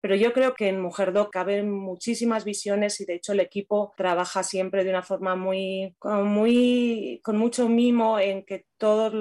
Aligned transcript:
Pero 0.00 0.14
yo 0.14 0.32
creo 0.32 0.54
que 0.54 0.68
en 0.68 0.80
Mujer 0.80 1.12
Doc 1.12 1.32
caben 1.32 1.70
muchísimas 1.70 2.44
visiones 2.44 3.00
y 3.00 3.04
de 3.04 3.14
hecho 3.14 3.32
el 3.32 3.40
equipo 3.40 3.92
trabaja 3.96 4.42
siempre 4.42 4.84
de 4.84 4.90
una 4.90 5.02
forma 5.02 5.36
muy, 5.36 5.96
con 5.98 7.36
mucho 7.36 7.68
mimo 7.68 8.18
en 8.18 8.44
que 8.44 8.64
todas 8.78 9.12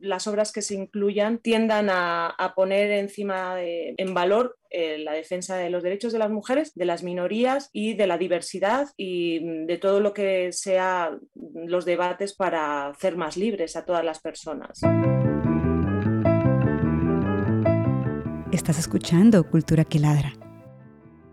las 0.00 0.26
obras 0.26 0.52
que 0.52 0.62
se 0.62 0.74
incluyan 0.74 1.38
tiendan 1.38 1.88
a, 1.90 2.52
poner 2.54 2.90
encima 2.92 3.56
en 3.58 4.14
valor 4.14 4.56
eh, 4.70 4.98
la 4.98 5.12
defensa 5.12 5.56
de 5.56 5.68
los 5.68 5.82
derechos 5.82 6.12
de 6.12 6.20
las 6.20 6.30
mujeres, 6.30 6.72
de 6.74 6.84
las 6.84 7.02
minorías 7.02 7.70
y 7.72 7.94
de 7.94 8.06
la 8.06 8.18
diversidad 8.18 8.88
y 8.96 9.64
de 9.66 9.78
todo 9.78 10.00
lo 10.00 10.14
que 10.14 10.52
sea 10.52 11.18
los 11.34 11.84
debates 11.84 12.34
para 12.34 12.88
hacer 12.88 13.16
más 13.16 13.36
libres 13.36 13.74
a 13.74 13.84
todas 13.84 14.04
las 14.04 14.20
personas. 14.20 14.80
Estás 18.60 18.78
escuchando 18.78 19.42
Cultura 19.48 19.86
que 19.86 19.98
Ladra, 19.98 20.34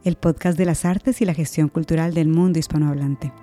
el 0.06 0.16
podcast 0.16 0.58
de 0.58 0.64
las 0.64 0.86
artes 0.86 1.20
y 1.20 1.26
la 1.26 1.34
gestión 1.34 1.68
cultural 1.68 2.14
del 2.14 2.30
mundo 2.30 2.58
hispanohablante. 2.58 3.34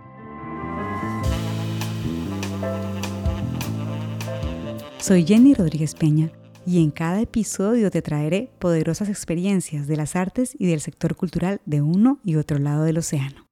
Soy 4.99 5.27
Jenny 5.27 5.53
Rodríguez 5.53 5.95
Peña 5.95 6.33
y 6.65 6.83
en 6.83 6.93
cada 6.93 7.21
episodio 7.21 7.91
te 7.91 8.01
traeré 8.01 8.51
poderosas 8.59 9.11
experiencias 9.11 9.87
de 9.87 9.97
las 9.99 10.17
artes 10.17 10.57
y 10.59 10.65
del 10.67 10.81
sector 10.81 11.15
cultural 11.15 11.61
de 11.67 11.83
uno 11.83 12.21
y 12.25 12.37
otro 12.37 12.59
lado 12.59 12.85
del 12.85 12.97
océano. 12.97 13.45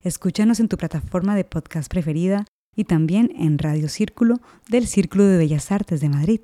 Escúchanos 0.00 0.60
en 0.60 0.68
tu 0.68 0.76
plataforma 0.76 1.34
de 1.34 1.42
podcast 1.42 1.90
preferida 1.90 2.44
y 2.76 2.84
también 2.84 3.32
en 3.36 3.58
Radio 3.58 3.88
Círculo 3.88 4.36
del 4.70 4.86
Círculo 4.86 5.24
de 5.24 5.38
Bellas 5.38 5.72
Artes 5.72 6.00
de 6.00 6.08
Madrid. 6.08 6.40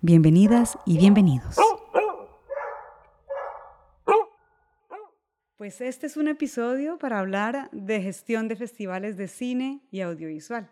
Bienvenidas 0.00 0.78
y 0.86 0.98
bienvenidos. 0.98 1.56
Pues 5.60 5.82
este 5.82 6.06
es 6.06 6.16
un 6.16 6.26
episodio 6.26 6.98
para 6.98 7.18
hablar 7.18 7.68
de 7.70 8.00
gestión 8.00 8.48
de 8.48 8.56
festivales 8.56 9.18
de 9.18 9.28
cine 9.28 9.82
y 9.90 10.00
audiovisual. 10.00 10.70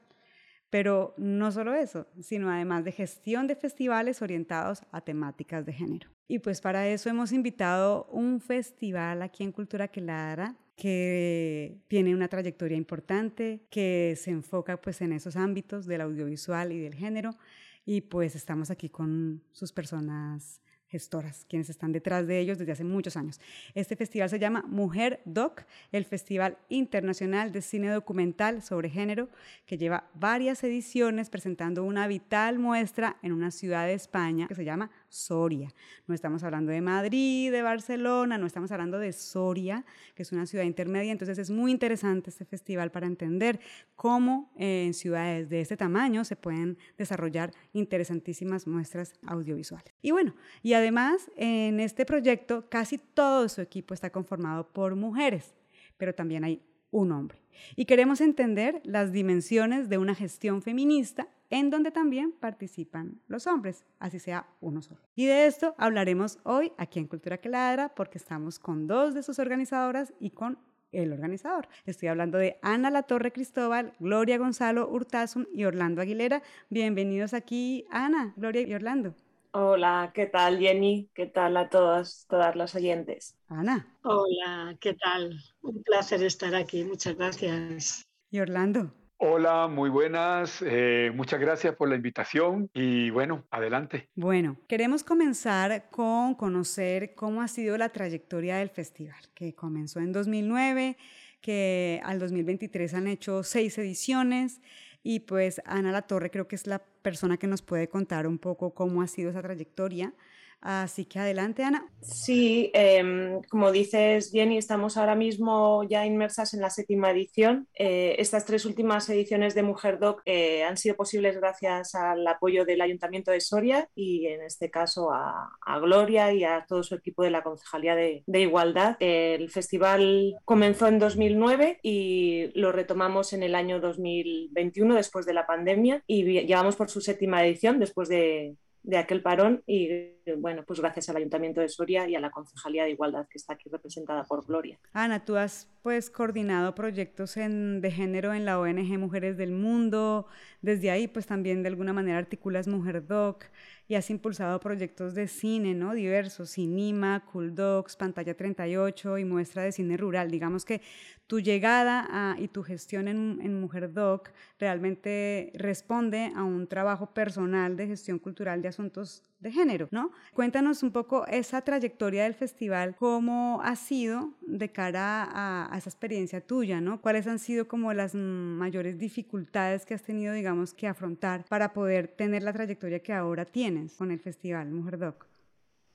Pero 0.71 1.13
no 1.19 1.53
solo 1.53 1.75
eso, 1.75 2.07
sino 2.23 2.51
además 2.51 2.87
de 2.87 2.93
gestión 2.93 3.47
de 3.47 3.55
festivales 3.55 4.23
orientados 4.23 4.81
a 4.91 5.03
temáticas 5.03 5.67
de 5.67 5.75
género. 5.75 6.09
Y 6.27 6.39
pues 6.39 6.63
para 6.63 6.89
eso 6.89 7.11
hemos 7.11 7.33
invitado 7.33 8.07
un 8.07 8.41
festival 8.41 9.21
aquí 9.21 9.45
en 9.45 9.53
Cultura 9.53 9.89
Quelara 9.89 10.57
que 10.75 11.83
tiene 11.89 12.15
una 12.15 12.29
trayectoria 12.29 12.79
importante, 12.79 13.67
que 13.69 14.15
se 14.17 14.31
enfoca 14.31 14.81
pues 14.81 15.03
en 15.03 15.13
esos 15.13 15.37
ámbitos 15.37 15.85
del 15.85 16.01
audiovisual 16.01 16.73
y 16.73 16.81
del 16.81 16.95
género. 16.95 17.37
Y 17.85 18.01
pues 18.01 18.35
estamos 18.35 18.71
aquí 18.71 18.89
con 18.89 19.43
sus 19.53 19.71
personas 19.71 20.63
gestoras, 20.89 21.45
quienes 21.49 21.71
están 21.71 21.93
detrás 21.93 22.27
de 22.27 22.39
ellos 22.39 22.59
desde 22.59 22.73
hace 22.73 22.85
muchos 22.85 23.17
años. 23.17 23.41
Este 23.75 23.97
festival 23.97 24.31
se 24.31 24.39
llama 24.39 24.65
Mujer 24.67 25.21
Doc, 25.25 25.63
el 25.93 26.05
Festival 26.05 26.59
Internacional 26.69 27.53
de 27.53 27.63
Cine 27.63 27.91
Documental 27.91 28.63
sobre 28.63 28.91
Género, 28.91 29.29
que 29.67 29.79
lleva 29.79 30.09
varias 30.15 30.65
ediciones 30.65 31.31
presentando 31.31 31.85
una 31.85 32.07
vital 32.07 32.59
muestra 32.59 33.17
en 33.23 33.33
una 33.33 33.51
ciudad 33.51 33.87
de 33.87 33.95
España 33.95 34.49
que 34.49 34.55
se 34.55 34.65
llama 34.65 34.91
Soria. 35.09 35.73
No 36.07 36.15
estamos 36.15 36.43
hablando 36.43 36.71
de 36.71 36.81
Madrid, 36.81 37.51
de 37.51 37.63
Barcelona, 37.63 38.39
no 38.39 38.47
estamos 38.47 38.71
hablando 38.73 38.99
de 38.99 39.13
Soria, 39.13 39.85
que 40.15 40.23
es 40.23 40.33
una 40.33 40.47
ciudad 40.47 40.65
intermedia. 40.65 41.13
Entonces 41.13 41.39
es 41.39 41.51
muy 41.51 41.71
interesante 41.71 42.31
este 42.31 42.45
festival 42.45 42.91
para 42.91 43.07
entender 43.07 43.61
cómo 43.97 44.53
en 44.57 44.95
ciudades 44.95 45.49
de 45.49 45.61
este 45.61 45.77
tamaño 45.77 46.25
se 46.25 46.37
pueden 46.37 46.79
desarrollar 46.97 47.53
interesantísimas 47.73 48.67
muestras 48.67 49.15
audiovisuales. 49.27 49.95
Y 50.03 50.11
bueno, 50.11 50.35
y 50.63 50.75
además 50.75 51.31
en 51.37 51.81
este 51.81 52.05
proyecto 52.05 52.69
casi 52.69 52.99
todo 52.99 53.49
su 53.49 53.61
equipo 53.61 53.95
está 53.95 54.11
conformado 54.11 54.69
por 54.69 54.95
mujeres, 54.95 55.55
pero 55.97 56.15
también 56.15 56.45
hay 56.45 56.63
un 56.91 57.13
hombre. 57.13 57.39
Y 57.77 57.87
queremos 57.87 58.21
entender 58.21 58.81
las 58.85 59.13
dimensiones 59.13 59.89
de 59.89 59.99
una 59.99 60.15
gestión 60.15 60.63
feminista 60.63 61.29
en 61.51 61.71
donde 61.71 61.91
también 61.91 62.33
participan 62.33 63.21
los 63.27 63.47
hombres, 63.47 63.85
así 63.99 64.19
sea 64.19 64.47
uno 64.61 64.83
solo. 64.83 65.01
Y 65.15 65.27
de 65.27 65.47
esto 65.47 65.75
hablaremos 65.79 66.39
hoy 66.45 66.73
aquí 66.77 66.99
en 66.99 67.07
Cultura 67.07 67.39
que 67.39 67.49
Ladra, 67.49 67.95
porque 67.95 68.19
estamos 68.19 68.59
con 68.59 68.87
dos 68.87 69.15
de 69.15 69.23
sus 69.23 69.39
organizadoras 69.39 70.13
y 70.21 70.31
con 70.31 70.59
el 70.93 71.13
organizador. 71.13 71.69
Estoy 71.85 72.09
hablando 72.09 72.39
de 72.39 72.59
Ana 72.63 72.91
La 72.91 73.03
Torre 73.03 73.33
Cristóbal, 73.33 73.93
Gloria 73.99 74.39
Gonzalo 74.39 74.89
Hurtazun 74.89 75.49
y 75.53 75.65
Orlando 75.65 76.01
Aguilera. 76.01 76.43
Bienvenidos 76.71 77.35
aquí, 77.35 77.87
Ana, 77.91 78.33
Gloria 78.37 78.63
y 78.63 78.75
Orlando. 78.75 79.15
Hola, 79.53 80.13
¿qué 80.15 80.27
tal 80.27 80.59
Jenny? 80.59 81.09
¿Qué 81.15 81.27
tal 81.27 81.57
a 81.57 81.69
todas, 81.69 82.27
todas 82.29 82.55
las 82.55 82.75
oyentes? 82.75 83.35
Ana. 83.49 83.87
Hola, 84.03 84.77
¿qué 84.79 84.95
tal? 84.95 85.39
Un 85.63 85.83
placer 85.83 86.23
estar 86.23 86.55
aquí, 86.55 86.85
muchas 86.85 87.17
gracias. 87.17 88.07
¿Y 88.31 88.41
Orlando? 88.41 88.93
Hola, 89.21 89.67
muy 89.67 89.91
buenas. 89.91 90.63
Eh, 90.65 91.11
muchas 91.13 91.41
gracias 91.41 91.75
por 91.75 91.89
la 91.89 91.97
invitación 91.97 92.71
y 92.73 93.11
bueno, 93.11 93.45
adelante. 93.51 94.09
Bueno, 94.15 94.57
queremos 94.69 95.03
comenzar 95.03 95.91
con 95.91 96.37
conocer 96.37 97.17
cómo 97.17 97.43
ha 97.43 97.49
sido 97.49 97.77
la 97.77 97.89
trayectoria 97.89 98.59
del 98.59 98.71
festival, 98.71 99.19
que 99.35 99.57
comenzó 99.57 99.99
en 99.99 100.13
2009, 100.13 100.97
que 101.41 102.01
al 102.05 102.21
2023 102.21 102.95
han 102.95 103.09
hecho 103.09 103.43
seis 103.43 103.77
ediciones 103.79 104.61
y 105.03 105.21
pues 105.21 105.61
Ana 105.65 105.91
La 105.91 106.03
Torre 106.03 106.31
creo 106.31 106.47
que 106.47 106.55
es 106.55 106.69
la 106.69 106.79
persona 106.79 107.39
que 107.39 107.49
nos 107.49 107.61
puede 107.61 107.89
contar 107.89 108.25
un 108.29 108.39
poco 108.39 108.73
cómo 108.73 109.03
ha 109.03 109.09
sido 109.09 109.31
esa 109.31 109.43
trayectoria. 109.43 110.15
Así 110.61 111.05
que 111.05 111.21
adelante, 111.21 111.63
Ana. 111.63 111.87
Sí, 112.03 112.71
em, 112.75 113.41
como 113.43 113.71
dices, 113.71 114.31
Jenny, 114.33 114.59
estamos 114.59 114.97
ahora 114.97 115.15
mismo 115.15 115.85
ya 115.85 116.05
inmersas 116.05 116.53
en 116.53 116.61
la 116.61 116.71
séptima 116.71 117.11
edición. 117.13 117.69
Eh, 117.75 118.17
estas 118.19 118.45
tres 118.45 118.65
últimas 118.65 119.09
ediciones 119.09 119.55
de 119.55 119.63
Mujer 119.63 120.01
Doc 120.01 120.23
eh, 120.25 120.65
han 120.65 120.77
sido 120.77 120.97
posibles 120.97 121.37
gracias 121.37 121.95
al 121.95 122.27
apoyo 122.27 122.65
del 122.65 122.81
Ayuntamiento 122.81 123.31
de 123.31 123.41
Soria 123.41 123.89
y 123.95 124.27
en 124.27 124.43
este 124.43 124.69
caso 124.71 125.13
a, 125.13 125.51
Gloria 125.81 126.33
y 126.33 126.43
a 126.43 126.65
todo 126.69 126.83
su 126.83 126.97
equipo 126.97 127.23
de 127.23 127.31
la 127.31 127.43
Concejalía 127.43 127.95
de, 127.95 128.25
Igualdad. 128.27 128.97
El 128.99 129.51
festival 129.51 130.35
comenzó 130.45 130.89
en 130.89 130.99
2009 130.99 131.79
y 131.83 132.51
lo 132.59 132.73
retomamos 132.73 133.33
en 133.33 133.45
el 133.45 133.55
año 133.55 133.81
2021 133.81 134.97
después 134.97 135.25
de 135.25 135.35
la 135.35 135.47
pandemia 135.47 136.03
y 136.07 136.25
llevamos 136.47 136.75
por 136.75 136.91
su 136.91 137.01
séptima 137.01 137.45
edición 137.45 137.79
después 137.79 138.09
de 138.09 138.57
de 138.89 138.97
aquel 138.97 139.23
parón 139.23 139.63
y 139.67 140.15
bueno, 140.37 140.65
pues 140.67 140.81
gracias 140.81 141.09
al 141.09 141.17
Ayuntamiento 141.17 141.61
de 141.61 141.69
Soria 141.69 142.09
y 142.09 142.15
a 142.15 142.21
la 142.21 142.31
Concejalía 142.31 142.85
de 142.85 142.91
Igualdad 142.91 143.27
que 143.29 143.39
está 143.39 143.55
aquí 143.55 143.69
representada 143.69 144.25
por 144.25 144.45
Gloria. 144.47 144.79
Ana, 144.93 145.25
tú 145.25 145.37
has 145.37 145.69
pues 145.83 146.11
coordinado 146.11 146.75
proyectos 146.75 147.37
en, 147.37 147.81
de 147.81 147.91
género 147.91 148.35
en 148.35 148.45
la 148.45 148.59
ONG 148.59 148.99
Mujeres 148.99 149.37
del 149.37 149.53
Mundo, 149.53 150.27
desde 150.61 150.91
ahí 150.91 151.09
pues 151.09 151.27
también 151.27 151.63
de 151.63 151.69
alguna 151.69 151.93
manera 151.93 152.19
articulas 152.19 152.69
Mujer 152.69 153.07
Doc 153.07 153.45
y 153.89 153.95
has 153.95 154.11
impulsado 154.11 154.61
proyectos 154.61 155.15
de 155.15 155.29
cine, 155.29 155.75
¿no? 155.75 155.95
Diversos, 155.95 156.51
Cinima, 156.51 157.25
Cool 157.33 157.55
Docs, 157.55 157.97
Pantalla 157.97 158.37
38 158.37 159.19
y 159.19 159.25
muestra 159.25 159.63
de 159.63 159.73
cine 159.73 159.97
rural. 159.97 160.31
Digamos 160.31 160.67
que 160.67 160.83
tu 161.27 161.41
llegada 161.41 162.37
y 162.39 162.49
tu 162.49 162.63
gestión 162.63 163.09
en, 163.09 163.39
en, 163.43 163.59
Mujer 163.61 163.93
Doc 163.93 164.31
realmente 164.59 165.53
responde 165.55 166.33
a 166.35 166.43
un 166.43 166.67
trabajo 166.67 167.15
personal 167.15 167.77
de 167.77 167.87
gestión 167.87 168.19
cultural 168.19 168.61
de 168.61 168.69
asuntos 168.69 169.25
de 169.41 169.53
género, 169.53 169.89
¿no? 169.91 170.11
Cuéntanos 170.35 170.83
un 170.83 170.93
poco 170.93 171.27
esa 171.27 171.63
trayectoria 171.63 172.25
del 172.25 172.35
festival, 172.35 172.95
cómo 172.97 173.61
ha 173.63 173.77
sido 173.77 174.35
de 174.41 174.71
cara 174.71 175.29
a, 175.31 175.77
esa 175.77 175.91
experiencia 175.91 176.41
tuya, 176.41 176.81
¿no? 176.81 177.01
¿Cuáles 177.01 177.27
han 177.27 177.39
sido 177.39 177.69
como 177.69 177.93
las 177.93 178.15
mayores 178.15 178.99
dificultades 178.99 179.85
que 179.85 179.95
has 179.95 180.03
tenido, 180.03 180.33
digamos, 180.35 180.75
que 180.75 180.87
afrontar 180.87 181.45
para 181.49 181.73
poder 181.73 182.09
tener 182.09 182.43
la 182.43 182.53
trayectoria 182.53 183.01
que 183.01 183.13
ahora 183.13 183.45
tienes 183.45 183.95
con 183.95 184.11
el 184.11 184.21
festival 184.21 184.71
Mujer 184.71 184.99
Doc? 184.99 185.27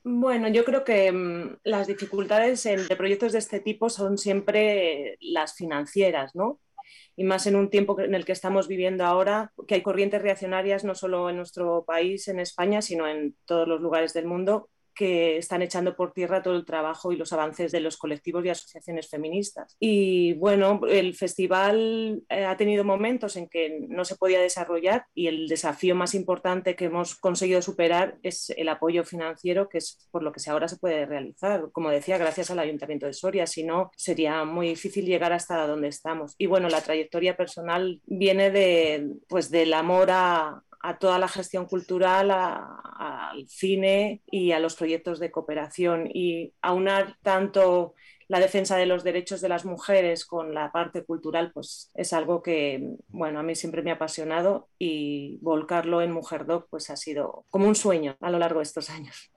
Bueno, 0.06 0.48
yo 0.48 0.64
creo 0.64 0.84
que 0.84 1.10
mm, 1.10 1.58
las 1.64 1.86
dificultades 1.86 2.66
en, 2.66 2.86
de 2.86 2.96
proyectos 2.96 3.32
de 3.32 3.38
este 3.38 3.60
tipo 3.60 3.88
son 3.88 4.18
siempre 4.18 5.16
las 5.20 5.54
financieras, 5.54 6.34
¿no? 6.34 6.60
Y 7.16 7.24
más 7.24 7.46
en 7.46 7.56
un 7.56 7.70
tiempo 7.70 7.98
en 8.00 8.14
el 8.14 8.24
que 8.24 8.32
estamos 8.32 8.68
viviendo 8.68 9.04
ahora, 9.04 9.52
que 9.66 9.76
hay 9.76 9.82
corrientes 9.82 10.22
reaccionarias 10.22 10.84
no 10.84 10.94
solo 10.94 11.30
en 11.30 11.36
nuestro 11.36 11.84
país, 11.84 12.28
en 12.28 12.40
España, 12.40 12.82
sino 12.82 13.06
en 13.08 13.36
todos 13.44 13.68
los 13.68 13.80
lugares 13.80 14.12
del 14.14 14.26
mundo, 14.26 14.68
que 14.94 15.36
están 15.36 15.62
echando 15.62 15.96
por 15.96 16.12
tierra 16.12 16.42
todo 16.42 16.56
el 16.56 16.64
trabajo 16.64 17.12
y 17.12 17.16
los 17.16 17.32
avances 17.32 17.72
de 17.72 17.80
los 17.80 17.96
colectivos 17.96 18.44
y 18.44 18.50
asociaciones 18.50 19.08
feministas. 19.08 19.76
Y 19.80 20.34
bueno, 20.34 20.80
el 20.88 21.14
festival 21.14 22.22
eh, 22.28 22.44
ha 22.44 22.56
tenido 22.56 22.84
momentos 22.84 23.36
en 23.36 23.48
que 23.48 23.86
no 23.88 24.04
se 24.04 24.16
podía 24.16 24.40
desarrollar 24.40 25.06
y 25.14 25.26
el 25.26 25.48
desafío 25.48 25.94
más 25.94 26.14
importante 26.14 26.76
que 26.76 26.86
hemos 26.86 27.14
conseguido 27.16 27.62
superar 27.62 28.18
es 28.22 28.50
el 28.50 28.68
apoyo 28.68 29.04
financiero, 29.04 29.68
que 29.68 29.78
es 29.78 30.08
por 30.10 30.22
lo 30.22 30.32
que 30.32 30.40
ahora 30.50 30.68
se 30.68 30.76
puede 30.76 31.06
realizar. 31.06 31.70
Como 31.72 31.90
decía, 31.90 32.18
gracias 32.18 32.50
al 32.50 32.58
Ayuntamiento 32.58 33.06
de 33.06 33.12
Soria, 33.12 33.46
si 33.46 33.64
no, 33.64 33.90
sería 33.96 34.44
muy 34.44 34.68
difícil 34.68 35.06
llegar 35.06 35.32
hasta 35.32 35.66
donde 35.66 35.88
estamos. 35.88 36.34
Y 36.38 36.46
bueno, 36.46 36.68
la 36.68 36.82
trayectoria 36.82 37.36
personal 37.36 38.00
viene 38.06 38.50
de, 38.50 39.14
pues, 39.28 39.50
del 39.50 39.72
amor 39.74 40.10
a, 40.10 40.62
a 40.84 40.98
toda 40.98 41.18
la 41.18 41.28
gestión 41.28 41.64
cultural, 41.64 42.30
al 42.30 43.48
cine 43.48 44.22
y 44.30 44.52
a 44.52 44.58
los 44.58 44.76
proyectos 44.76 45.18
de 45.18 45.30
cooperación 45.30 46.10
y 46.12 46.52
aunar 46.60 47.16
tanto 47.22 47.94
la 48.28 48.38
defensa 48.38 48.76
de 48.76 48.84
los 48.84 49.02
derechos 49.02 49.40
de 49.40 49.48
las 49.48 49.64
mujeres 49.64 50.26
con 50.26 50.52
la 50.52 50.70
parte 50.72 51.02
cultural, 51.02 51.52
pues 51.54 51.90
es 51.94 52.12
algo 52.12 52.42
que, 52.42 52.96
bueno, 53.08 53.40
a 53.40 53.42
mí 53.42 53.54
siempre 53.54 53.82
me 53.82 53.92
ha 53.92 53.94
apasionado 53.94 54.68
y 54.78 55.38
volcarlo 55.40 56.02
en 56.02 56.12
Mujer 56.12 56.44
Doc, 56.44 56.66
pues 56.68 56.90
ha 56.90 56.96
sido 56.96 57.46
como 57.48 57.66
un 57.66 57.76
sueño 57.76 58.18
a 58.20 58.30
lo 58.30 58.38
largo 58.38 58.58
de 58.58 58.64
estos 58.64 58.90
años. 58.90 59.30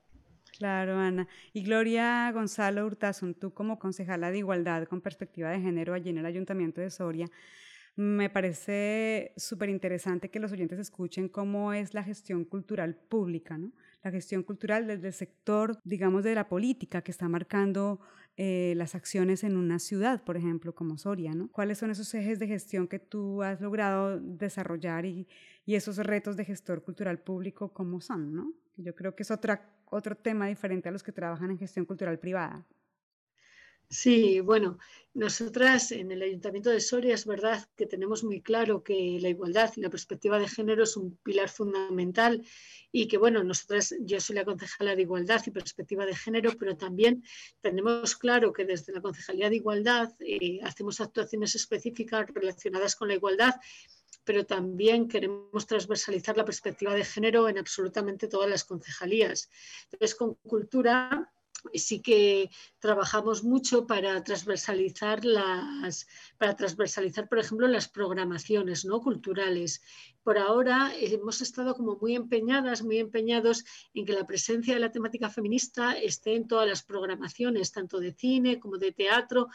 Claro, 0.58 0.98
Ana. 0.98 1.30
Y 1.54 1.64
Gloria 1.64 2.30
Gonzalo 2.34 2.86
Hurtazón, 2.86 3.36
tú 3.36 3.54
como 3.54 3.80
concejala 3.80 4.32
de 4.32 4.40
Igualdad 4.40 4.86
con 4.86 5.00
perspectiva 5.00 5.50
de 5.50 5.62
género 5.62 5.94
allí 5.94 6.10
en 6.10 6.18
el 6.18 6.26
Ayuntamiento 6.26 6.82
de 6.82 6.90
Soria, 6.90 7.28
me 7.98 8.30
parece 8.30 9.34
súper 9.38 9.70
interesante 9.70 10.30
que 10.30 10.40
los 10.40 10.52
oyentes 10.52 10.78
escuchen 10.78 11.28
cómo 11.28 11.74
es 11.74 11.96
la 11.96 12.04
gestión 12.04 12.46
cultural 12.46 12.96
pública, 12.96 13.58
¿no? 13.58 13.72
La 14.04 14.12
gestión 14.12 14.44
cultural 14.44 14.86
desde 14.86 15.08
el 15.08 15.14
sector, 15.14 15.80
digamos, 15.84 16.24
de 16.24 16.36
la 16.36 16.48
política 16.48 17.02
que 17.02 17.10
está 17.10 17.28
marcando 17.28 18.00
eh, 18.38 18.76
las 18.78 18.94
acciones 18.94 19.44
en 19.44 19.58
una 19.58 19.80
ciudad, 19.80 20.24
por 20.24 20.38
ejemplo, 20.38 20.76
como 20.76 21.00
Soria, 21.00 21.34
¿no? 21.34 21.48
¿Cuáles 21.52 21.80
son 21.80 21.90
esos 21.90 22.14
ejes 22.14 22.38
de 22.38 22.46
gestión 22.46 22.88
que 22.88 23.00
tú 23.00 23.42
has 23.42 23.62
logrado 23.62 24.20
desarrollar 24.20 25.06
y, 25.06 25.28
esos 25.66 25.98
retos 25.98 26.38
de 26.38 26.46
gestor 26.46 26.84
cultural 26.84 27.20
público, 27.20 27.74
cómo 27.74 28.00
son, 28.00 28.34
¿no? 28.34 28.54
Yo 28.78 28.96
creo 28.96 29.16
que 29.16 29.24
es 29.24 29.32
otra, 29.32 29.76
otro 29.90 30.16
tema 30.16 30.48
diferente 30.48 30.88
a 30.88 30.92
los 30.92 31.04
que 31.04 31.12
trabajan 31.12 31.50
en 31.50 31.58
gestión 31.58 31.86
cultural 31.86 32.20
privada. 32.20 32.66
Sí, 33.89 34.42
bueno, 34.42 34.78
nosotras 35.13 35.94
en 35.94 36.12
el 36.12 36.22
Ayuntamiento 36.22 36.69
de 36.69 36.81
Soria 36.81 37.16
es 37.16 37.25
verdad 37.25 37.68
que 37.78 37.86
tenemos 37.86 38.24
muy 38.24 38.42
claro 38.42 38.84
que 38.84 39.18
la 39.22 39.30
igualdad 39.30 39.72
y 39.78 39.81
la 39.81 39.89
perspectiva 39.89 40.38
de 40.38 40.48
género 40.48 40.84
es 40.84 40.98
un 40.98 41.16
pilar 41.24 41.48
fundamental 41.48 42.45
y 42.92 43.07
que, 43.07 43.18
bueno, 43.18 43.44
nosotras, 43.45 43.95
yo 44.01 44.19
soy 44.19 44.36
la 44.36 44.44
concejala 44.44 44.94
de 44.94 45.04
igualdad 45.04 45.42
y 45.45 45.51
perspectiva 45.51 46.06
de 46.06 46.16
género, 46.16 46.51
pero 46.60 46.75
también 46.75 47.24
tenemos 47.62 48.18
claro 48.18 48.51
que 48.51 48.66
desde 48.66 48.92
la 48.92 49.01
Concejalía 49.01 49.50
de 49.50 49.56
Igualdad 49.56 50.13
eh, 50.19 50.60
hacemos 50.63 51.00
actuaciones 51.00 51.56
específicas 51.56 52.28
relacionadas 52.34 52.95
con 52.95 53.07
la 53.07 53.16
igualdad 53.16 53.56
pero 54.24 54.45
también 54.45 55.07
queremos 55.07 55.66
transversalizar 55.66 56.36
la 56.36 56.44
perspectiva 56.44 56.94
de 56.94 57.06
género 57.06 57.48
en 57.48 57.57
absolutamente 57.57 58.28
todas 58.28 58.50
las 58.50 58.66
concejalías. 58.66 59.50
Entonces, 59.86 60.16
con 60.16 60.36
cultura 60.45 61.31
sí 61.74 62.01
que 62.01 62.50
trabajamos 62.80 63.44
mucho 63.44 63.88
para 63.88 64.24
transversalizar 64.24 65.25
las, 65.25 66.07
para 66.38 66.56
transversalizar, 66.56 67.27
por 67.27 67.39
ejemplo, 67.39 67.68
las 67.68 67.88
programaciones 67.88 68.86
¿no? 68.86 69.01
culturales. 69.01 69.81
Por 70.24 70.38
ahora 70.38 70.92
hemos 71.00 71.42
estado 71.42 71.75
como 71.75 71.98
muy 71.98 72.15
empeñadas, 72.15 72.83
muy 72.83 73.00
empeñados 73.00 73.63
en 73.94 74.06
que 74.06 74.13
la 74.13 74.25
presencia 74.25 74.74
de 74.74 74.80
la 74.80 74.92
temática 74.92 75.30
feminista 75.30 75.94
esté 75.98 76.36
en 76.36 76.48
todas 76.48 76.68
las 76.68 76.83
programaciones, 76.83 77.71
tanto 77.71 78.00
de 78.00 78.13
cine 78.13 78.60
como 78.60 78.77
de 78.77 78.92
teatro, 78.92 79.48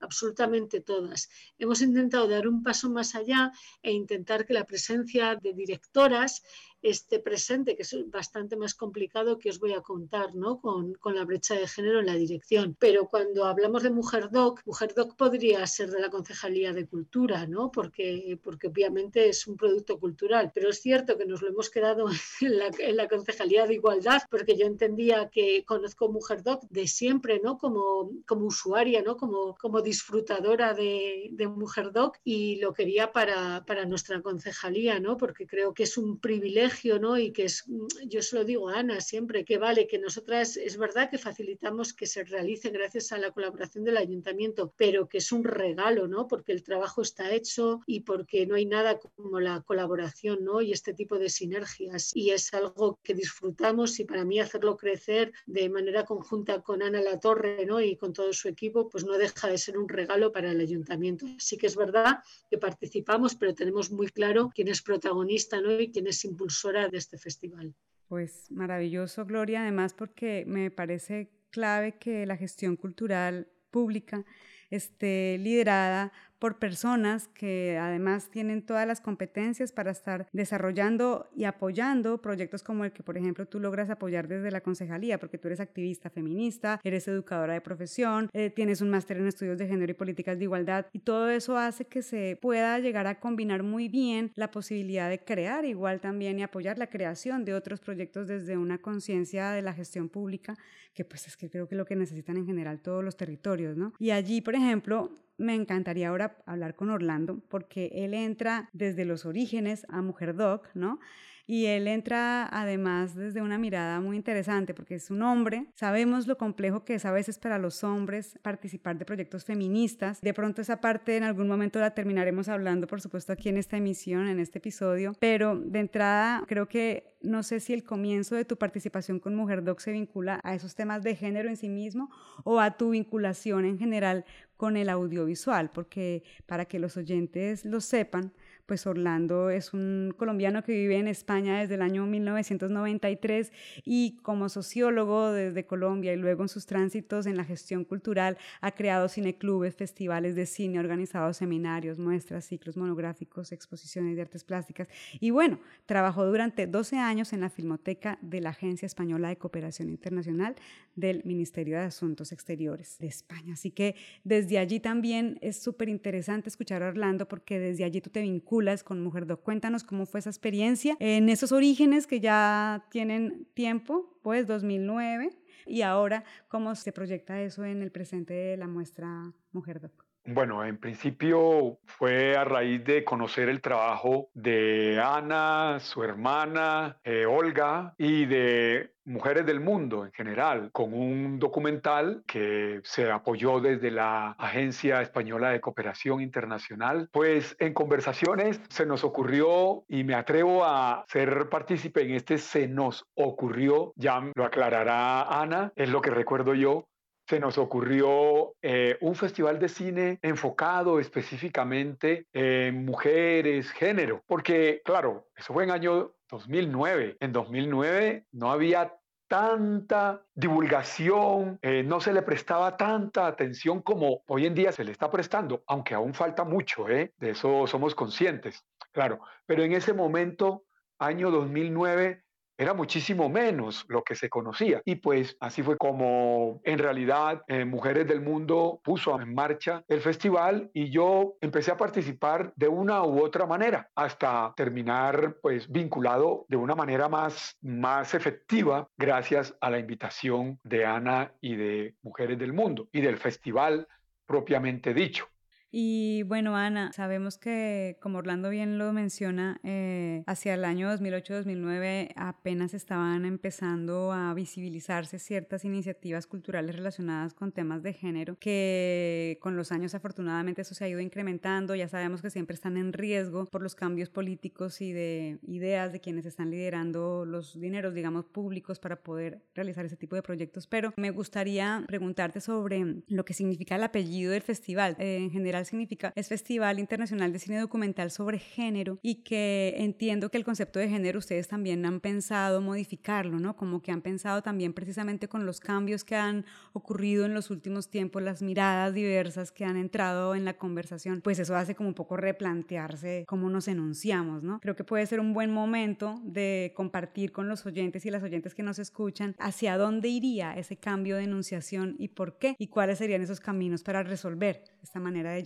absolutamente 0.00 0.80
todas. 0.80 1.28
Hemos 1.58 1.80
intentado 1.80 2.28
dar 2.28 2.46
un 2.48 2.62
paso 2.62 2.90
más 2.90 3.14
allá 3.14 3.52
e 3.82 3.92
intentar 3.92 4.46
que 4.46 4.54
la 4.54 4.64
presencia 4.64 5.36
de 5.36 5.52
directoras 5.54 6.42
esté 6.90 7.18
presente, 7.18 7.76
que 7.76 7.82
es 7.82 7.94
bastante 8.10 8.56
más 8.56 8.74
complicado 8.74 9.38
que 9.38 9.50
os 9.50 9.58
voy 9.58 9.72
a 9.72 9.80
contar, 9.80 10.34
¿no? 10.34 10.60
Con, 10.60 10.96
la 11.14 11.24
brecha 11.24 11.54
de 11.54 11.66
género 11.66 12.00
en 12.00 12.06
la 12.06 12.14
dirección. 12.14 12.76
Pero 12.78 13.08
cuando 13.08 13.44
hablamos 13.44 13.82
de 13.82 13.90
Mujer 13.90 14.30
Doc, 14.30 14.60
Mujer 14.66 14.92
Doc 14.94 15.16
podría 15.16 15.66
ser 15.66 15.90
de 15.90 16.00
la 16.00 16.10
Concejalía 16.10 16.72
de 16.72 16.86
Cultura, 16.86 17.46
¿no? 17.46 17.70
Porque, 17.70 18.38
porque 18.42 18.68
obviamente 18.68 19.28
es 19.28 19.46
un 19.46 19.56
producto 19.56 19.98
cultural. 19.98 20.50
Pero 20.54 20.70
es 20.70 20.80
cierto 20.80 21.16
que 21.16 21.26
nos 21.26 21.42
lo 21.42 21.48
hemos 21.48 21.70
quedado 21.70 22.06
en 22.40 22.58
la, 22.58 22.70
en 22.78 22.96
la 22.96 23.08
Concejalía 23.08 23.66
de 23.66 23.74
Igualdad, 23.74 24.22
porque 24.30 24.56
yo 24.56 24.66
entendía 24.66 25.30
que 25.30 25.64
conozco 25.64 26.08
Mujer 26.08 26.42
Doc 26.42 26.62
de 26.68 26.86
siempre, 26.86 27.40
¿no? 27.42 27.56
Como, 27.56 28.10
como 28.26 28.46
usuaria, 28.46 29.02
¿no? 29.02 29.16
Como, 29.16 29.56
como 29.56 29.80
disfrutadora 29.80 30.74
de, 30.74 31.28
de 31.32 31.48
Mujer 31.48 31.92
Doc 31.92 32.18
y 32.24 32.56
lo 32.56 32.72
quería 32.74 33.12
para, 33.12 33.64
para 33.64 33.86
nuestra 33.86 34.20
concejalía, 34.20 35.00
¿no? 35.00 35.16
Porque 35.16 35.46
creo 35.46 35.72
que 35.72 35.84
es 35.84 35.96
un 35.96 36.18
privilegio 36.18 36.75
¿no? 36.84 37.18
Y 37.18 37.32
que 37.32 37.44
es, 37.44 37.64
mm, 37.66 37.86
yo 38.06 38.22
se 38.22 38.36
lo 38.36 38.44
digo 38.44 38.68
a 38.68 38.78
Ana 38.78 39.00
siempre, 39.00 39.44
que 39.44 39.58
vale, 39.58 39.86
que 39.86 39.98
nosotras 39.98 40.56
es 40.56 40.76
verdad 40.76 41.10
que 41.10 41.18
facilitamos 41.18 41.92
que 41.92 42.06
se 42.06 42.24
realice 42.24 42.70
gracias 42.70 43.12
a 43.12 43.18
la 43.18 43.30
colaboración 43.30 43.84
del 43.84 43.96
ayuntamiento, 43.96 44.72
pero 44.76 45.08
que 45.08 45.18
es 45.18 45.32
un 45.32 45.44
regalo, 45.44 46.06
¿no? 46.06 46.28
Porque 46.28 46.52
el 46.52 46.62
trabajo 46.62 47.02
está 47.02 47.32
hecho 47.32 47.80
y 47.86 48.00
porque 48.00 48.46
no 48.46 48.56
hay 48.56 48.66
nada 48.66 48.98
como 48.98 49.40
la 49.40 49.62
colaboración, 49.62 50.44
¿no? 50.44 50.60
Y 50.60 50.72
este 50.72 50.92
tipo 50.92 51.18
de 51.18 51.28
sinergias. 51.28 52.14
Y 52.14 52.30
es 52.30 52.52
algo 52.54 52.98
que 53.02 53.14
disfrutamos 53.14 53.98
y 54.00 54.04
para 54.04 54.24
mí 54.24 54.40
hacerlo 54.40 54.76
crecer 54.76 55.32
de 55.46 55.68
manera 55.68 56.04
conjunta 56.04 56.62
con 56.62 56.82
Ana 56.82 57.00
La 57.00 57.18
Torre, 57.20 57.64
¿no? 57.66 57.80
Y 57.80 57.96
con 57.96 58.12
todo 58.12 58.32
su 58.32 58.48
equipo, 58.48 58.88
pues 58.88 59.04
no 59.04 59.14
deja 59.14 59.48
de 59.48 59.58
ser 59.58 59.78
un 59.78 59.88
regalo 59.88 60.32
para 60.32 60.50
el 60.50 60.60
ayuntamiento. 60.60 61.26
Así 61.36 61.56
que 61.56 61.66
es 61.66 61.76
verdad 61.76 62.18
que 62.50 62.58
participamos, 62.58 63.34
pero 63.34 63.54
tenemos 63.54 63.90
muy 63.90 64.08
claro 64.08 64.50
quién 64.54 64.68
es 64.68 64.82
protagonista, 64.82 65.60
¿no? 65.60 65.80
Y 65.80 65.90
quién 65.90 66.06
es 66.06 66.24
impulsor 66.24 66.65
de 66.72 66.98
este 66.98 67.18
festival. 67.18 67.74
Pues 68.08 68.50
maravilloso, 68.50 69.24
Gloria, 69.24 69.62
además 69.62 69.94
porque 69.94 70.44
me 70.46 70.70
parece 70.70 71.30
clave 71.50 71.98
que 71.98 72.26
la 72.26 72.36
gestión 72.36 72.76
cultural 72.76 73.48
pública 73.70 74.24
esté 74.70 75.38
liderada 75.38 76.12
por 76.38 76.58
personas 76.58 77.28
que 77.28 77.78
además 77.80 78.30
tienen 78.30 78.62
todas 78.62 78.86
las 78.86 79.00
competencias 79.00 79.72
para 79.72 79.90
estar 79.90 80.26
desarrollando 80.32 81.28
y 81.34 81.44
apoyando 81.44 82.20
proyectos 82.20 82.62
como 82.62 82.84
el 82.84 82.92
que, 82.92 83.02
por 83.02 83.16
ejemplo, 83.16 83.46
tú 83.46 83.60
logras 83.60 83.90
apoyar 83.90 84.28
desde 84.28 84.50
la 84.50 84.60
concejalía, 84.60 85.18
porque 85.18 85.38
tú 85.38 85.48
eres 85.48 85.60
activista 85.60 86.10
feminista, 86.10 86.80
eres 86.84 87.08
educadora 87.08 87.54
de 87.54 87.60
profesión, 87.60 88.28
eh, 88.32 88.50
tienes 88.50 88.80
un 88.80 88.90
máster 88.90 89.16
en 89.18 89.26
estudios 89.26 89.58
de 89.58 89.66
género 89.66 89.90
y 89.90 89.94
políticas 89.94 90.38
de 90.38 90.44
igualdad, 90.44 90.86
y 90.92 91.00
todo 91.00 91.30
eso 91.30 91.56
hace 91.56 91.86
que 91.86 92.02
se 92.02 92.38
pueda 92.40 92.78
llegar 92.78 93.06
a 93.06 93.20
combinar 93.20 93.62
muy 93.62 93.88
bien 93.88 94.32
la 94.34 94.50
posibilidad 94.50 95.08
de 95.08 95.20
crear 95.20 95.64
igual 95.64 96.00
también 96.00 96.38
y 96.38 96.42
apoyar 96.42 96.78
la 96.78 96.88
creación 96.88 97.44
de 97.44 97.54
otros 97.54 97.80
proyectos 97.80 98.26
desde 98.26 98.56
una 98.56 98.78
conciencia 98.78 99.50
de 99.50 99.62
la 99.62 99.72
gestión 99.72 100.08
pública, 100.08 100.54
que 100.92 101.04
pues 101.04 101.26
es 101.26 101.36
que 101.36 101.50
creo 101.50 101.68
que 101.68 101.76
lo 101.76 101.84
que 101.84 101.96
necesitan 101.96 102.36
en 102.36 102.46
general 102.46 102.80
todos 102.80 103.04
los 103.04 103.16
territorios, 103.16 103.76
¿no? 103.76 103.92
Y 103.98 104.10
allí, 104.10 104.40
por 104.40 104.54
ejemplo, 104.54 105.10
me 105.38 105.54
encantaría 105.54 106.08
ahora 106.08 106.38
hablar 106.46 106.74
con 106.74 106.90
Orlando 106.90 107.40
porque 107.48 107.90
él 107.94 108.14
entra 108.14 108.70
desde 108.72 109.04
los 109.04 109.26
orígenes 109.26 109.86
a 109.88 110.02
Mujer 110.02 110.34
Doc, 110.34 110.68
¿no? 110.74 110.98
Y 111.46 111.66
él 111.66 111.86
entra 111.86 112.48
además 112.50 113.14
desde 113.14 113.40
una 113.40 113.56
mirada 113.56 114.00
muy 114.00 114.16
interesante 114.16 114.74
porque 114.74 114.96
es 114.96 115.10
un 115.10 115.22
hombre. 115.22 115.66
Sabemos 115.74 116.26
lo 116.26 116.36
complejo 116.36 116.84
que 116.84 116.94
es 116.94 117.04
a 117.04 117.12
veces 117.12 117.38
para 117.38 117.58
los 117.58 117.84
hombres 117.84 118.38
participar 118.42 118.98
de 118.98 119.04
proyectos 119.04 119.44
feministas. 119.44 120.20
De 120.20 120.34
pronto 120.34 120.60
esa 120.60 120.80
parte 120.80 121.16
en 121.16 121.22
algún 121.22 121.46
momento 121.46 121.78
la 121.78 121.94
terminaremos 121.94 122.48
hablando, 122.48 122.86
por 122.86 123.00
supuesto, 123.00 123.32
aquí 123.32 123.48
en 123.48 123.58
esta 123.58 123.76
emisión, 123.76 124.26
en 124.26 124.40
este 124.40 124.58
episodio. 124.58 125.12
Pero 125.20 125.56
de 125.56 125.78
entrada 125.78 126.42
creo 126.48 126.68
que 126.68 127.16
no 127.22 127.42
sé 127.42 127.60
si 127.60 127.72
el 127.72 127.84
comienzo 127.84 128.34
de 128.34 128.44
tu 128.44 128.56
participación 128.56 129.20
con 129.20 129.34
Mujer 129.34 129.62
Doc 129.62 129.80
se 129.80 129.92
vincula 129.92 130.40
a 130.42 130.54
esos 130.54 130.74
temas 130.74 131.02
de 131.02 131.14
género 131.14 131.48
en 131.48 131.56
sí 131.56 131.68
mismo 131.68 132.10
o 132.44 132.60
a 132.60 132.76
tu 132.76 132.90
vinculación 132.90 133.64
en 133.64 133.78
general 133.78 134.24
con 134.56 134.76
el 134.76 134.88
audiovisual, 134.88 135.70
porque 135.70 136.22
para 136.46 136.64
que 136.64 136.78
los 136.78 136.96
oyentes 136.96 137.64
lo 137.64 137.80
sepan, 137.80 138.32
pues 138.66 138.86
Orlando 138.86 139.48
es 139.48 139.72
un 139.72 140.12
colombiano 140.16 140.62
que 140.64 140.72
vive 140.72 140.96
en 140.98 141.06
España 141.06 141.60
desde 141.60 141.74
el 141.74 141.82
año 141.82 142.04
1993 142.04 143.52
y 143.84 144.18
como 144.22 144.48
sociólogo 144.48 145.30
desde 145.32 145.66
Colombia 145.66 146.12
y 146.12 146.16
luego 146.16 146.42
en 146.42 146.48
sus 146.48 146.66
tránsitos 146.66 147.26
en 147.26 147.36
la 147.36 147.44
gestión 147.44 147.84
cultural 147.84 148.36
ha 148.60 148.72
creado 148.72 149.08
cineclubes, 149.08 149.76
festivales 149.76 150.34
de 150.34 150.46
cine, 150.46 150.80
organizado 150.80 151.32
seminarios, 151.32 151.98
muestras, 151.98 152.44
ciclos 152.44 152.76
monográficos, 152.76 153.52
exposiciones 153.52 154.16
de 154.16 154.22
artes 154.22 154.42
plásticas 154.42 154.88
y 155.20 155.30
bueno, 155.30 155.60
trabajó 155.86 156.26
durante 156.26 156.66
12 156.66 156.98
años 156.98 157.32
en 157.32 157.40
la 157.40 157.50
Filmoteca 157.50 158.18
de 158.20 158.40
la 158.40 158.50
Agencia 158.50 158.86
Española 158.86 159.28
de 159.28 159.36
Cooperación 159.36 159.88
Internacional 159.88 160.56
del 160.96 161.22
Ministerio 161.24 161.78
de 161.78 161.84
Asuntos 161.84 162.32
Exteriores 162.32 162.98
de 162.98 163.06
España. 163.06 163.52
Así 163.52 163.70
que 163.70 163.94
desde 164.24 164.58
allí 164.58 164.80
también 164.80 165.38
es 165.40 165.62
súper 165.62 165.88
interesante 165.88 166.48
escuchar 166.48 166.82
a 166.82 166.88
Orlando 166.88 167.28
porque 167.28 167.60
desde 167.60 167.84
allí 167.84 168.00
tú 168.00 168.10
te 168.10 168.22
vinculas 168.22 168.55
con 168.84 169.02
Mujer 169.02 169.26
Doc. 169.26 169.42
Cuéntanos 169.42 169.84
cómo 169.84 170.06
fue 170.06 170.20
esa 170.20 170.30
experiencia 170.30 170.96
en 170.98 171.28
esos 171.28 171.52
orígenes 171.52 172.06
que 172.06 172.20
ya 172.20 172.86
tienen 172.90 173.46
tiempo, 173.52 174.18
pues 174.22 174.46
2009, 174.46 175.30
y 175.66 175.82
ahora 175.82 176.24
cómo 176.48 176.74
se 176.74 176.90
proyecta 176.90 177.42
eso 177.42 177.66
en 177.66 177.82
el 177.82 177.92
presente 177.92 178.32
de 178.32 178.56
la 178.56 178.66
muestra 178.66 179.34
Mujer 179.52 179.80
Doc. 179.80 180.05
Bueno, 180.28 180.64
en 180.64 180.76
principio 180.78 181.78
fue 181.84 182.36
a 182.36 182.44
raíz 182.44 182.82
de 182.84 183.04
conocer 183.04 183.48
el 183.48 183.60
trabajo 183.60 184.28
de 184.34 185.00
Ana, 185.00 185.78
su 185.78 186.02
hermana, 186.02 186.98
eh, 187.04 187.26
Olga, 187.26 187.94
y 187.96 188.26
de 188.26 188.90
mujeres 189.04 189.46
del 189.46 189.60
mundo 189.60 190.04
en 190.04 190.10
general, 190.10 190.70
con 190.72 190.92
un 190.92 191.38
documental 191.38 192.24
que 192.26 192.80
se 192.82 193.08
apoyó 193.08 193.60
desde 193.60 193.92
la 193.92 194.32
Agencia 194.32 195.00
Española 195.00 195.50
de 195.50 195.60
Cooperación 195.60 196.20
Internacional. 196.20 197.08
Pues 197.12 197.54
en 197.60 197.72
conversaciones 197.72 198.60
se 198.68 198.84
nos 198.84 199.04
ocurrió, 199.04 199.84
y 199.88 200.02
me 200.02 200.14
atrevo 200.14 200.64
a 200.64 201.04
ser 201.06 201.48
partícipe 201.48 202.02
en 202.02 202.14
este 202.14 202.38
se 202.38 202.66
nos 202.66 203.06
ocurrió, 203.14 203.92
ya 203.94 204.20
lo 204.34 204.44
aclarará 204.44 205.22
Ana, 205.22 205.72
es 205.76 205.88
lo 205.88 206.00
que 206.00 206.10
recuerdo 206.10 206.54
yo, 206.54 206.88
se 207.28 207.40
nos 207.40 207.58
ocurrió 207.58 208.54
eh, 208.62 208.96
un 209.00 209.14
festival 209.14 209.58
de 209.58 209.68
cine 209.68 210.18
enfocado 210.22 211.00
específicamente 211.00 212.26
en 212.32 212.84
mujeres, 212.84 213.70
género, 213.70 214.22
porque 214.26 214.80
claro, 214.84 215.28
eso 215.36 215.52
fue 215.52 215.64
en 215.64 215.70
año 215.70 216.12
2009. 216.30 217.16
En 217.20 217.32
2009 217.32 218.26
no 218.32 218.50
había 218.50 218.94
tanta 219.28 220.22
divulgación, 220.34 221.58
eh, 221.62 221.82
no 221.82 222.00
se 222.00 222.12
le 222.12 222.22
prestaba 222.22 222.76
tanta 222.76 223.26
atención 223.26 223.82
como 223.82 224.22
hoy 224.28 224.46
en 224.46 224.54
día 224.54 224.72
se 224.72 224.84
le 224.84 224.92
está 224.92 225.10
prestando, 225.10 225.64
aunque 225.66 225.94
aún 225.94 226.14
falta 226.14 226.44
mucho, 226.44 226.88
¿eh? 226.88 227.12
de 227.18 227.30
eso 227.30 227.66
somos 227.66 227.94
conscientes, 227.94 228.64
claro, 228.92 229.20
pero 229.44 229.64
en 229.64 229.72
ese 229.72 229.92
momento, 229.92 230.64
año 230.98 231.30
2009, 231.30 232.22
era 232.58 232.74
muchísimo 232.74 233.28
menos 233.28 233.84
lo 233.88 234.02
que 234.02 234.14
se 234.14 234.28
conocía. 234.28 234.82
Y 234.84 234.96
pues 234.96 235.36
así 235.40 235.62
fue 235.62 235.76
como 235.76 236.60
en 236.64 236.78
realidad 236.78 237.42
eh, 237.48 237.64
Mujeres 237.64 238.06
del 238.06 238.20
Mundo 238.20 238.80
puso 238.82 239.20
en 239.20 239.34
marcha 239.34 239.84
el 239.88 240.00
festival 240.00 240.70
y 240.72 240.90
yo 240.90 241.34
empecé 241.40 241.70
a 241.70 241.76
participar 241.76 242.52
de 242.56 242.68
una 242.68 243.02
u 243.02 243.22
otra 243.22 243.46
manera 243.46 243.90
hasta 243.94 244.52
terminar 244.56 245.36
pues 245.42 245.70
vinculado 245.70 246.46
de 246.48 246.56
una 246.56 246.74
manera 246.74 247.08
más, 247.08 247.56
más 247.60 248.14
efectiva 248.14 248.88
gracias 248.96 249.56
a 249.60 249.70
la 249.70 249.78
invitación 249.78 250.58
de 250.64 250.86
Ana 250.86 251.32
y 251.40 251.56
de 251.56 251.94
Mujeres 252.02 252.38
del 252.38 252.52
Mundo 252.52 252.88
y 252.92 253.00
del 253.00 253.18
festival 253.18 253.86
propiamente 254.26 254.94
dicho. 254.94 255.28
Y 255.78 256.22
bueno, 256.22 256.56
Ana, 256.56 256.90
sabemos 256.94 257.36
que, 257.36 257.98
como 258.00 258.16
Orlando 258.16 258.48
bien 258.48 258.78
lo 258.78 258.94
menciona, 258.94 259.60
eh, 259.62 260.24
hacia 260.26 260.54
el 260.54 260.64
año 260.64 260.90
2008-2009 260.90 262.14
apenas 262.16 262.72
estaban 262.72 263.26
empezando 263.26 264.10
a 264.10 264.32
visibilizarse 264.32 265.18
ciertas 265.18 265.66
iniciativas 265.66 266.26
culturales 266.26 266.76
relacionadas 266.76 267.34
con 267.34 267.52
temas 267.52 267.82
de 267.82 267.92
género, 267.92 268.38
que 268.38 269.36
con 269.42 269.54
los 269.54 269.70
años 269.70 269.94
afortunadamente 269.94 270.62
eso 270.62 270.74
se 270.74 270.82
ha 270.82 270.88
ido 270.88 271.00
incrementando, 271.00 271.74
ya 271.74 271.88
sabemos 271.88 272.22
que 272.22 272.30
siempre 272.30 272.54
están 272.54 272.78
en 272.78 272.94
riesgo 272.94 273.44
por 273.44 273.60
los 273.60 273.74
cambios 273.74 274.08
políticos 274.08 274.80
y 274.80 274.94
de 274.94 275.40
ideas 275.46 275.92
de 275.92 276.00
quienes 276.00 276.24
están 276.24 276.50
liderando 276.50 277.26
los 277.26 277.60
dineros, 277.60 277.92
digamos, 277.92 278.24
públicos 278.24 278.78
para 278.78 279.02
poder 279.02 279.42
realizar 279.54 279.84
ese 279.84 279.98
tipo 279.98 280.16
de 280.16 280.22
proyectos, 280.22 280.66
pero 280.66 280.94
me 280.96 281.10
gustaría 281.10 281.84
preguntarte 281.86 282.40
sobre 282.40 283.02
lo 283.08 283.26
que 283.26 283.34
significa 283.34 283.76
el 283.76 283.82
apellido 283.82 284.32
del 284.32 284.40
festival. 284.40 284.96
Eh, 284.98 285.16
en 285.16 285.30
general, 285.30 285.65
significa 285.66 286.12
es 286.16 286.28
Festival 286.28 286.78
Internacional 286.78 287.32
de 287.32 287.38
Cine 287.38 287.60
Documental 287.60 288.10
sobre 288.10 288.38
Género 288.38 288.98
y 289.02 289.16
que 289.16 289.74
entiendo 289.78 290.30
que 290.30 290.38
el 290.38 290.44
concepto 290.44 290.78
de 290.78 290.88
género 290.88 291.18
ustedes 291.18 291.48
también 291.48 291.84
han 291.84 292.00
pensado 292.00 292.60
modificarlo, 292.60 293.38
¿no? 293.38 293.56
Como 293.56 293.82
que 293.82 293.92
han 293.92 294.02
pensado 294.02 294.42
también 294.42 294.72
precisamente 294.72 295.28
con 295.28 295.46
los 295.46 295.60
cambios 295.60 296.04
que 296.04 296.16
han 296.16 296.44
ocurrido 296.72 297.26
en 297.26 297.34
los 297.34 297.50
últimos 297.50 297.90
tiempos, 297.90 298.22
las 298.22 298.42
miradas 298.42 298.94
diversas 298.94 299.52
que 299.52 299.64
han 299.64 299.76
entrado 299.76 300.34
en 300.34 300.44
la 300.44 300.56
conversación, 300.56 301.20
pues 301.20 301.38
eso 301.38 301.56
hace 301.56 301.74
como 301.74 301.88
un 301.88 301.94
poco 301.94 302.16
replantearse 302.16 303.24
cómo 303.26 303.50
nos 303.50 303.68
enunciamos, 303.68 304.42
¿no? 304.42 304.60
Creo 304.60 304.76
que 304.76 304.84
puede 304.84 305.06
ser 305.06 305.20
un 305.20 305.32
buen 305.32 305.50
momento 305.50 306.20
de 306.24 306.72
compartir 306.74 307.32
con 307.32 307.48
los 307.48 307.66
oyentes 307.66 308.06
y 308.06 308.10
las 308.10 308.22
oyentes 308.22 308.54
que 308.54 308.62
nos 308.62 308.78
escuchan 308.78 309.34
hacia 309.38 309.76
dónde 309.76 310.08
iría 310.08 310.56
ese 310.56 310.76
cambio 310.76 311.16
de 311.16 311.24
enunciación 311.24 311.96
y 311.98 312.08
por 312.08 312.38
qué 312.38 312.54
y 312.58 312.68
cuáles 312.68 312.98
serían 312.98 313.22
esos 313.22 313.40
caminos 313.40 313.82
para 313.82 314.02
resolver 314.02 314.64
esta 314.82 315.00
manera 315.00 315.32
de 315.32 315.42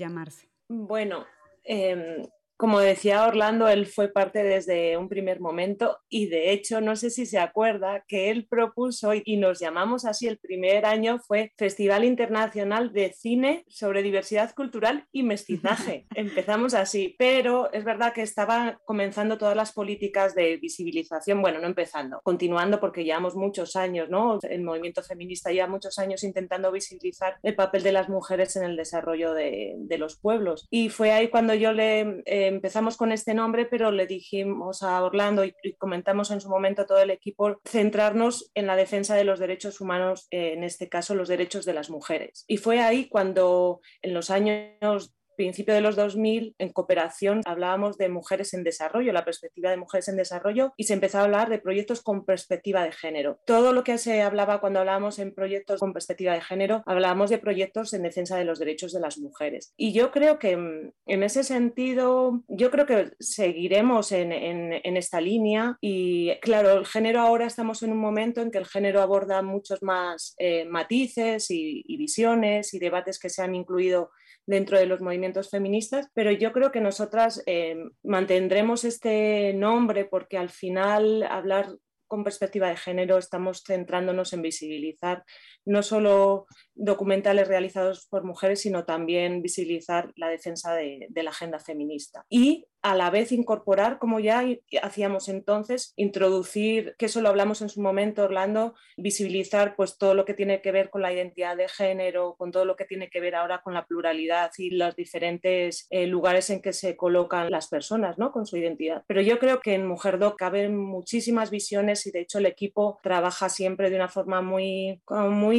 Bueno, 0.69 1.27
em, 1.65 2.25
como 2.61 2.79
decía 2.79 3.27
Orlando, 3.27 3.69
él 3.69 3.87
fue 3.87 4.09
parte 4.09 4.43
desde 4.43 4.99
un 4.99 5.09
primer 5.09 5.41
momento 5.41 5.97
y 6.11 6.27
de 6.27 6.53
hecho 6.53 6.83
no 6.83 6.95
sé 6.95 7.09
si 7.09 7.25
se 7.25 7.39
acuerda 7.39 8.05
que 8.07 8.29
él 8.29 8.47
propuso 8.47 9.13
y 9.15 9.39
nos 9.39 9.59
llamamos 9.61 10.05
así 10.05 10.29
el 10.29 10.37
primer 10.37 10.85
año 10.85 11.21
fue 11.21 11.55
Festival 11.57 12.05
Internacional 12.05 12.93
de 12.93 13.15
Cine 13.15 13.65
sobre 13.67 14.03
Diversidad 14.03 14.55
Cultural 14.55 15.07
y 15.11 15.23
Mestizaje. 15.23 16.07
Empezamos 16.15 16.75
así, 16.75 17.17
pero 17.19 17.73
es 17.73 17.83
verdad 17.83 18.13
que 18.13 18.21
estaban 18.21 18.77
comenzando 18.85 19.39
todas 19.39 19.57
las 19.57 19.73
políticas 19.73 20.35
de 20.35 20.59
visibilización, 20.59 21.41
bueno, 21.41 21.61
no 21.61 21.67
empezando, 21.67 22.21
continuando 22.23 22.79
porque 22.79 23.05
llevamos 23.05 23.37
muchos 23.37 23.75
años, 23.75 24.11
¿no? 24.11 24.39
El 24.43 24.65
movimiento 24.65 25.03
feminista 25.03 25.51
lleva 25.51 25.67
muchos 25.67 25.99
años 25.99 26.25
intentando 26.25 26.71
visibilizar 26.71 27.37
el 27.43 27.55
papel 27.55 27.83
de 27.85 27.93
las 27.93 28.11
mujeres 28.11 28.55
en 28.57 28.65
el 28.65 28.77
desarrollo 28.77 29.33
de, 29.33 29.79
los 29.97 30.19
pueblos. 30.19 30.67
Y 30.71 30.91
fue 30.91 31.13
ahí 31.13 31.29
cuando 31.29 31.55
yo 31.55 31.73
le... 31.73 32.23
Eh, 32.27 32.50
empezamos 32.51 32.97
con 32.97 33.13
este 33.13 33.35
nombre, 33.35 33.67
pero 33.67 33.91
le 33.91 34.07
dijimos 34.07 34.83
a 34.83 35.03
Orlando 35.03 35.45
y, 35.45 35.55
comentamos 35.79 36.31
en 36.31 36.41
su 36.41 36.49
momento 36.49 36.87
todo 36.87 36.99
el 36.99 37.11
equipo 37.11 37.61
centrarnos 37.67 38.51
en 38.55 38.67
la 38.67 38.77
defensa 38.77 39.15
de 39.15 39.25
los 39.25 39.39
derechos 39.39 39.81
humanos, 39.81 40.27
eh, 40.31 40.53
en 40.53 40.65
este 40.65 40.89
caso 40.89 41.15
los 41.15 41.29
derechos 41.29 41.65
de 41.65 41.75
las 41.75 41.91
mujeres. 41.91 42.45
Y 42.47 42.59
fue 42.59 42.81
ahí 42.81 43.09
cuando 43.09 43.81
en 44.03 44.15
los 44.15 44.31
años 44.31 45.15
principio 45.41 45.73
de 45.73 45.81
los 45.81 45.97
2000, 45.97 46.55
en 46.59 46.69
cooperación, 46.71 47.41
hablábamos 47.47 47.97
de 47.97 48.11
mujeres 48.11 48.53
en 48.53 48.63
desarrollo, 48.63 49.11
la 49.11 49.25
perspectiva 49.25 49.71
de 49.71 49.79
mujeres 49.79 50.07
en 50.09 50.17
desarrollo, 50.19 50.75
y 50.77 50.85
se 50.85 50.93
empezó 50.93 51.17
a 51.17 51.23
hablar 51.23 51.49
de 51.49 51.59
proyectos 51.59 52.03
con 52.03 52.27
perspectiva 52.27 52.85
de 52.85 52.93
género. 52.93 53.39
Todo 53.47 53.73
lo 53.73 53.83
que 53.83 53.97
se 53.97 54.21
hablaba 54.21 54.61
cuando 54.61 54.81
hablábamos 54.81 55.19
en 55.19 55.35
proyectos 55.35 55.81
con 55.81 55.95
perspectiva 55.95 56.35
de 56.35 56.43
género, 56.43 56.83
hablábamos 56.85 57.31
de 57.31 57.39
proyectos 57.39 57.95
en 57.95 58.03
defensa 58.03 58.37
de 58.37 58.45
los 58.45 58.59
derechos 58.59 58.93
de 58.93 59.01
las 59.01 59.17
mujeres. 59.17 59.73
Y 59.79 59.95
yo 59.95 60.11
creo 60.11 60.39
que 60.39 60.59
mm, 60.59 60.93
en 61.07 61.23
ese 61.23 61.43
sentido, 61.43 62.43
yo 62.47 62.71
creo 62.71 62.85
que 62.85 63.13
seguiremos 63.19 64.13
en, 64.13 64.51
esta 64.97 65.23
línea 65.23 65.79
y 65.81 66.39
claro, 66.41 66.73
el 66.73 66.85
género 66.85 67.21
ahora 67.21 67.47
estamos 67.47 67.83
en 67.83 67.93
un 67.93 67.99
momento 67.99 68.43
en 68.43 68.51
que 68.51 68.59
el 68.59 68.67
género 68.67 69.01
aborda 69.01 69.41
muchos 69.41 69.83
más 69.83 70.35
eh, 70.39 70.67
matices 70.67 71.51
y, 71.51 71.83
y 71.87 71.97
visiones 71.97 72.75
y 72.75 72.79
debates 72.79 73.19
que 73.19 73.31
se 73.31 73.41
han 73.41 73.55
incluido 73.55 74.11
dentro 74.47 74.79
de 74.79 74.87
los 74.87 75.01
movimientos 75.01 75.51
feministas, 75.51 76.09
pero 76.15 76.31
yo 76.33 76.53
creo 76.53 76.73
que 76.73 76.81
nosotras 76.81 77.43
eh, 77.47 77.77
mantendremos 78.03 78.85
este 78.85 79.53
nombre 79.55 80.05
porque 80.05 80.39
al 80.39 80.51
final 80.51 81.23
hablar 81.25 81.69
con 82.11 82.25
perspectiva 82.25 82.69
de 82.69 82.77
género 82.77 83.19
estamos 83.19 83.63
centrándonos 83.65 84.33
en 84.33 84.43
visibilizar 84.43 85.23
no 85.65 85.83
solo 85.83 86.47
documentales 86.75 87.47
realizados 87.47 88.07
por 88.07 88.25
mujeres, 88.25 88.61
sino 88.61 88.85
también 88.85 89.43
visibilizar 89.43 90.13
la 90.17 90.29
defensa 90.29 90.75
de, 90.75 91.09
la 91.15 91.31
agenda 91.31 91.59
feminista. 91.59 92.25
Y 92.31 92.67
a 92.83 92.97
la 92.97 93.11
vez 93.11 93.31
incorporar, 93.31 93.99
como 93.99 94.21
ya 94.21 94.43
hacíamos 94.83 95.29
entonces, 95.29 95.93
introducir, 95.97 96.95
que 96.99 97.07
eso 97.07 97.21
lo 97.21 97.29
hablamos 97.29 97.61
en 97.61 97.69
su 97.69 97.83
momento, 97.83 98.23
Orlando, 98.23 98.75
visibilizar 98.97 99.77
pues 99.77 99.99
todo 99.99 100.15
lo 100.15 100.25
que 100.25 100.33
tiene 100.33 100.63
que 100.63 100.73
ver 100.73 100.89
con 100.89 101.03
la 101.03 101.13
identidad 101.13 101.59
de 101.59 101.69
género, 101.69 102.37
con 102.39 102.51
todo 102.51 102.65
lo 102.65 102.77
que 102.77 102.87
tiene 102.87 103.11
que 103.11 103.21
ver 103.21 103.35
ahora 103.35 103.61
con 103.63 103.75
la 103.75 103.85
pluralidad 103.85 104.51
y 104.57 104.71
los 104.71 104.97
diferentes 104.97 105.87
eh, 105.91 106.07
lugares 106.07 106.49
en 106.49 106.63
que 106.63 106.73
se 106.73 106.97
colocan 106.97 107.51
las 107.51 107.69
personas, 107.69 108.17
¿no? 108.17 108.33
Con 108.33 108.47
su 108.47 108.57
identidad. 108.57 109.05
Pero 109.07 109.21
yo 109.21 109.39
creo 109.39 109.61
que 109.61 109.75
en 109.75 109.87
Mujerdoc 109.87 110.39
caben 110.39 110.75
muchísimas 110.75 111.51
visiones 111.51 112.07
y 112.07 112.13
de 112.13 112.21
hecho 112.21 112.39
el 112.39 112.47
equipo 112.47 112.99
trabaja 113.03 113.51
siempre 113.51 113.91
de 113.91 113.97
una 113.97 114.09
forma 114.09 114.41
muy, 114.41 115.03
muy 115.11 115.50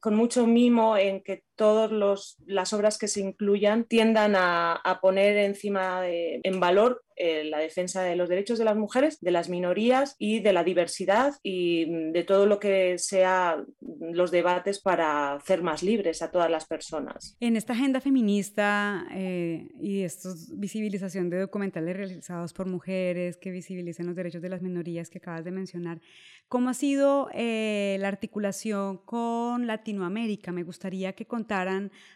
con 0.00 0.14
mucho 0.14 0.46
mimo 0.46 0.96
en 0.96 1.22
que 1.22 1.44
todas 1.62 2.36
las 2.44 2.72
obras 2.72 2.98
que 2.98 3.06
se 3.06 3.20
incluyan 3.20 3.84
tiendan 3.84 4.34
a, 4.34 4.98
poner 5.00 5.36
encima 5.36 6.02
en 6.04 6.58
valor 6.58 7.04
eh, 7.16 7.44
la 7.44 7.58
defensa 7.58 8.02
de 8.02 8.16
los 8.16 8.28
derechos 8.28 8.58
de 8.58 8.64
las 8.64 8.76
mujeres, 8.76 9.20
de 9.20 9.30
las 9.30 9.48
minorías 9.48 10.16
y 10.18 10.40
de 10.40 10.52
la 10.52 10.64
diversidad 10.64 11.34
y 11.44 12.10
de 12.10 12.24
todo 12.24 12.46
lo 12.46 12.58
que 12.58 12.98
sea 12.98 13.62
los 13.80 14.32
debates 14.32 14.80
para 14.80 15.34
hacer 15.34 15.62
más 15.62 15.84
libres 15.84 16.20
a 16.22 16.32
todas 16.32 16.50
las 16.50 16.66
personas. 16.66 17.36
En 17.38 17.56
esta 17.56 17.74
agenda 17.74 18.00
feminista 18.00 19.06
eh, 19.12 19.68
y 19.80 20.02
esta 20.02 20.30
visibilización 20.54 21.30
de 21.30 21.38
documentales 21.38 21.96
realizados 21.96 22.52
por 22.52 22.66
mujeres 22.66 23.36
que 23.36 23.52
visibilicen 23.52 24.06
los 24.06 24.16
derechos 24.16 24.42
de 24.42 24.48
las 24.48 24.62
minorías 24.62 25.08
que 25.10 25.18
acabas 25.18 25.44
de 25.44 25.52
mencionar, 25.52 26.00
¿cómo 26.48 26.70
ha 26.70 26.74
sido 26.74 27.28
eh, 27.34 27.98
la 28.00 28.08
articulación 28.08 28.98
con 28.98 29.68
Latinoamérica? 29.68 30.50
Me 30.50 30.64
gustaría 30.64 31.12
que 31.12 31.26
contaras 31.26 31.51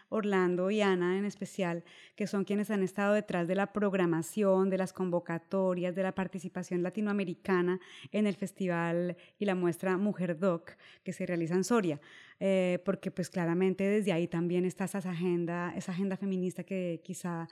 Orlando 0.09 0.71
y 0.71 0.81
Ana 0.81 1.17
en 1.17 1.25
especial, 1.25 1.83
que 2.15 2.27
son 2.27 2.43
quienes 2.43 2.71
han 2.71 2.83
estado 2.83 3.13
detrás 3.13 3.47
de 3.47 3.55
la 3.55 3.73
programación, 3.73 4.69
de 4.69 4.77
las 4.77 4.93
convocatorias, 4.93 5.95
de 5.95 6.03
la 6.03 6.13
participación 6.13 6.83
latinoamericana 6.83 7.79
en 8.11 8.27
el 8.27 8.35
festival 8.35 9.17
y 9.37 9.45
la 9.45 9.55
muestra 9.55 9.97
Mujer 9.97 10.37
Doc 10.39 10.71
que 11.03 11.13
se 11.13 11.25
realiza 11.25 11.55
en 11.55 11.63
Soria, 11.63 11.99
eh, 12.39 12.79
porque 12.85 13.11
pues 13.11 13.29
claramente 13.29 13.83
desde 13.83 14.13
ahí 14.13 14.27
también 14.27 14.65
está 14.65 14.85
esa 14.85 14.99
agenda, 14.99 15.73
esa 15.75 15.91
agenda 15.91 16.17
feminista 16.17 16.63
que 16.63 17.01
quizá 17.03 17.47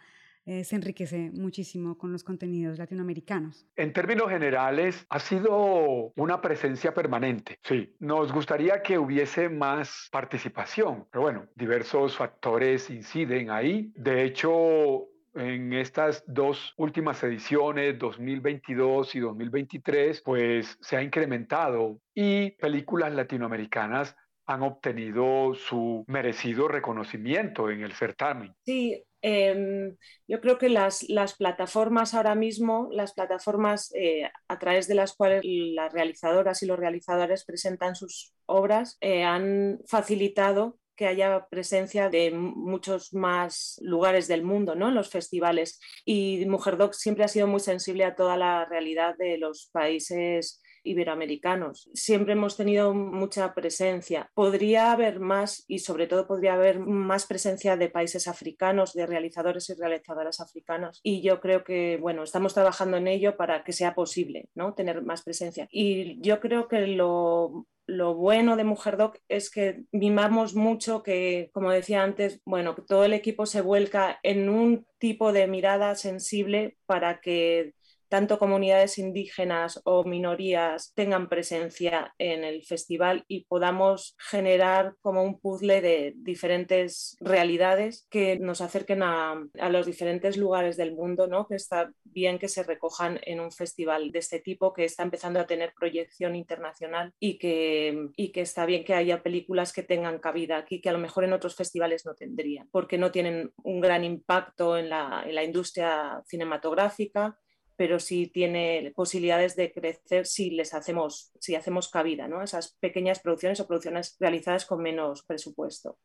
eh, 0.46 0.64
se 0.64 0.76
enriquece 0.76 1.32
muchísimo 1.34 1.98
con 1.98 2.12
los 2.12 2.24
contenidos 2.24 2.78
latinoamericanos. 2.78 3.68
En 3.76 3.94
términos 3.94 4.30
generales, 4.30 5.06
ha 5.10 5.20
sido 5.20 6.14
una 6.16 6.42
presencia 6.42 6.94
permanente. 6.94 7.58
Sí, 7.64 7.96
nos 8.00 8.32
gustaría 8.32 8.82
que 8.82 9.00
hubiese 9.00 9.50
más 9.50 10.08
participación, 10.12 11.08
pero 11.12 11.24
bueno, 11.24 11.48
diversos 11.56 12.16
factores 12.16 12.90
inciden 12.90 13.50
ahí. 13.50 13.92
De 13.96 14.24
hecho, 14.24 15.08
en 15.34 15.74
estas 15.74 16.24
dos 16.28 16.74
últimas 16.78 17.24
ediciones, 17.24 17.98
2022 18.00 19.16
y 19.16 19.20
2023, 19.20 20.22
pues 20.22 20.78
se 20.82 20.96
ha 20.96 21.04
incrementado 21.04 22.00
y 22.14 22.52
películas 22.52 23.14
latinoamericanas 23.14 24.16
han 24.48 24.62
obtenido 24.62 25.54
su 25.56 26.06
merecido 26.08 26.68
reconocimiento 26.68 27.70
en 27.70 27.82
el 27.82 27.94
certamen. 27.94 28.54
Sí, 28.64 29.04
Em, 29.28 29.98
yo 30.28 30.40
creo 30.40 30.60
que 30.60 30.70
las, 30.70 31.04
plataformas 31.40 32.14
ahora 32.14 32.36
mismo, 32.36 32.90
las 32.92 33.14
plataformas 33.14 33.92
eh, 33.96 34.30
a 34.48 34.60
través 34.60 34.88
de 34.88 34.94
las 34.94 35.16
cuales 35.16 35.42
las 35.44 35.92
realizadoras 35.92 36.62
y 36.62 36.68
los 36.68 36.78
realizadores 36.78 37.44
presentan 37.44 37.96
sus 37.96 38.36
obras, 38.46 38.98
eh, 39.02 39.24
han 39.24 39.80
facilitado 39.88 40.78
que 40.96 41.08
haya 41.08 41.48
presencia 41.50 42.10
de 42.10 42.30
muchos 42.32 43.16
más 43.16 43.80
lugares 43.82 44.28
del 44.28 44.44
mundo 44.44 44.76
¿no? 44.76 44.90
en 44.90 44.96
los 44.96 45.10
festivales. 45.10 45.80
Y 46.06 46.46
Mujer 46.46 46.78
Doc 46.78 46.94
siempre 46.94 47.24
ha 47.24 47.28
sido 47.28 47.48
muy 47.48 47.62
sensible 47.62 48.06
a 48.06 48.16
toda 48.16 48.38
la 48.38 48.66
realidad 48.66 49.16
de 49.18 49.40
los 49.40 49.72
países 49.74 50.62
iberoamericanos. 50.86 51.90
Siempre 51.94 52.34
hemos 52.34 52.58
tenido 52.58 52.94
mucha 52.94 53.54
presencia. 53.54 54.30
Podría 54.34 54.92
haber 54.92 55.20
más 55.20 55.66
y 55.68 55.80
sobre 55.80 56.08
todo 56.08 56.28
podría 56.28 56.54
haber 56.54 56.80
más 56.80 57.26
presencia 57.26 57.78
de 57.78 57.90
países 57.90 58.28
africanos, 58.28 58.94
de 58.94 59.06
realizadores 59.06 59.70
y 59.70 59.74
realizadoras 59.74 60.40
africanos. 60.40 61.00
Y 61.04 61.22
yo 61.22 61.40
creo 61.40 61.64
que, 61.64 61.98
bueno, 62.02 62.24
estamos 62.24 62.54
trabajando 62.54 62.98
en 62.98 63.08
ello 63.08 63.38
para 63.38 63.64
que 63.64 63.74
sea 63.74 63.96
posible, 63.96 64.50
¿no? 64.56 64.74
Tener 64.74 65.02
más 65.04 65.24
presencia. 65.24 65.68
Y 65.72 66.22
yo 66.22 66.40
creo 66.40 66.68
que 66.68 66.88
lo 66.88 67.66
lo 67.88 68.16
bueno 68.16 68.56
de 68.56 68.64
Mujer 68.64 68.98
Doc 68.98 69.20
es 69.28 69.50
que 69.52 69.84
mimamos 69.92 70.56
mucho 70.56 71.04
que, 71.04 71.50
como 71.54 71.72
decía 71.72 72.04
antes, 72.04 72.42
bueno, 72.46 72.76
todo 72.76 73.06
el 73.06 73.14
equipo 73.14 73.46
se 73.46 73.62
vuelca 73.62 74.20
en 74.24 74.50
un 74.50 74.88
tipo 74.98 75.32
de 75.32 75.48
mirada 75.48 75.96
sensible 75.96 76.78
para 76.86 77.22
que 77.22 77.74
tanto 78.08 78.40
comunidades 78.40 78.98
indígenas 78.98 79.82
o 79.84 80.04
minorías 80.04 80.94
tengan 80.96 81.30
presencia 81.30 82.14
en 82.18 82.44
el 82.44 82.64
festival 82.64 83.26
y 83.28 83.46
podamos 83.46 84.16
generar 84.18 84.96
como 85.02 85.24
un 85.24 85.40
puzzle 85.40 85.82
de 85.82 86.14
diferentes 86.18 87.18
realidades 87.20 88.08
que 88.10 88.38
nos 88.40 88.62
acerquen 88.62 89.04
a, 89.04 89.36
los 89.70 89.86
diferentes 89.86 90.38
lugares 90.38 90.78
del 90.78 90.94
mundo, 90.94 91.28
¿no? 91.28 91.48
que 91.48 91.56
está 91.56 91.92
bien 92.04 92.40
que 92.40 92.48
se 92.48 92.64
recojan 92.64 93.20
en 93.24 93.40
un 93.40 93.52
festival 93.52 94.12
de 94.12 94.20
este 94.20 94.40
tipo 94.40 94.74
que 94.74 94.86
está 94.86 95.04
empezando 95.04 95.40
a 95.40 95.48
tener 95.48 95.74
proyección 95.78 96.36
internacional 96.36 97.14
y 97.20 97.38
que, 97.38 98.10
y 98.16 98.32
que 98.32 98.42
está 98.42 98.66
bien 98.66 98.84
que 98.84 98.94
haya 98.94 99.24
películas 99.24 99.74
que 99.74 99.84
tengan 99.84 100.20
cabida 100.20 100.58
aquí 100.58 100.82
que 100.82 100.90
a 100.90 100.94
lo 100.94 101.00
mejor 101.00 101.24
en 101.24 101.34
otros 101.34 101.56
festivales 101.56 102.06
no 102.06 102.16
tendrían, 102.16 102.70
porque 102.72 102.98
no 102.98 103.12
tienen 103.12 103.52
un 103.64 103.82
gran 103.82 104.04
impacto 104.04 104.78
en 104.78 104.90
la, 104.90 105.24
en 105.26 105.36
la 105.36 105.44
industria 105.44 106.22
cinematográfica 106.26 107.38
pero 107.76 108.00
sí 108.00 108.28
tiene 108.28 108.92
posibilidades 108.96 109.56
de 109.56 109.72
crecer 109.72 110.26
si 110.26 110.52
les 110.52 110.74
hacemos, 110.74 111.32
si 111.40 111.56
hacemos 111.56 111.90
cabida, 111.90 112.28
¿no? 112.28 112.42
Esas 112.42 112.76
pequeñas 112.80 113.20
producciones 113.20 113.60
o 113.60 113.68
producciones 113.68 114.16
realizadas 114.20 114.66
con 114.66 114.82
menos 114.82 115.24
presupuesto. 115.24 115.98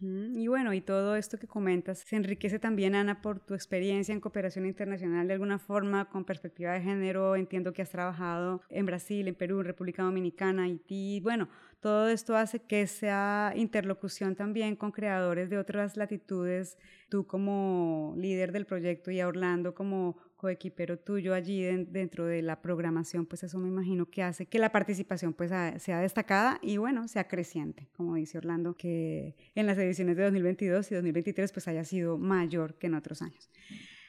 Y 0.00 0.46
bueno, 0.46 0.72
y 0.72 0.80
todo 0.80 1.16
esto 1.16 1.36
que 1.36 1.48
comentas 1.48 1.98
se 1.98 2.14
enriquece 2.14 2.60
también, 2.60 2.94
Ana, 2.94 3.20
por 3.20 3.40
tu 3.40 3.54
experiencia 3.54 4.12
en 4.12 4.20
cooperación 4.20 4.66
internacional 4.66 5.26
de 5.26 5.32
alguna 5.32 5.58
forma, 5.58 6.08
con 6.08 6.24
perspectiva 6.24 6.72
de 6.74 6.80
género. 6.80 7.34
Entiendo 7.34 7.72
que 7.72 7.82
has 7.82 7.90
trabajado 7.90 8.62
en 8.70 8.86
Brasil, 8.86 9.26
en 9.26 9.34
Perú, 9.34 9.60
en 9.60 9.66
República 9.66 10.04
Dominicana, 10.04 10.62
Haití. 10.62 11.18
Bueno, 11.20 11.48
todo 11.80 12.08
esto 12.08 12.36
hace 12.36 12.60
que 12.60 12.86
sea 12.86 13.52
interlocución 13.56 14.36
también 14.36 14.76
con 14.76 14.92
creadores 14.92 15.50
de 15.50 15.58
otras 15.58 15.96
latitudes. 15.96 16.78
Tú 17.08 17.26
como 17.26 18.14
líder 18.16 18.52
del 18.52 18.66
proyecto 18.66 19.10
y 19.10 19.18
a 19.18 19.26
Orlando 19.26 19.74
como 19.74 20.16
coequipero 20.44 20.98
tuyo 20.98 21.32
allí 21.32 21.62
dentro 21.62 22.26
de 22.26 22.42
la 22.42 22.60
programación, 22.60 23.24
pues 23.24 23.42
eso 23.44 23.58
me 23.58 23.66
imagino 23.66 24.04
que 24.10 24.22
hace 24.22 24.44
que 24.44 24.58
la 24.58 24.70
participación 24.72 25.32
pues 25.32 25.50
sea 25.78 26.00
destacada 26.00 26.58
y 26.60 26.76
bueno, 26.76 27.08
sea 27.08 27.26
creciente, 27.28 27.88
como 27.96 28.16
dice 28.16 28.36
Orlando, 28.36 28.74
que 28.74 29.36
en 29.54 29.66
las 29.66 29.78
ediciones 29.78 30.18
de 30.18 30.24
2022 30.24 30.92
y 30.92 30.96
2023 30.96 31.50
pues 31.50 31.66
haya 31.66 31.82
sido 31.82 32.18
mayor 32.18 32.74
que 32.74 32.88
en 32.88 32.94
otros 32.94 33.22
años. 33.22 33.48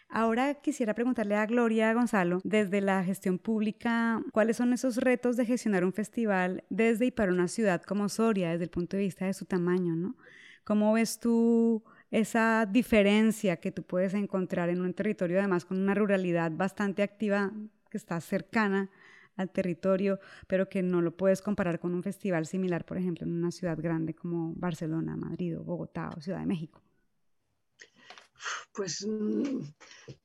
Ahora 0.10 0.56
quisiera 0.56 0.94
preguntarle 0.94 1.36
a 1.36 1.46
Gloria 1.46 1.94
Gonzalo, 1.94 2.42
desde 2.44 2.82
la 2.82 3.02
gestión 3.06 3.40
pública, 3.40 4.22
¿cuáles 4.34 4.58
son 4.58 4.74
esos 4.74 4.98
retos 4.98 5.38
de 5.38 5.46
gestionar 5.46 5.86
un 5.86 5.94
festival 5.94 6.66
desde 6.70 7.06
y 7.06 7.12
para 7.12 7.32
una 7.32 7.48
ciudad 7.48 7.82
como 7.82 8.10
Soria, 8.10 8.52
desde 8.52 8.66
el 8.66 8.72
punto 8.72 8.98
de 8.98 9.04
vista 9.04 9.26
de 9.26 9.34
su 9.34 9.46
tamaño, 9.46 9.96
¿no? 9.96 10.18
¿Cómo 10.66 10.92
ves 10.92 11.18
tú 11.18 11.82
esa 12.12 12.66
diferencia 12.66 13.58
que 13.58 13.72
tú 13.72 13.84
puedes 13.84 14.14
encontrar 14.14 14.70
en 14.70 14.82
un 14.82 14.94
territorio, 14.94 15.40
además 15.40 15.66
con 15.66 15.82
una 15.82 15.94
ruralidad 15.94 16.52
bastante 16.52 17.04
activa, 17.04 17.52
que 17.90 17.98
está 17.98 18.20
cercana 18.22 18.90
al 19.38 19.50
territorio, 19.52 20.20
pero 20.48 20.70
que 20.70 20.82
no 20.82 21.02
lo 21.02 21.16
puedes 21.16 21.42
comparar 21.42 21.80
con 21.80 21.94
un 21.94 22.04
festival 22.04 22.46
similar, 22.46 22.86
por 22.86 22.98
ejemplo, 22.98 23.26
en 23.26 23.34
una 23.34 23.52
ciudad 23.52 23.78
grande 23.78 24.14
como 24.14 24.54
Barcelona, 24.56 25.16
Madrid 25.16 25.60
o 25.60 25.64
Bogotá 25.64 26.10
o 26.16 26.22
Ciudad 26.22 26.40
de 26.40 26.46
México? 26.46 26.82
Pues 28.74 29.06
mm, 29.06 29.62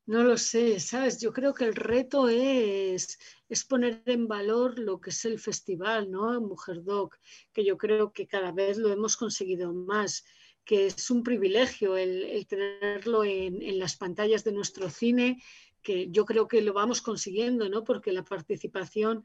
no 0.07 0.25
lo 0.25 0.37
sé, 0.37 0.81
¿sabes? 0.81 1.21
Yo 1.21 1.33
creo 1.33 1.55
que 1.55 1.64
el 1.64 1.75
reto 1.75 2.29
es, 2.29 3.19
es 3.49 3.64
poner 3.64 4.03
en 4.07 4.27
valor 4.27 4.79
lo 4.79 5.01
que 5.01 5.11
es 5.11 5.25
el 5.25 5.38
festival, 5.38 6.11
¿no? 6.11 6.40
Mujer 6.40 6.83
Doc, 6.83 7.19
que 7.53 7.64
yo 7.64 7.79
creo 7.79 8.12
que 8.12 8.27
cada 8.27 8.53
vez 8.53 8.77
lo 8.79 8.93
hemos 8.93 9.16
conseguido 9.16 9.73
más 9.73 10.25
que 10.64 10.87
es 10.87 11.11
un 11.11 11.23
privilegio 11.23 11.96
el, 11.96 12.46
tenerlo 12.46 13.25
en, 13.25 13.79
las 13.79 13.96
pantallas 13.96 14.44
de 14.44 14.53
nuestro 14.53 14.90
cine, 14.90 15.42
que 15.83 16.11
yo 16.11 16.25
creo 16.25 16.46
que 16.46 16.61
lo 16.61 16.73
vamos 16.73 17.03
consiguiendo, 17.03 17.68
¿no? 17.68 17.85
porque 17.85 18.12
la 18.12 18.25
participación, 18.25 19.25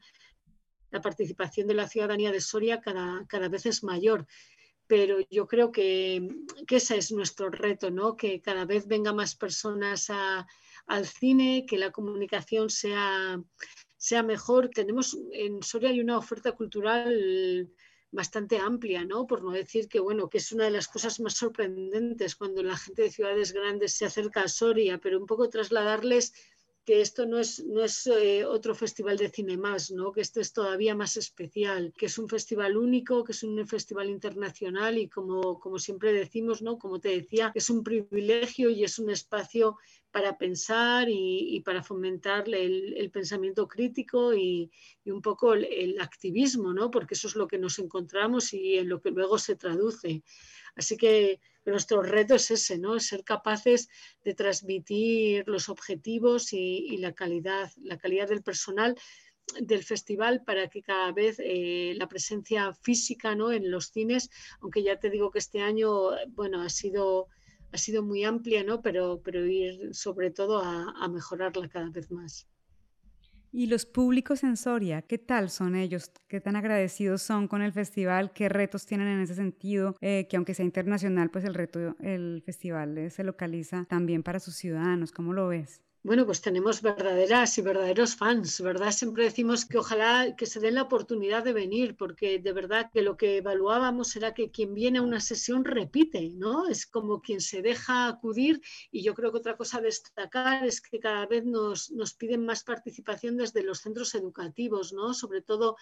la 0.90 1.00
participación 1.00 1.66
de 1.66 1.74
la 1.74 1.88
ciudadanía 1.88 2.32
de 2.32 2.40
Soria 2.40 2.80
cada, 2.80 3.26
cada 3.28 3.48
vez 3.48 3.66
es 3.66 3.84
mayor. 3.84 4.26
Pero 4.88 5.18
yo 5.30 5.48
creo 5.48 5.72
que, 5.72 6.28
que, 6.66 6.76
ese 6.76 6.96
es 6.96 7.10
nuestro 7.10 7.50
reto, 7.50 7.90
¿no? 7.90 8.16
que 8.16 8.40
cada 8.40 8.64
vez 8.64 8.86
venga 8.86 9.12
más 9.12 9.34
personas 9.34 10.10
al 10.10 11.06
cine, 11.06 11.66
que 11.66 11.76
la 11.76 11.90
comunicación 11.90 12.70
sea, 12.70 13.42
sea 13.96 14.22
mejor. 14.22 14.70
Tenemos 14.70 15.18
en 15.32 15.62
Soria 15.62 15.90
hay 15.90 16.00
una 16.00 16.18
oferta 16.18 16.52
cultural 16.52 17.68
bastante 18.16 18.56
amplia, 18.58 19.04
¿no? 19.04 19.26
Por 19.26 19.44
no 19.44 19.52
decir 19.52 19.88
que, 19.88 20.00
bueno, 20.00 20.28
que 20.28 20.38
es 20.38 20.50
una 20.50 20.64
de 20.64 20.72
las 20.72 20.88
cosas 20.88 21.20
más 21.20 21.34
sorprendentes 21.34 22.34
cuando 22.34 22.62
la 22.62 22.76
gente 22.76 23.02
de 23.02 23.10
ciudades 23.10 23.52
grandes 23.52 23.92
se 23.92 24.06
acerca 24.06 24.40
a 24.42 24.48
Soria, 24.48 24.98
pero 24.98 25.20
un 25.20 25.26
poco 25.26 25.48
trasladarles 25.50 26.32
que 26.86 27.00
esto 27.00 27.26
no 27.26 27.40
es, 27.40 27.64
no 27.66 27.82
es 27.82 28.06
eh, 28.06 28.44
otro 28.44 28.72
festival 28.72 29.16
de 29.16 29.28
cine 29.28 29.56
más, 29.56 29.90
¿no? 29.90 30.12
que 30.12 30.20
esto 30.20 30.40
es 30.40 30.52
todavía 30.52 30.94
más 30.94 31.16
especial, 31.16 31.92
que 31.98 32.06
es 32.06 32.16
un 32.16 32.28
festival 32.28 32.76
único, 32.76 33.24
que 33.24 33.32
es 33.32 33.42
un 33.42 33.66
festival 33.66 34.08
internacional 34.08 34.96
y 34.96 35.08
como, 35.08 35.58
como 35.58 35.80
siempre 35.80 36.12
decimos, 36.12 36.62
¿no? 36.62 36.78
como 36.78 37.00
te 37.00 37.08
decía, 37.08 37.50
es 37.56 37.70
un 37.70 37.82
privilegio 37.82 38.70
y 38.70 38.84
es 38.84 39.00
un 39.00 39.10
espacio 39.10 39.76
para 40.12 40.38
pensar 40.38 41.08
y, 41.10 41.60
para 41.60 41.82
fomentar 41.82 42.48
el, 42.48 43.10
pensamiento 43.12 43.66
crítico 43.66 44.32
y, 44.32 44.70
un 45.06 45.20
poco 45.20 45.54
el, 45.54 46.00
activismo, 46.00 46.72
¿no? 46.72 46.90
porque 46.90 47.14
eso 47.14 47.26
es 47.26 47.34
lo 47.34 47.48
que 47.48 47.58
nos 47.58 47.80
encontramos 47.80 48.54
y 48.54 48.78
en 48.78 48.88
lo 48.88 49.00
que 49.02 49.10
luego 49.10 49.38
se 49.38 49.56
traduce. 49.56 50.22
Así 50.76 50.96
que 50.96 51.40
nuestro 51.64 52.02
reto 52.02 52.36
es 52.36 52.50
ese, 52.50 52.78
¿no? 52.78 53.00
ser 53.00 53.24
capaces 53.24 53.88
de 54.22 54.34
transmitir 54.34 55.44
los 55.48 55.68
objetivos 55.68 56.52
y, 56.52 56.96
la, 56.98 57.12
calidad, 57.12 57.72
la 57.82 57.98
calidad 57.98 58.28
del 58.28 58.42
personal 58.42 58.96
del 59.60 59.84
festival 59.84 60.42
para 60.44 60.68
que 60.68 60.82
cada 60.82 61.12
vez 61.12 61.36
eh, 61.38 61.94
la 61.96 62.08
presencia 62.08 62.72
física 62.72 63.34
¿no? 63.34 63.52
en 63.52 63.70
los 63.70 63.86
cines, 63.86 64.28
aunque 64.60 64.82
ya 64.82 64.98
te 64.98 65.10
digo 65.10 65.30
que 65.30 65.38
este 65.38 65.60
año 65.60 66.10
bueno, 66.28 66.62
ha 66.62 66.68
sido 66.68 67.28
ha 67.72 67.78
sido 67.78 68.02
muy 68.02 68.24
amplia, 68.24 68.64
¿no? 68.64 68.80
pero, 68.80 69.20
pero 69.22 69.44
ir 69.44 69.94
sobre 69.94 70.30
todo 70.30 70.62
a, 70.62 71.08
mejorarla 71.08 71.68
cada 71.68 71.90
vez 71.90 72.10
más. 72.10 72.46
¿Y 73.58 73.68
los 73.68 73.86
públicos 73.86 74.44
en 74.44 74.58
Soria, 74.58 75.00
qué 75.00 75.16
tal 75.16 75.48
son 75.48 75.76
ellos? 75.76 76.12
¿Qué 76.28 76.42
tan 76.42 76.56
agradecidos 76.56 77.22
son 77.22 77.48
con 77.48 77.62
el 77.62 77.72
festival? 77.72 78.34
¿Qué 78.34 78.50
retos 78.50 78.84
tienen 78.84 79.08
en 79.08 79.20
ese 79.20 79.34
sentido? 79.34 79.96
Eh, 80.02 80.26
que 80.28 80.36
aunque 80.36 80.52
sea 80.52 80.66
internacional, 80.66 81.30
pues 81.30 81.42
el 81.46 81.54
reto, 81.54 81.96
el 82.00 82.42
festival 82.44 83.10
se 83.10 83.24
localiza 83.24 83.86
también 83.88 84.22
para 84.22 84.40
sus 84.40 84.56
ciudadanos. 84.56 85.10
¿Cómo 85.10 85.32
lo 85.32 85.48
ves? 85.48 85.80
Bueno, 86.06 86.24
pues 86.24 86.40
tenemos 86.40 86.82
verdaderas 86.82 87.58
y 87.58 87.62
verdaderos 87.62 88.14
fans, 88.14 88.60
¿verdad? 88.60 88.92
Siempre 88.92 89.24
decimos 89.24 89.64
que 89.64 89.78
ojalá 89.78 90.36
que 90.36 90.46
se 90.46 90.60
den 90.60 90.76
la 90.76 90.82
oportunidad 90.82 91.42
de 91.42 91.52
venir, 91.52 91.96
porque 91.96 92.38
de 92.38 92.52
verdad 92.52 92.92
que 92.92 93.02
lo 93.02 93.16
que 93.16 93.38
evaluábamos 93.38 94.14
era 94.14 94.32
que 94.32 94.52
quien 94.52 94.72
viene 94.72 95.00
a 95.00 95.02
una 95.02 95.18
sesión 95.18 95.64
repite, 95.64 96.30
¿no? 96.36 96.68
Es 96.68 96.86
como 96.86 97.20
quien 97.20 97.40
se 97.40 97.60
deja 97.60 98.06
acudir 98.06 98.60
y 98.92 99.02
yo 99.02 99.14
creo 99.14 99.32
que 99.32 99.38
otra 99.38 99.56
cosa 99.56 99.78
a 99.78 99.80
destacar 99.80 100.64
es 100.64 100.80
que 100.80 101.00
cada 101.00 101.26
vez 101.26 101.44
nos, 101.44 101.90
nos 101.90 102.14
piden 102.14 102.46
más 102.46 102.62
participación 102.62 103.36
desde 103.36 103.64
los 103.64 103.80
centros 103.80 104.14
educativos, 104.14 104.92
¿no? 104.92 105.12
Sobre 105.12 105.42
todo 105.42 105.76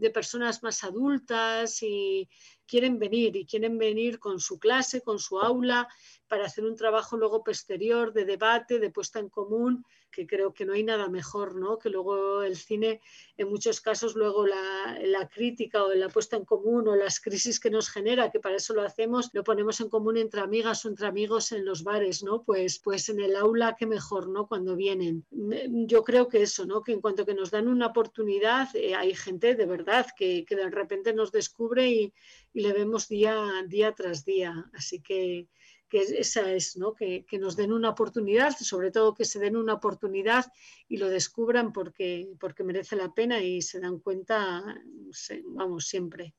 de 0.00 0.10
personas 0.10 0.62
más 0.62 0.82
adultas 0.82 1.82
y 1.82 2.28
quieren 2.66 2.98
venir 2.98 3.36
y 3.36 3.46
quieren 3.46 3.78
venir 3.78 4.18
con 4.18 4.40
su 4.40 4.58
clase, 4.58 5.02
con 5.02 5.18
su 5.18 5.38
aula, 5.40 5.88
para 6.28 6.46
hacer 6.46 6.64
un 6.64 6.76
trabajo 6.76 7.16
luego 7.16 7.44
posterior 7.44 8.12
de 8.12 8.24
debate, 8.24 8.78
de 8.78 8.90
puesta 8.90 9.18
en 9.18 9.28
común, 9.28 9.84
que 10.10 10.26
creo 10.26 10.52
que 10.52 10.64
no 10.64 10.72
hay 10.72 10.82
nada 10.82 11.08
mejor, 11.08 11.54
¿no? 11.54 11.78
Que 11.78 11.90
luego 11.90 12.42
el 12.42 12.56
cine, 12.56 13.00
en 13.36 13.48
muchos 13.48 13.80
casos, 13.80 14.14
luego 14.14 14.46
la, 14.46 14.98
la, 15.02 15.28
crítica 15.28 15.84
o 15.84 15.92
la 15.94 16.08
puesta 16.08 16.36
en 16.36 16.44
común 16.44 16.88
o 16.88 16.96
las 16.96 17.20
crisis 17.20 17.60
que 17.60 17.70
nos 17.70 17.88
genera, 17.88 18.30
que 18.30 18.40
para 18.40 18.56
eso 18.56 18.74
lo 18.74 18.82
hacemos, 18.82 19.30
lo 19.32 19.44
ponemos 19.44 19.80
en 19.80 19.88
común 19.88 20.16
entre 20.16 20.40
amigas 20.40 20.84
o 20.84 20.88
entre 20.88 21.06
amigos 21.06 21.52
en 21.52 21.64
los 21.64 21.82
bares, 21.82 22.22
¿no? 22.22 22.42
Pues, 22.42 22.78
pues 22.78 23.08
en 23.08 23.20
el 23.20 23.36
aula, 23.36 23.76
qué 23.78 23.86
mejor, 23.86 24.28
¿no? 24.28 24.46
Cuando 24.46 24.76
vienen. 24.76 25.24
Yo 25.86 26.02
creo 26.04 26.28
que 26.28 26.42
eso, 26.42 26.66
¿no? 26.66 26.82
Que 26.82 26.92
en 26.92 27.00
cuanto 27.00 27.24
que 27.24 27.34
nos 27.34 27.50
dan 27.50 27.68
una 27.68 27.86
oportunidad, 27.86 28.68
eh, 28.74 28.94
hay 28.94 29.14
gente 29.14 29.54
de 29.54 29.66
verdad 29.66 30.06
que, 30.16 30.44
que, 30.44 30.56
de 30.56 30.70
repente 30.70 31.12
nos 31.12 31.32
descubre 31.32 31.88
y, 31.88 32.12
y 32.52 32.60
le 32.60 32.72
vemos 32.72 33.08
día, 33.08 33.36
día 33.66 33.92
tras 33.92 34.24
día. 34.24 34.70
Así 34.74 35.00
que 35.00 35.48
que 35.90 35.98
esa 35.98 36.50
es, 36.52 36.76
¿no? 36.76 36.94
que, 36.94 37.26
que, 37.26 37.38
nos 37.38 37.56
den 37.56 37.72
una 37.72 37.90
oportunidad, 37.90 38.56
sobre 38.56 38.90
todo 38.90 39.14
que 39.14 39.24
se 39.24 39.40
den 39.40 39.56
una 39.56 39.74
oportunidad 39.74 40.46
y 40.88 40.96
lo 40.96 41.08
descubran 41.08 41.72
porque, 41.72 42.28
porque 42.38 42.64
merece 42.64 42.96
la 42.96 43.12
pena 43.12 43.42
y 43.42 43.60
se 43.60 43.80
dan 43.80 43.98
cuenta, 43.98 44.62
vamos, 45.46 45.86
siempre. 45.86 46.34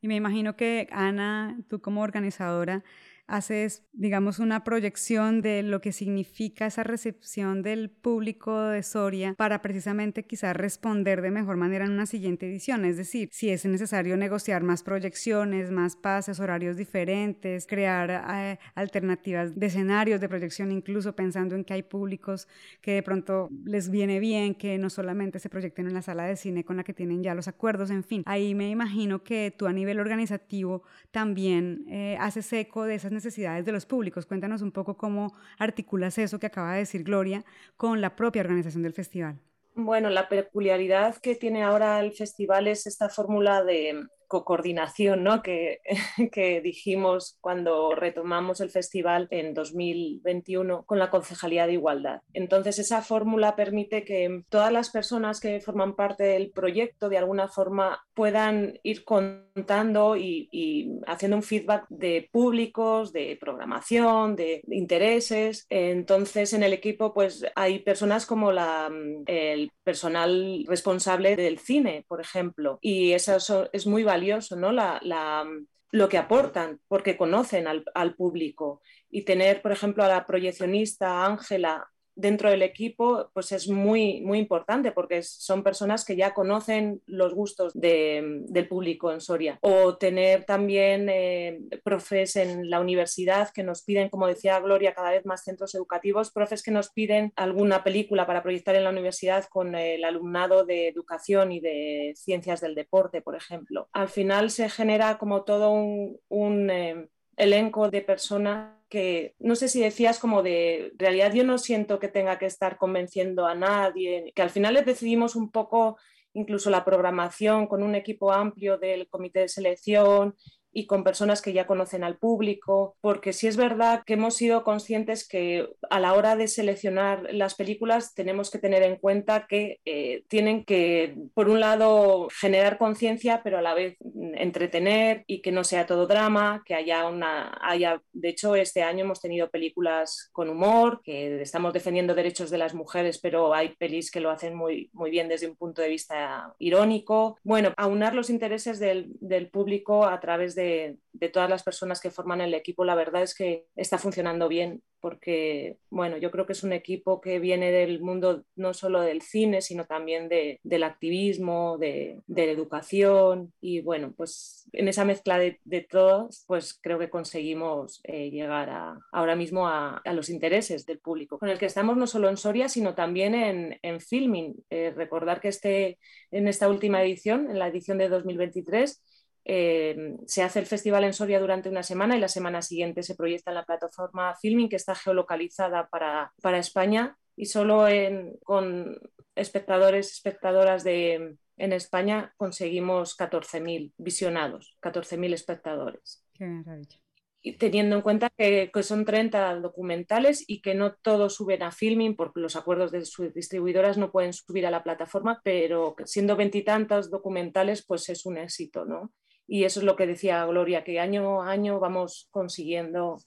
Y 0.00 0.08
me 0.08 0.16
imagino 0.16 0.56
que 0.56 0.88
Ana, 0.90 1.58
tú 1.68 1.80
como 1.80 2.02
organizadora, 2.02 2.82
haces, 3.26 3.84
digamos, 3.92 4.38
una 4.38 4.64
proyección 4.64 5.42
de 5.42 5.62
lo 5.62 5.80
que 5.80 5.92
significa 5.92 6.66
esa 6.66 6.82
recepción 6.84 7.62
del 7.62 7.90
público 7.90 8.60
de 8.60 8.82
Soria 8.82 9.34
para 9.34 9.62
precisamente 9.62 10.24
quizás 10.24 10.56
responder 10.56 11.22
de 11.22 11.30
mejor 11.30 11.56
manera 11.56 11.84
en 11.86 11.92
una 11.92 12.06
siguiente 12.06 12.46
edición. 12.46 12.84
Es 12.84 12.96
decir, 12.96 13.28
si 13.32 13.50
es 13.50 13.64
necesario 13.64 14.16
negociar 14.16 14.62
más 14.62 14.82
proyecciones, 14.82 15.70
más 15.70 15.96
pases, 15.96 16.40
horarios 16.40 16.76
diferentes, 16.76 17.66
crear 17.66 18.24
eh, 18.30 18.58
alternativas 18.74 19.58
de 19.58 19.66
escenarios 19.66 20.20
de 20.20 20.28
proyección, 20.28 20.70
incluso 20.70 21.14
pensando 21.16 21.54
en 21.54 21.64
que 21.64 21.74
hay 21.74 21.82
públicos 21.82 22.48
que 22.80 22.92
de 22.92 23.02
pronto 23.02 23.48
les 23.64 23.90
viene 23.90 24.20
bien 24.20 24.54
que 24.54 24.78
no 24.78 24.90
solamente 24.90 25.38
se 25.38 25.48
proyecten 25.48 25.86
en 25.86 25.94
la 25.94 26.02
sala 26.02 26.24
de 26.24 26.36
cine 26.36 26.64
con 26.64 26.76
la 26.76 26.84
que 26.84 26.94
tienen 26.94 27.22
ya 27.22 27.34
los 27.34 27.48
acuerdos, 27.48 27.90
en 27.90 28.04
fin. 28.04 28.22
Ahí 28.26 28.54
me 28.54 28.70
imagino 28.70 29.22
que 29.22 29.52
tú 29.56 29.66
a 29.66 29.72
nivel 29.72 29.98
organizativo 30.00 30.82
también 31.10 31.84
eh, 31.88 32.16
haces 32.20 32.52
eco 32.52 32.84
de 32.84 32.94
esas 32.94 33.12
necesidades 33.16 33.66
de 33.66 33.72
los 33.72 33.86
públicos. 33.86 34.26
Cuéntanos 34.26 34.62
un 34.62 34.70
poco 34.70 34.96
cómo 34.96 35.34
articulas 35.58 36.16
eso 36.18 36.38
que 36.38 36.46
acaba 36.46 36.74
de 36.74 36.78
decir 36.80 37.02
Gloria 37.02 37.44
con 37.76 38.00
la 38.00 38.14
propia 38.14 38.42
organización 38.42 38.84
del 38.84 38.92
festival. 38.92 39.40
Bueno, 39.74 40.08
la 40.08 40.28
peculiaridad 40.28 41.16
que 41.16 41.34
tiene 41.34 41.62
ahora 41.62 42.00
el 42.00 42.12
festival 42.12 42.68
es 42.68 42.86
esta 42.86 43.08
fórmula 43.08 43.64
de 43.64 44.06
coordinación 44.28 45.24
¿no? 45.24 45.42
que, 45.42 45.80
que, 46.32 46.60
dijimos 46.60 47.36
cuando 47.40 47.94
retomamos 47.94 48.60
el 48.60 48.70
festival 48.70 49.28
en 49.30 49.54
2021 49.54 50.84
con 50.84 50.98
la 50.98 51.10
Concejalía 51.10 51.66
de 51.66 51.74
Igualdad. 51.74 52.22
Entonces, 52.32 52.78
esa 52.78 53.02
fórmula 53.02 53.56
permite 53.56 54.04
que 54.04 54.42
todas 54.48 54.72
las 54.72 54.90
personas 54.90 55.40
que 55.40 55.60
forman 55.60 55.96
parte 55.96 56.24
del 56.24 56.50
proyecto 56.50 57.08
de 57.08 57.18
alguna 57.18 57.48
forma 57.48 58.04
puedan 58.14 58.78
ir 58.82 59.04
contando 59.04 60.16
y, 60.16 60.48
y 60.50 60.90
haciendo 61.06 61.36
un 61.36 61.42
feedback 61.42 61.86
de 61.88 62.28
públicos, 62.32 63.12
de 63.12 63.36
programación, 63.40 64.36
de, 64.36 64.62
intereses. 64.68 65.66
Entonces, 65.68 66.52
en 66.52 66.62
el 66.62 66.72
equipo 66.72 67.14
pues 67.14 67.44
hay 67.54 67.80
personas 67.80 68.26
como 68.26 68.52
la, 68.52 68.90
el 69.26 69.70
personal 69.84 70.64
responsable 70.66 71.36
del 71.36 71.58
cine, 71.58 72.04
por 72.08 72.20
ejemplo, 72.20 72.78
y 72.80 73.12
eso 73.12 73.68
es 73.72 73.86
muy 73.86 74.02
valioso 74.02 74.15
valioso, 74.16 74.56
¿no? 74.56 74.72
La, 74.72 74.98
la, 75.02 75.44
lo 75.92 76.08
que 76.08 76.18
aportan, 76.18 76.80
porque 76.88 77.16
conocen 77.16 77.66
al, 77.66 77.84
al, 77.94 78.14
público. 78.14 78.80
Y 79.10 79.22
tener, 79.22 79.62
por 79.62 79.72
ejemplo, 79.72 80.04
a 80.04 80.08
la 80.08 80.26
proyeccionista 80.26 81.24
Ángela 81.24 81.88
dentro 82.16 82.50
del 82.50 82.62
equipo 82.62 83.30
pues 83.32 83.52
es 83.52 83.68
muy, 83.68 84.20
muy 84.22 84.38
importante 84.38 84.90
porque 84.90 85.22
son 85.22 85.62
personas 85.62 86.04
que 86.04 86.16
ya 86.16 86.34
conocen 86.34 87.02
los 87.06 87.34
gustos 87.34 87.72
de, 87.74 88.42
del 88.48 88.66
público 88.66 89.12
en 89.12 89.20
Soria. 89.20 89.58
O 89.60 89.96
tener 89.96 90.44
también 90.44 91.08
eh, 91.08 91.60
profes 91.84 92.36
en 92.36 92.68
la 92.70 92.80
universidad 92.80 93.50
que 93.50 93.62
nos 93.62 93.82
piden, 93.82 94.08
como 94.08 94.26
decía 94.26 94.58
Gloria, 94.60 94.94
cada 94.94 95.10
vez 95.10 95.26
más 95.26 95.44
centros 95.44 95.74
educativos, 95.74 96.32
profes 96.32 96.62
que 96.62 96.70
nos 96.70 96.90
piden 96.90 97.32
alguna 97.36 97.84
película 97.84 98.26
para 98.26 98.42
proyectar 98.42 98.74
en 98.74 98.84
la 98.84 98.90
universidad 98.90 99.44
con 99.44 99.74
el 99.74 100.04
alumnado 100.04 100.64
de 100.64 100.88
educación 100.88 101.52
y 101.52 101.60
de 101.60 102.14
ciencias 102.16 102.60
del 102.60 102.74
deporte, 102.74 103.20
por 103.20 103.36
ejemplo. 103.36 103.88
Al 103.92 104.08
final 104.08 104.50
se 104.50 104.68
genera 104.70 105.18
como 105.18 105.44
todo 105.44 105.70
un, 105.70 106.18
un 106.28 106.70
eh, 106.70 107.08
elenco 107.36 107.90
de 107.90 108.02
personas 108.02 108.76
que 108.88 109.34
no 109.38 109.56
sé 109.56 109.68
si 109.68 109.80
decías 109.80 110.18
como 110.18 110.42
de 110.42 110.92
realidad 110.96 111.32
yo 111.32 111.44
no 111.44 111.58
siento 111.58 111.98
que 111.98 112.08
tenga 112.08 112.38
que 112.38 112.46
estar 112.46 112.78
convenciendo 112.78 113.46
a 113.46 113.54
nadie, 113.54 114.32
que 114.34 114.42
al 114.42 114.50
final 114.50 114.74
les 114.74 114.86
decidimos 114.86 115.36
un 115.36 115.50
poco 115.50 115.98
incluso 116.32 116.70
la 116.70 116.84
programación 116.84 117.66
con 117.66 117.82
un 117.82 117.94
equipo 117.94 118.32
amplio 118.32 118.78
del 118.78 119.08
comité 119.08 119.40
de 119.40 119.48
selección 119.48 120.36
y 120.76 120.86
con 120.86 121.04
personas 121.04 121.40
que 121.40 121.54
ya 121.54 121.66
conocen 121.66 122.04
al 122.04 122.18
público, 122.18 122.96
porque 123.00 123.32
sí 123.32 123.46
es 123.46 123.56
verdad 123.56 124.02
que 124.04 124.12
hemos 124.12 124.36
sido 124.36 124.62
conscientes 124.62 125.26
que 125.26 125.66
a 125.88 126.00
la 126.00 126.12
hora 126.12 126.36
de 126.36 126.48
seleccionar 126.48 127.26
las 127.32 127.54
películas 127.54 128.12
tenemos 128.12 128.50
que 128.50 128.58
tener 128.58 128.82
en 128.82 128.96
cuenta 128.96 129.46
que 129.46 129.80
eh, 129.86 130.24
tienen 130.28 130.64
que, 130.64 131.16
por 131.32 131.48
un 131.48 131.60
lado, 131.60 132.28
generar 132.30 132.76
conciencia, 132.76 133.40
pero 133.42 133.56
a 133.56 133.62
la 133.62 133.72
vez 133.72 133.96
entretener 134.34 135.24
y 135.26 135.40
que 135.40 135.50
no 135.50 135.64
sea 135.64 135.86
todo 135.86 136.06
drama, 136.06 136.62
que 136.66 136.74
haya 136.74 137.08
una, 137.08 137.56
haya, 137.62 138.02
de 138.18 138.28
hecho, 138.30 138.56
este 138.56 138.82
año 138.82 139.04
hemos 139.04 139.20
tenido 139.20 139.50
películas 139.50 140.30
con 140.32 140.48
humor, 140.48 141.00
que 141.04 141.42
estamos 141.42 141.72
defendiendo 141.72 142.14
derechos 142.14 142.50
de 142.50 142.58
las 142.58 142.74
mujeres, 142.74 143.18
pero 143.18 143.54
hay 143.54 143.76
pelis 143.76 144.10
que 144.10 144.20
lo 144.20 144.30
hacen 144.30 144.54
muy, 144.54 144.90
muy 144.92 145.10
bien 145.10 145.28
desde 145.28 145.48
un 145.48 145.56
punto 145.56 145.82
de 145.82 145.88
vista 145.88 146.54
irónico. 146.58 147.38
Bueno, 147.42 147.72
aunar 147.76 148.14
los 148.14 148.30
intereses 148.30 148.78
del, 148.78 149.08
del 149.20 149.50
público 149.50 150.06
a 150.06 150.18
través 150.20 150.54
de 150.54 150.96
de, 151.12 151.28
todas 151.28 151.50
las 151.50 151.62
personas 151.62 152.00
que 152.00 152.10
forman 152.10 152.40
el 152.40 152.54
equipo, 152.54 152.84
la 152.84 152.94
verdad 152.94 153.22
es 153.22 153.34
que 153.34 153.66
está 153.74 153.98
funcionando 153.98 154.48
bien, 154.48 154.82
porque, 155.06 155.78
bueno, 155.88 156.16
yo 156.16 156.32
creo 156.32 156.46
que 156.46 156.52
es 156.52 156.64
un 156.64 156.72
equipo 156.72 157.20
que 157.20 157.38
viene 157.38 157.70
del 157.70 158.00
mundo 158.00 158.42
no 158.56 158.74
solo 158.74 159.02
del 159.02 159.22
cine, 159.22 159.62
sino 159.62 159.84
también 159.84 160.28
de, 160.28 160.58
del 160.64 160.82
activismo, 160.82 161.78
de, 161.78 162.22
de, 162.26 162.46
la 162.46 162.50
educación, 162.50 163.52
y 163.60 163.82
bueno, 163.82 164.12
pues 164.16 164.68
en 164.72 164.88
esa 164.88 165.04
mezcla 165.04 165.38
de, 165.38 165.60
de 165.62 165.82
todos, 165.82 166.42
pues 166.48 166.76
creo 166.82 166.98
que 166.98 167.08
conseguimos 167.08 168.00
eh, 168.02 168.32
llegar 168.32 168.68
a, 168.68 168.98
ahora 169.12 169.36
mismo 169.36 169.68
a, 169.68 169.98
a, 169.98 170.12
los 170.12 170.28
intereses 170.28 170.86
del 170.86 170.98
público, 170.98 171.38
con 171.38 171.50
el 171.50 171.58
que 171.60 171.66
estamos 171.66 171.96
no 171.96 172.08
solo 172.08 172.28
en 172.28 172.36
Soria, 172.36 172.68
sino 172.68 172.96
también 172.96 173.36
en, 173.36 173.78
en 173.82 174.00
filming. 174.00 174.56
Eh, 174.70 174.92
recordar 174.96 175.40
que 175.40 175.46
este, 175.46 176.00
en 176.32 176.48
esta 176.48 176.68
última 176.68 177.00
edición, 177.00 177.48
en 177.48 177.60
la 177.60 177.68
edición 177.68 177.98
de 177.98 178.08
2023, 178.08 179.00
eh, 179.48 180.16
se 180.26 180.42
hace 180.42 180.58
el 180.58 180.66
festival 180.66 181.04
en 181.04 181.12
Soria 181.12 181.38
durante 181.38 181.68
una 181.68 181.84
semana 181.84 182.16
y 182.16 182.20
la 182.20 182.26
semana 182.26 182.62
siguiente 182.62 183.04
se 183.04 183.14
proyecta 183.14 183.52
en 183.52 183.54
la 183.54 183.64
plataforma 183.64 184.34
Filming 184.34 184.68
que 184.68 184.74
está 184.74 184.96
geolocalizada 184.96 185.86
para, 185.86 186.32
para 186.42 186.58
España 186.58 187.16
y 187.36 187.46
solo 187.46 187.86
en, 187.86 188.36
con 188.42 188.98
espectadores, 189.36 190.10
espectadoras 190.10 190.82
de, 190.82 191.36
en 191.58 191.72
España 191.72 192.34
conseguimos 192.36 193.16
14.000 193.16 193.92
visionados, 193.98 194.76
14.000 194.82 195.34
espectadores. 195.34 196.24
Qué 196.34 196.44
maravilla. 196.44 196.98
Y 197.40 197.52
teniendo 197.52 197.94
en 197.94 198.02
cuenta 198.02 198.30
que, 198.36 198.72
que, 198.74 198.82
son 198.82 199.04
30 199.04 199.60
documentales 199.60 200.42
y 200.48 200.60
que 200.60 200.74
no 200.74 200.94
todos 200.94 201.36
suben 201.36 201.62
a 201.62 201.70
Filming 201.70 202.16
porque 202.16 202.40
los 202.40 202.56
acuerdos 202.56 202.90
de 202.90 203.04
sus 203.04 203.32
distribuidoras 203.32 203.96
no 203.96 204.10
pueden 204.10 204.32
subir 204.32 204.66
a 204.66 204.72
la 204.72 204.82
plataforma, 204.82 205.40
pero 205.44 205.94
siendo 206.04 206.34
veintitantos 206.34 207.08
documentales, 207.08 207.86
pues 207.86 208.08
es 208.08 208.26
un 208.26 208.38
éxito, 208.38 208.84
¿no? 208.84 209.12
Y 209.46 209.64
eso 209.64 209.80
es 209.80 209.86
lo 209.86 209.96
que 209.96 210.06
decía 210.06 210.44
Gloria, 210.46 210.84
que 210.84 211.00
año 211.00 211.42
a 211.42 211.50
año 211.50 211.78
vamos 211.80 212.28
consiguiendo 212.30 213.18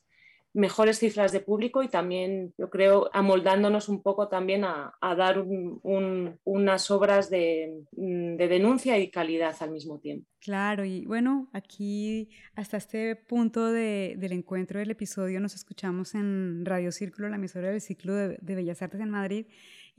mejores 0.53 0.99
cifras 0.99 1.31
de 1.31 1.41
público 1.41 1.83
y 1.83 1.89
también, 1.89 2.53
yo 2.57 2.69
creo, 2.69 3.09
amoldándonos 3.13 3.87
un 3.87 4.01
poco 4.01 4.27
también 4.27 4.63
a, 4.63 4.93
dar 5.01 5.43
unas 5.43 6.91
obras 6.91 7.29
de, 7.29 7.83
de, 7.91 8.47
denuncia 8.47 8.97
y 8.97 9.11
calidad 9.11 9.55
al 9.59 9.71
mismo 9.71 9.99
tiempo. 9.99 10.27
Claro, 10.39 10.85
y 10.85 11.05
bueno, 11.05 11.49
aquí 11.53 12.29
hasta 12.55 12.77
este 12.77 13.15
punto 13.15 13.71
de, 13.71 14.15
del 14.17 14.31
encuentro 14.31 14.79
del 14.79 14.91
episodio 14.91 15.39
nos 15.39 15.53
escuchamos 15.53 16.15
en 16.15 16.65
Radio 16.65 16.91
Círculo, 16.91 17.29
la 17.29 17.35
emisora 17.35 17.69
del 17.69 17.81
ciclo 17.81 18.15
de 18.15 18.37
Bellas 18.41 18.81
Artes 18.81 19.01
en 19.01 19.09
Madrid 19.09 19.45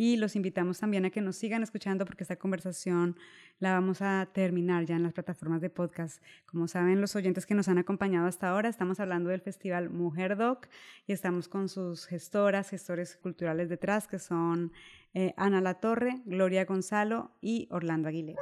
y 0.01 0.17
los 0.17 0.35
invitamos 0.35 0.79
también 0.81 1.05
a 1.05 1.11
que 1.11 1.21
nos 1.21 1.37
sigan 1.37 1.63
escuchando 1.63 2.07
porque 2.07 2.25
esta 2.25 2.37
conversación 2.37 3.19
la 3.59 3.75
vamos 3.75 4.01
a 4.01 4.31
terminar 4.33 4.87
ya 4.87 4.97
en 4.97 5.03
las 5.03 5.13
plataformas 5.13 5.61
de 5.61 5.69
podcast. 5.69 6.23
Como 6.47 6.69
saben 6.69 7.03
los 7.03 7.17
oyentes 7.17 7.45
que 7.45 7.55
nos 7.55 7.69
han 7.69 7.77
acompañado 7.77 8.27
hasta 8.27 8.49
ahora, 8.49 8.71
estamos 8.71 8.99
hablando 8.99 9.29
del 9.29 9.43
Festival 9.43 9.91
Mujer 9.91 10.39
Doc 10.39 10.69
y 11.07 11.13
estamos 11.13 11.49
con 11.49 11.69
sus 11.69 12.07
gestoras, 12.07 12.71
gestores 12.71 13.19
culturales 13.19 13.69
detrás, 13.69 14.09
que 14.09 14.19
son 14.19 14.73
eh, 15.13 15.35
Ana 15.37 15.61
La 15.61 15.75
Torre, 15.75 16.23
Gloria 16.25 16.65
Gonzalo 16.65 17.33
y 17.43 17.69
Orlando 17.71 18.09
Aguilera. 18.09 18.41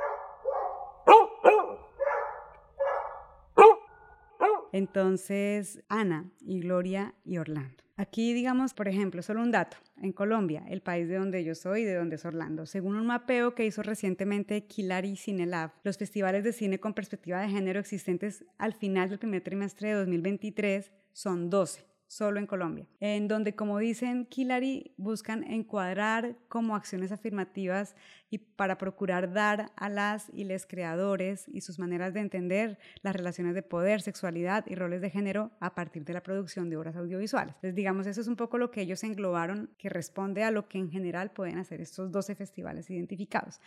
Entonces, 4.72 5.82
Ana 5.88 6.30
y 6.40 6.60
Gloria 6.60 7.14
y 7.24 7.38
Orlando. 7.38 7.84
Aquí, 7.96 8.32
digamos, 8.32 8.74
por 8.74 8.86
ejemplo, 8.86 9.22
solo 9.22 9.42
un 9.42 9.50
dato. 9.50 9.76
En 10.00 10.12
Colombia, 10.12 10.64
el 10.68 10.82
país 10.82 11.08
de 11.08 11.16
donde 11.16 11.42
yo 11.42 11.56
soy, 11.56 11.82
de 11.82 11.96
donde 11.96 12.14
es 12.14 12.24
Orlando, 12.24 12.64
según 12.64 12.94
un 12.94 13.06
mapeo 13.06 13.56
que 13.56 13.66
hizo 13.66 13.82
recientemente 13.82 14.66
Kilari 14.66 15.16
Cinelab, 15.16 15.72
los 15.82 15.98
festivales 15.98 16.44
de 16.44 16.52
cine 16.52 16.78
con 16.78 16.94
perspectiva 16.94 17.40
de 17.40 17.48
género 17.48 17.80
existentes 17.80 18.44
al 18.56 18.74
final 18.74 19.08
del 19.08 19.18
primer 19.18 19.42
trimestre 19.42 19.88
de 19.88 19.94
2023 19.94 20.92
son 21.12 21.50
12 21.50 21.87
solo 22.08 22.40
en 22.40 22.46
Colombia, 22.46 22.86
en 23.00 23.28
donde, 23.28 23.54
como 23.54 23.78
dicen 23.78 24.24
Kilari, 24.24 24.94
buscan 24.96 25.44
encuadrar 25.44 26.36
como 26.48 26.74
acciones 26.74 27.12
afirmativas 27.12 27.94
y 28.30 28.38
para 28.38 28.78
procurar 28.78 29.32
dar 29.32 29.72
a 29.76 29.90
las 29.90 30.30
y 30.32 30.44
les 30.44 30.66
creadores 30.66 31.46
y 31.48 31.60
sus 31.60 31.78
maneras 31.78 32.14
de 32.14 32.20
entender 32.20 32.78
las 33.02 33.14
relaciones 33.14 33.54
de 33.54 33.62
poder, 33.62 34.00
sexualidad 34.00 34.64
y 34.66 34.74
roles 34.74 35.02
de 35.02 35.10
género 35.10 35.50
a 35.60 35.74
partir 35.74 36.04
de 36.04 36.14
la 36.14 36.22
producción 36.22 36.70
de 36.70 36.78
obras 36.78 36.96
audiovisuales. 36.96 37.54
Entonces, 37.56 37.74
digamos, 37.74 38.06
eso 38.06 38.22
es 38.22 38.26
un 38.26 38.36
poco 38.36 38.56
lo 38.56 38.70
que 38.70 38.80
ellos 38.80 39.04
englobaron, 39.04 39.70
que 39.78 39.90
responde 39.90 40.42
a 40.44 40.50
lo 40.50 40.66
que 40.66 40.78
en 40.78 40.90
general 40.90 41.30
pueden 41.30 41.58
hacer 41.58 41.82
estos 41.82 42.10
12 42.10 42.34
festivales 42.34 42.90
identificados. 42.90 43.60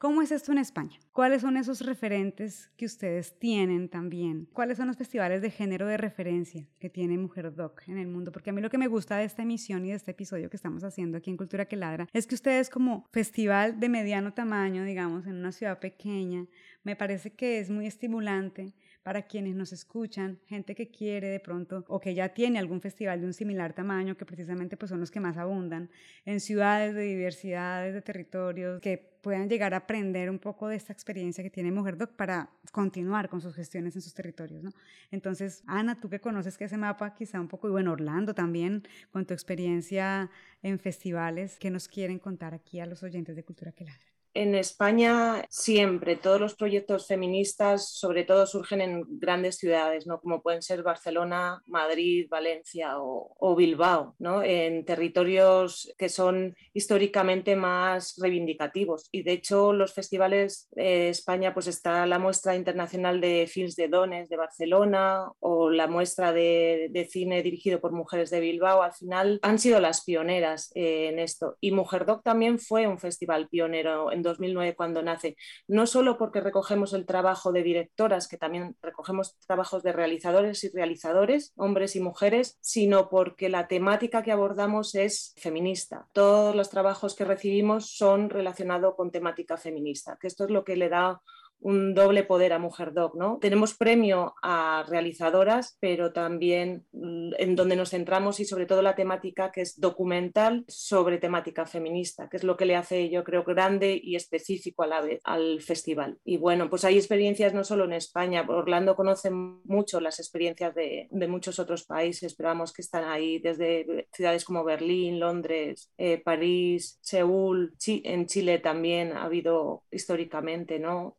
¿Cómo 0.00 0.22
es 0.22 0.32
esto 0.32 0.50
en 0.50 0.56
España? 0.56 0.98
¿Cuáles 1.12 1.42
son 1.42 1.58
esos 1.58 1.82
referentes 1.82 2.70
que 2.78 2.86
ustedes 2.86 3.38
tienen 3.38 3.90
también? 3.90 4.48
¿Cuáles 4.54 4.78
son 4.78 4.86
los 4.86 4.96
festivales 4.96 5.42
de 5.42 5.50
género 5.50 5.86
de 5.86 5.98
referencia 5.98 6.66
que 6.78 6.88
tiene 6.88 7.18
Mujer 7.18 7.54
Doc 7.54 7.82
en 7.86 7.98
el 7.98 8.06
mundo? 8.06 8.32
Porque 8.32 8.48
a 8.48 8.54
mí 8.54 8.62
lo 8.62 8.70
que 8.70 8.78
me 8.78 8.86
gusta 8.86 9.18
de 9.18 9.24
esta 9.24 9.42
emisión 9.42 9.84
y 9.84 9.90
de 9.90 9.96
este 9.96 10.12
episodio 10.12 10.48
que 10.48 10.56
estamos 10.56 10.84
haciendo 10.84 11.18
aquí 11.18 11.28
en 11.28 11.36
Cultura 11.36 11.66
que 11.66 11.76
Ladra 11.76 12.08
es 12.14 12.26
que 12.26 12.34
ustedes 12.34 12.70
como 12.70 13.04
festival 13.12 13.78
de 13.78 13.90
mediano 13.90 14.32
tamaño, 14.32 14.84
digamos, 14.84 15.26
en 15.26 15.34
una 15.34 15.52
ciudad 15.52 15.78
pequeña, 15.80 16.46
me 16.82 16.96
parece 16.96 17.34
que 17.34 17.58
es 17.58 17.68
muy 17.68 17.86
estimulante 17.86 18.72
para 19.02 19.22
quienes 19.22 19.54
nos 19.54 19.72
escuchan, 19.72 20.38
gente 20.46 20.74
que 20.74 20.90
quiere 20.90 21.28
de 21.28 21.40
pronto 21.40 21.84
o 21.88 22.00
que 22.00 22.14
ya 22.14 22.30
tiene 22.30 22.58
algún 22.58 22.80
festival 22.80 23.20
de 23.20 23.26
un 23.26 23.32
similar 23.32 23.72
tamaño, 23.72 24.16
que 24.16 24.26
precisamente 24.26 24.76
pues 24.76 24.90
son 24.90 25.00
los 25.00 25.10
que 25.10 25.20
más 25.20 25.36
abundan, 25.36 25.90
en 26.24 26.40
ciudades 26.40 26.94
de 26.94 27.02
diversidades, 27.02 27.94
de 27.94 28.02
territorios, 28.02 28.80
que 28.80 28.98
puedan 29.22 29.48
llegar 29.48 29.74
a 29.74 29.78
aprender 29.78 30.30
un 30.30 30.38
poco 30.38 30.68
de 30.68 30.76
esta 30.76 30.92
experiencia 30.92 31.44
que 31.44 31.50
tiene 31.50 31.70
Mujer 31.72 31.96
Doc 31.96 32.12
para 32.12 32.50
continuar 32.72 33.28
con 33.28 33.40
sus 33.40 33.54
gestiones 33.54 33.94
en 33.96 34.02
sus 34.02 34.14
territorios. 34.14 34.62
¿no? 34.62 34.70
Entonces, 35.10 35.62
Ana, 35.66 36.00
tú 36.00 36.08
que 36.08 36.20
conoces 36.20 36.56
que 36.56 36.64
ese 36.64 36.76
mapa 36.76 37.14
quizá 37.14 37.40
un 37.40 37.48
poco, 37.48 37.68
y 37.68 37.70
bueno, 37.70 37.92
Orlando 37.92 38.34
también, 38.34 38.82
con 39.10 39.26
tu 39.26 39.34
experiencia 39.34 40.30
en 40.62 40.78
festivales, 40.78 41.58
¿qué 41.58 41.70
nos 41.70 41.88
quieren 41.88 42.18
contar 42.18 42.54
aquí 42.54 42.80
a 42.80 42.86
los 42.86 43.02
oyentes 43.02 43.36
de 43.36 43.44
Cultura 43.44 43.72
que 43.72 43.84
Ladra? 43.84 44.09
En 44.32 44.54
España 44.54 45.44
siempre 45.48 46.14
todos 46.14 46.40
los 46.40 46.54
proyectos 46.54 47.08
feministas 47.08 47.88
sobre 47.88 48.24
todo 48.24 48.46
surgen 48.46 48.80
en 48.80 49.04
grandes 49.18 49.56
ciudades, 49.56 50.06
¿no? 50.06 50.20
como 50.20 50.40
pueden 50.40 50.62
ser 50.62 50.84
Barcelona, 50.84 51.62
Madrid, 51.66 52.28
Valencia 52.30 52.94
o, 52.98 53.56
Bilbao, 53.56 54.14
¿no? 54.18 54.42
en 54.42 54.84
territorios 54.84 55.92
que 55.98 56.08
son 56.08 56.56
históricamente 56.72 57.56
más 57.56 58.16
reivindicativos. 58.18 59.08
Y 59.10 59.24
de 59.24 59.32
hecho 59.32 59.72
los 59.72 59.92
festivales 59.92 60.68
de 60.72 61.08
España 61.08 61.52
pues 61.52 61.66
está 61.66 62.06
la 62.06 62.20
muestra 62.20 62.54
internacional 62.54 63.20
de 63.20 63.48
films 63.50 63.74
de 63.74 63.88
Dones 63.88 64.28
de 64.28 64.36
Barcelona 64.36 65.30
o 65.40 65.70
la 65.70 65.88
muestra 65.88 66.32
de, 66.32 67.08
cine 67.10 67.42
dirigido 67.42 67.80
por 67.80 67.92
mujeres 67.92 68.30
de 68.30 68.40
Bilbao. 68.40 68.82
Al 68.82 68.92
final 68.92 69.40
han 69.42 69.58
sido 69.58 69.80
las 69.80 70.04
pioneras 70.04 70.70
en 70.74 71.18
esto. 71.18 71.56
Y 71.60 71.72
Mujer 71.72 72.06
Doc 72.06 72.22
también 72.22 72.58
fue 72.58 72.86
un 72.86 72.98
festival 72.98 73.48
pionero 73.48 74.12
en 74.12 74.19
2009 74.22 74.74
cuando 74.74 75.02
nace, 75.02 75.36
no 75.68 75.86
solo 75.86 76.18
porque 76.18 76.40
recogemos 76.40 76.92
el 76.92 77.06
trabajo 77.06 77.52
de 77.52 77.62
directoras, 77.62 78.28
que 78.28 78.36
también 78.36 78.76
recogemos 78.82 79.36
trabajos 79.46 79.82
de 79.82 79.92
realizadores 79.92 80.64
y 80.64 80.70
realizadores, 80.70 81.52
hombres 81.56 81.96
y 81.96 82.00
mujeres, 82.00 82.58
sino 82.60 83.08
porque 83.08 83.48
la 83.48 83.68
temática 83.68 84.22
que 84.22 84.32
abordamos 84.32 84.94
es 84.94 85.34
feminista. 85.36 86.08
Todos 86.12 86.54
los 86.54 86.70
trabajos 86.70 87.14
que 87.14 87.24
recibimos 87.24 87.96
son 87.96 88.30
relacionados 88.30 88.94
con 88.94 89.10
temática 89.10 89.56
feminista, 89.56 90.18
que 90.20 90.26
esto 90.26 90.44
es 90.44 90.50
lo 90.50 90.64
que 90.64 90.76
le 90.76 90.88
da 90.88 91.20
un 91.60 91.94
doble 91.94 92.24
poder 92.24 92.52
a 92.52 92.58
Mujer 92.58 92.92
Doc, 92.92 93.14
¿no? 93.14 93.38
Tenemos 93.40 93.74
premio 93.74 94.34
a 94.42 94.84
realizadoras, 94.88 95.76
pero 95.80 96.12
también 96.12 96.86
mm, 96.92 97.32
en 97.38 97.56
donde 97.56 97.76
nos 97.76 97.90
centramos 97.90 98.40
y 98.40 98.44
sobre 98.44 98.66
todo 98.66 98.82
la 98.82 98.94
temática 98.94 99.50
que 99.52 99.60
es 99.60 99.78
documental 99.78 100.64
sobre 100.68 101.18
temática 101.18 101.66
feminista, 101.66 102.28
que 102.28 102.38
es 102.38 102.44
lo 102.44 102.56
que 102.56 102.66
le 102.66 102.76
hace, 102.76 103.10
yo 103.10 103.24
creo, 103.24 103.44
grande 103.44 104.00
y 104.02 104.16
específico 104.16 104.82
a 104.82 104.86
la 104.86 105.00
vez 105.00 105.20
al 105.24 105.60
festival. 105.60 106.18
Y 106.24 106.38
bueno, 106.38 106.70
pues 106.70 106.84
hay 106.84 106.96
experiencias 106.96 107.54
no 107.54 107.64
solo 107.64 107.84
en 107.84 107.92
España, 107.92 108.44
Orlando 108.48 108.96
conoce 108.96 109.30
mucho 109.30 110.00
las 110.00 110.18
experiencias 110.18 110.74
de, 110.74 111.08
muchos 111.30 111.60
otros 111.60 111.84
países, 111.84 112.34
pero 112.34 112.48
vamos 112.48 112.72
que 112.72 112.82
están 112.82 113.04
ahí 113.04 113.38
desde 113.38 114.08
ciudades 114.12 114.44
como 114.44 114.64
Berlín, 114.64 115.20
Londres, 115.20 115.92
eh, 115.96 116.18
París, 116.18 116.98
Seúl, 117.02 117.74
en 117.86 118.26
Chile 118.26 118.58
también 118.58 119.12
ha 119.12 119.24
habido 119.24 119.84
históricamente, 119.90 120.78
¿no? 120.78 121.16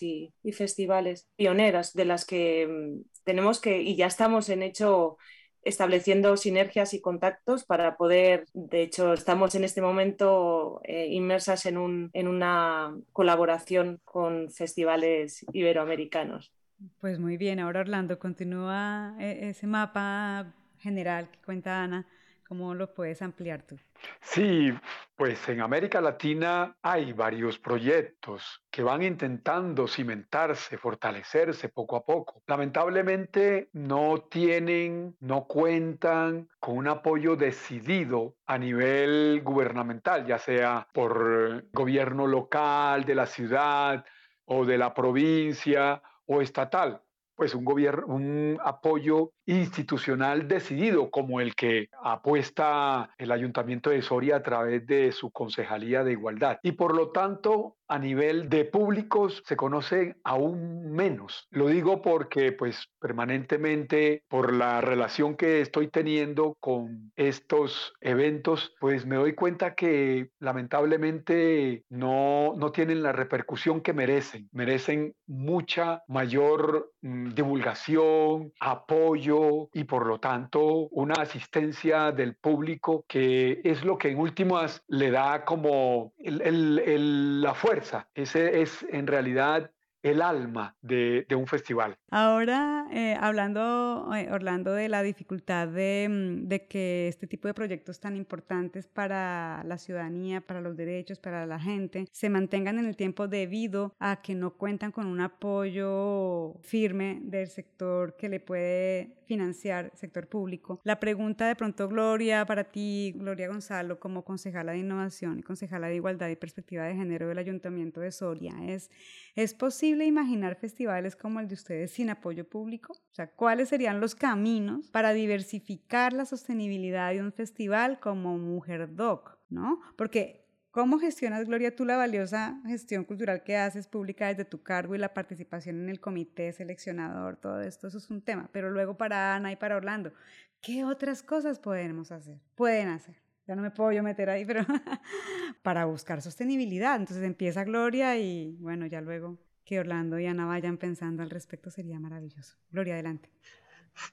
Y, 0.00 0.32
festivales 0.52 1.28
pioneras 1.36 1.92
de 1.92 2.04
las 2.04 2.24
que 2.24 2.66
mm, 2.66 3.02
tenemos 3.24 3.60
que, 3.60 3.82
y 3.82 3.96
ya 3.96 4.06
estamos 4.06 4.48
en 4.48 4.62
hecho 4.62 5.18
estableciendo 5.62 6.36
sinergias 6.36 6.94
y 6.94 7.00
contactos 7.00 7.64
para 7.64 7.96
poder, 7.96 8.46
de 8.54 8.82
hecho, 8.82 9.12
estamos 9.12 9.56
en 9.56 9.64
este 9.64 9.82
momento 9.82 10.80
eh, 10.84 11.08
inmersas 11.10 11.66
en, 11.66 11.76
un, 11.76 12.10
en 12.12 12.28
una 12.28 12.96
colaboración 13.12 14.00
con 14.04 14.50
festivales 14.50 15.44
iberoamericanos. 15.52 16.52
Pues 17.00 17.18
muy 17.18 17.36
bien, 17.36 17.58
ahora 17.58 17.80
Orlando, 17.80 18.18
continúa 18.20 19.16
eh, 19.18 19.48
ese 19.50 19.66
mapa 19.66 20.54
general 20.78 21.30
que 21.30 21.40
cuenta 21.40 21.82
Ana 21.82 22.06
¿Cómo 22.48 22.74
lo 22.74 22.94
puedes 22.94 23.22
ampliar 23.22 23.62
tú? 23.62 23.76
Sí, 24.20 24.72
pues 25.16 25.48
en 25.48 25.60
América 25.62 26.00
Latina 26.00 26.76
hay 26.80 27.12
varios 27.12 27.58
proyectos 27.58 28.62
que 28.70 28.84
van 28.84 29.02
intentando 29.02 29.88
cimentarse, 29.88 30.78
fortalecerse 30.78 31.68
poco 31.70 31.96
a 31.96 32.04
poco. 32.04 32.44
Lamentablemente 32.46 33.68
no 33.72 34.28
tienen, 34.30 35.16
no 35.18 35.46
cuentan 35.48 36.48
con 36.60 36.76
un 36.76 36.86
apoyo 36.86 37.34
decidido 37.34 38.36
a 38.46 38.58
nivel 38.58 39.40
gubernamental, 39.42 40.24
ya 40.24 40.38
sea 40.38 40.86
por 40.92 41.64
gobierno 41.72 42.28
local 42.28 43.04
de 43.04 43.14
la 43.16 43.26
ciudad 43.26 44.04
o 44.44 44.64
de 44.64 44.78
la 44.78 44.94
provincia 44.94 46.00
o 46.26 46.40
estatal 46.40 47.02
pues 47.36 47.54
un 47.54 47.64
gobierno, 47.64 48.06
un 48.06 48.58
apoyo 48.64 49.32
institucional 49.46 50.48
decidido 50.48 51.10
como 51.10 51.40
el 51.40 51.54
que 51.54 51.88
apuesta 52.02 53.10
el 53.18 53.30
Ayuntamiento 53.30 53.90
de 53.90 54.02
Soria 54.02 54.36
a 54.36 54.42
través 54.42 54.86
de 54.86 55.12
su 55.12 55.30
Concejalía 55.30 56.02
de 56.02 56.12
Igualdad. 56.12 56.58
Y 56.62 56.72
por 56.72 56.96
lo 56.96 57.10
tanto, 57.10 57.76
a 57.88 57.98
nivel 57.98 58.48
de 58.48 58.64
públicos 58.64 59.42
se 59.46 59.56
conoce 59.56 60.16
aún 60.24 60.92
menos. 60.92 61.46
Lo 61.50 61.68
digo 61.68 62.02
porque 62.02 62.52
pues 62.52 62.88
permanentemente 63.00 64.24
por 64.28 64.52
la 64.52 64.80
relación 64.80 65.36
que 65.36 65.60
estoy 65.60 65.88
teniendo 65.88 66.56
con 66.60 67.12
estos 67.16 67.92
eventos, 68.00 68.74
pues 68.80 69.06
me 69.06 69.16
doy 69.16 69.34
cuenta 69.34 69.74
que 69.74 70.30
lamentablemente 70.40 71.84
no, 71.88 72.54
no 72.56 72.72
tienen 72.72 73.02
la 73.02 73.12
repercusión 73.12 73.80
que 73.80 73.92
merecen. 73.92 74.48
Merecen 74.52 75.14
mucha 75.26 76.02
mayor 76.08 76.92
mm, 77.02 77.25
divulgación, 77.34 78.52
apoyo 78.60 79.68
y 79.72 79.84
por 79.84 80.06
lo 80.06 80.18
tanto 80.18 80.88
una 80.90 81.14
asistencia 81.14 82.12
del 82.12 82.34
público 82.36 83.04
que 83.08 83.60
es 83.64 83.84
lo 83.84 83.98
que 83.98 84.10
en 84.10 84.18
últimas 84.18 84.82
le 84.88 85.10
da 85.10 85.44
como 85.44 86.12
la 86.18 87.54
fuerza. 87.54 88.08
Ese 88.14 88.62
es 88.62 88.84
en 88.90 89.06
realidad 89.06 89.70
el 90.06 90.22
alma 90.22 90.76
de, 90.82 91.26
un 91.36 91.46
festival. 91.46 91.98
Ahora, 92.10 92.86
eh, 92.92 93.16
hablando, 93.20 94.08
eh, 94.14 94.28
Orlando, 94.30 94.72
de 94.72 94.88
la 94.88 95.02
dificultad 95.02 95.66
de, 95.66 96.06
mm, 96.08 96.48
de, 96.48 96.66
que 96.66 97.08
este 97.08 97.26
tipo 97.26 97.48
de 97.48 97.54
proyectos 97.54 97.98
tan 97.98 98.16
importantes 98.16 98.86
para 98.86 99.62
la 99.64 99.78
ciudadanía, 99.78 100.40
para 100.40 100.60
los 100.60 100.76
derechos, 100.76 101.18
para 101.18 101.44
la 101.44 101.58
gente, 101.58 102.06
se 102.12 102.30
mantengan 102.30 102.78
en 102.78 102.86
el 102.86 102.96
tiempo 102.96 103.26
debido 103.26 103.94
a 103.98 104.22
que 104.22 104.34
no 104.36 104.56
cuentan 104.56 104.92
con 104.92 105.06
un 105.06 105.20
apoyo 105.20 106.54
firme 106.62 107.18
del 107.22 107.48
sector 107.48 108.16
que 108.16 108.28
le 108.28 108.38
puede 108.38 109.16
financiar, 109.26 109.90
sector 109.94 110.28
público. 110.28 110.80
La 110.84 111.00
pregunta 111.00 111.48
de 111.48 111.56
pronto, 111.56 111.88
Gloria, 111.88 112.46
para 112.46 112.64
ti, 112.64 113.12
Gloria 113.16 113.48
Gonzalo, 113.48 113.98
como 113.98 114.24
concejala 114.24 114.72
de 114.72 114.78
innovación 114.78 115.40
y 115.40 115.42
concejala 115.42 115.88
de 115.88 115.96
igualdad 115.96 116.28
y 116.28 116.36
perspectiva 116.36 116.84
de 116.84 116.94
género 116.94 117.26
del 117.26 117.38
Ayuntamiento 117.38 118.00
de 118.00 118.12
Soria, 118.12 118.54
es, 118.68 118.90
¿es 119.34 119.52
posible 119.52 119.95
imaginar 120.04 120.56
festivales 120.56 121.16
como 121.16 121.40
el 121.40 121.48
de 121.48 121.54
ustedes 121.54 121.90
sin 121.90 122.10
apoyo 122.10 122.48
público? 122.48 122.92
O 122.92 123.14
sea, 123.14 123.30
¿cuáles 123.30 123.68
serían 123.68 124.00
los 124.00 124.14
caminos 124.14 124.90
para 124.90 125.12
diversificar 125.12 126.12
la 126.12 126.26
sostenibilidad 126.26 127.12
de 127.12 127.22
un 127.22 127.32
festival 127.32 127.98
como 128.00 128.38
Mujer 128.38 128.94
Doc? 128.94 129.38
¿No? 129.48 129.80
Porque 129.96 130.46
¿Cómo 130.76 130.98
gestionas, 130.98 131.46
Gloria, 131.46 131.74
tú 131.74 131.86
la 131.86 131.96
valiosa 131.96 132.60
gestión 132.66 133.04
cultural 133.04 133.42
que 133.42 133.56
haces 133.56 133.88
pública 133.88 134.28
desde 134.28 134.44
tu 134.44 134.62
cargo 134.62 134.94
y 134.94 134.98
la 134.98 135.14
participación 135.14 135.80
en 135.80 135.88
el 135.88 136.00
comité 136.00 136.52
seleccionador? 136.52 137.38
Todo 137.38 137.62
esto, 137.62 137.88
eso 137.88 137.96
es 137.96 138.10
un 138.10 138.20
tema. 138.20 138.50
Pero 138.52 138.70
luego 138.70 138.98
para 138.98 139.34
Ana 139.34 139.50
y 139.50 139.56
para 139.56 139.76
Orlando, 139.76 140.12
¿qué 140.60 140.84
otras 140.84 141.22
cosas 141.22 141.58
podemos 141.58 142.12
hacer? 142.12 142.42
Pueden 142.56 142.88
hacer. 142.88 143.16
Ya 143.46 143.56
no 143.56 143.62
me 143.62 143.70
puedo 143.70 143.90
yo 143.90 144.02
meter 144.02 144.28
ahí, 144.28 144.44
pero 144.44 144.66
para 145.62 145.86
buscar 145.86 146.20
sostenibilidad. 146.20 146.96
Entonces 146.96 147.24
empieza 147.24 147.64
Gloria 147.64 148.18
y 148.18 148.58
bueno, 148.60 148.84
ya 148.84 149.00
luego 149.00 149.38
que 149.66 149.78
Orlando 149.80 150.18
y 150.18 150.24
Ana 150.24 150.46
vayan 150.46 150.78
pensando 150.78 151.22
al 151.22 151.28
respecto 151.28 151.70
sería 151.70 152.00
maravilloso. 152.00 152.56
Gloria, 152.70 152.94
adelante. 152.94 153.28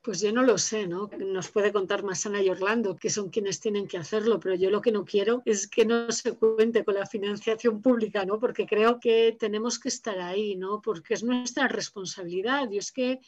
Pues 0.01 0.21
yo 0.21 0.31
no 0.31 0.43
lo 0.43 0.57
sé, 0.57 0.87
¿no? 0.87 1.09
Nos 1.19 1.49
puede 1.49 1.73
contar 1.73 2.03
más 2.03 2.25
Ana 2.25 2.41
y 2.41 2.49
Orlando, 2.49 2.95
que 2.95 3.09
son 3.09 3.29
quienes 3.29 3.59
tienen 3.59 3.85
que 3.85 3.97
hacerlo, 3.97 4.39
pero 4.39 4.55
yo 4.55 4.69
lo 4.69 4.79
que 4.79 4.93
no 4.93 5.03
quiero 5.03 5.41
es 5.43 5.67
que 5.67 5.85
no 5.85 6.09
se 6.09 6.37
cuente 6.37 6.85
con 6.85 6.95
la 6.95 7.05
financiación 7.05 7.81
pública, 7.81 8.23
¿no? 8.23 8.39
Porque 8.39 8.65
creo 8.65 8.97
que 8.99 9.35
tenemos 9.37 9.79
que 9.79 9.89
estar 9.89 10.17
ahí, 10.19 10.55
¿no? 10.55 10.81
Porque 10.81 11.15
es 11.15 11.23
nuestra 11.23 11.67
responsabilidad. 11.67 12.69
Yo 12.71 12.79
es 12.79 12.93
que 12.93 13.19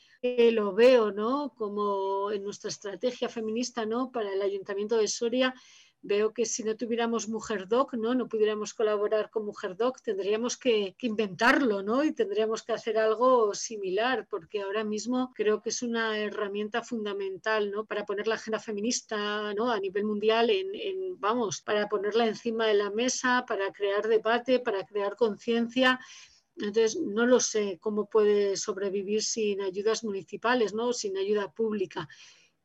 lo 0.54 0.74
veo, 0.74 1.12
¿no? 1.12 1.54
Como 1.58 2.32
en 2.32 2.42
nuestra 2.44 2.70
estrategia 2.70 3.28
feminista, 3.28 3.86
¿no? 3.86 4.10
Para 4.10 4.32
el 4.32 4.42
Ayuntamiento 4.42 4.96
de 4.98 5.10
Soria 5.10 5.54
veo 6.06 6.34
que 6.34 6.46
si 6.46 6.64
no 6.64 6.78
tuviéramos 6.78 7.28
Mujer 7.30 7.68
Doc, 7.68 7.96
¿no? 7.96 8.14
no 8.14 8.30
pudiéramos 8.30 8.76
colaborar 8.76 9.32
con 9.32 9.44
Mujer 9.46 9.76
Doc, 9.76 10.02
tendríamos 10.02 10.56
que, 10.56 10.96
inventarlo 11.02 11.82
¿no? 11.82 12.04
y 12.04 12.14
tendríamos 12.14 12.62
que 12.62 12.74
hacer 12.74 13.00
algo 13.00 13.54
similar, 13.56 14.28
porque 14.30 14.62
ahora 14.62 14.84
mismo 14.84 15.34
creo 15.34 15.62
que 15.62 15.70
es 15.70 15.82
una 15.82 16.20
herramienta 16.20 16.84
fundamental 16.84 17.72
¿no? 17.72 17.86
para 17.86 18.06
poner 18.06 18.28
la 18.28 18.36
agenda 18.36 18.60
feminista 18.60 19.54
¿no? 19.56 19.72
a 19.72 19.80
nivel 19.80 20.06
mundial, 20.06 20.52
en, 20.52 21.20
vamos, 21.20 21.62
para 21.62 21.90
ponerla 21.90 22.28
encima 22.28 22.68
de 22.68 22.76
la 22.76 22.92
mesa, 22.92 23.44
para 23.48 23.72
crear 23.72 24.08
debate, 24.08 24.60
para 24.60 24.86
crear 24.86 25.16
conciencia. 25.16 26.00
Entonces, 26.56 26.98
no 27.02 27.26
lo 27.26 27.40
sé 27.40 27.80
cómo 27.82 28.08
puede 28.08 28.58
sobrevivir 28.58 29.24
sin 29.24 29.62
ayudas 29.62 30.04
municipales, 30.04 30.74
¿no? 30.76 30.94
sin 30.94 31.18
ayuda 31.18 31.52
pública 31.52 32.08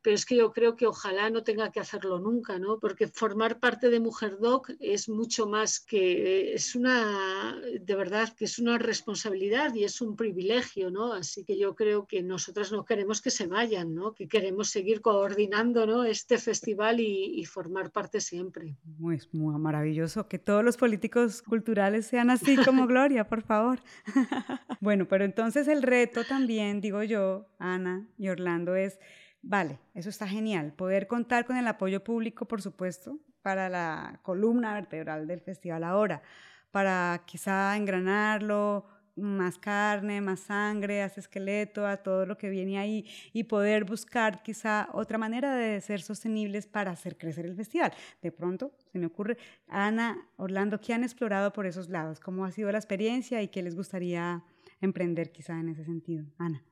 pero 0.01 0.15
es 0.15 0.25
que 0.25 0.35
yo 0.35 0.51
creo 0.51 0.75
que 0.75 0.87
ojalá 0.87 1.29
no 1.29 1.43
tenga 1.43 1.71
que 1.71 1.79
hacerlo 1.79 2.19
nunca, 2.19 2.57
¿no? 2.57 2.79
Porque 2.79 3.07
formar 3.07 3.59
parte 3.59 3.89
de 3.89 3.99
Mujer 3.99 4.37
Doc 4.39 4.71
es 4.79 5.09
mucho 5.09 5.47
más 5.47 5.79
que, 5.79 6.53
es 6.53 6.75
una, 6.75 7.61
de 7.79 7.95
verdad, 7.95 8.33
que 8.35 8.45
es 8.45 8.57
una 8.57 8.77
responsabilidad 8.77 9.73
y 9.75 9.83
es 9.83 10.01
un 10.01 10.15
privilegio, 10.15 10.89
¿no? 10.89 11.13
Así 11.13 11.43
que 11.43 11.57
yo 11.57 11.75
creo 11.75 12.07
que 12.07 12.23
nosotras 12.23 12.71
no 12.71 12.83
queremos 12.83 13.21
que 13.21 13.29
se 13.29 13.47
vayan, 13.47 13.93
¿no? 13.93 14.13
Que 14.13 14.27
queremos 14.27 14.69
seguir 14.69 15.01
coordinando, 15.01 15.85
¿no? 15.85 16.03
Este 16.03 16.37
festival 16.37 16.99
y, 16.99 17.45
formar 17.51 17.91
parte 17.91 18.21
siempre. 18.21 18.77
Muy, 18.97 19.19
muy 19.33 19.59
maravilloso 19.59 20.27
que 20.27 20.39
todos 20.39 20.63
los 20.63 20.77
políticos 20.77 21.41
culturales 21.41 22.05
sean 22.05 22.29
así 22.29 22.55
como 22.55 22.87
Gloria, 22.87 23.27
por 23.27 23.41
favor. 23.41 23.81
bueno, 24.79 25.07
pero 25.07 25.25
entonces 25.25 25.67
el 25.67 25.81
reto 25.81 26.23
también, 26.23 26.81
digo 26.81 27.03
yo, 27.03 27.47
Ana 27.59 28.07
y 28.17 28.29
Orlando, 28.29 28.75
es 28.75 28.99
Vale, 29.41 29.79
eso 29.93 30.09
está 30.09 30.27
genial. 30.27 30.73
Poder 30.73 31.07
contar 31.07 31.45
con 31.45 31.57
el 31.57 31.67
apoyo 31.67 32.03
público, 32.03 32.47
por 32.47 32.61
supuesto, 32.61 33.19
para 33.41 33.69
la 33.69 34.19
columna 34.23 34.73
vertebral 34.73 35.27
del 35.27 35.41
festival 35.41 35.83
ahora, 35.83 36.21
para 36.71 37.23
quizá 37.25 37.75
engranarlo, 37.75 38.85
más 39.15 39.57
carne, 39.57 40.21
más 40.21 40.41
sangre, 40.41 41.01
a 41.01 41.07
esqueleto, 41.07 41.85
a 41.85 41.97
todo 41.97 42.25
lo 42.25 42.37
que 42.37 42.49
viene 42.49 42.77
ahí 42.77 43.05
y 43.33 43.43
poder 43.43 43.83
buscar 43.83 44.41
quizá 44.41 44.87
otra 44.93 45.17
manera 45.17 45.55
de 45.55 45.81
ser 45.81 46.01
sostenibles 46.01 46.67
para 46.67 46.91
hacer 46.91 47.17
crecer 47.17 47.45
el 47.45 47.55
festival. 47.55 47.91
De 48.21 48.31
pronto 48.31 48.71
se 48.91 48.99
me 48.99 49.07
ocurre, 49.07 49.37
Ana, 49.67 50.27
Orlando, 50.37 50.79
¿qué 50.79 50.93
han 50.93 51.03
explorado 51.03 51.51
por 51.51 51.65
esos 51.65 51.89
lados? 51.89 52.19
¿Cómo 52.19 52.45
ha 52.45 52.51
sido 52.51 52.71
la 52.71 52.77
experiencia 52.77 53.41
y 53.41 53.49
qué 53.49 53.61
les 53.61 53.75
gustaría 53.75 54.43
emprender 54.79 55.31
quizá 55.31 55.59
en 55.59 55.69
ese 55.69 55.83
sentido? 55.83 56.25
Ana. 56.37 56.63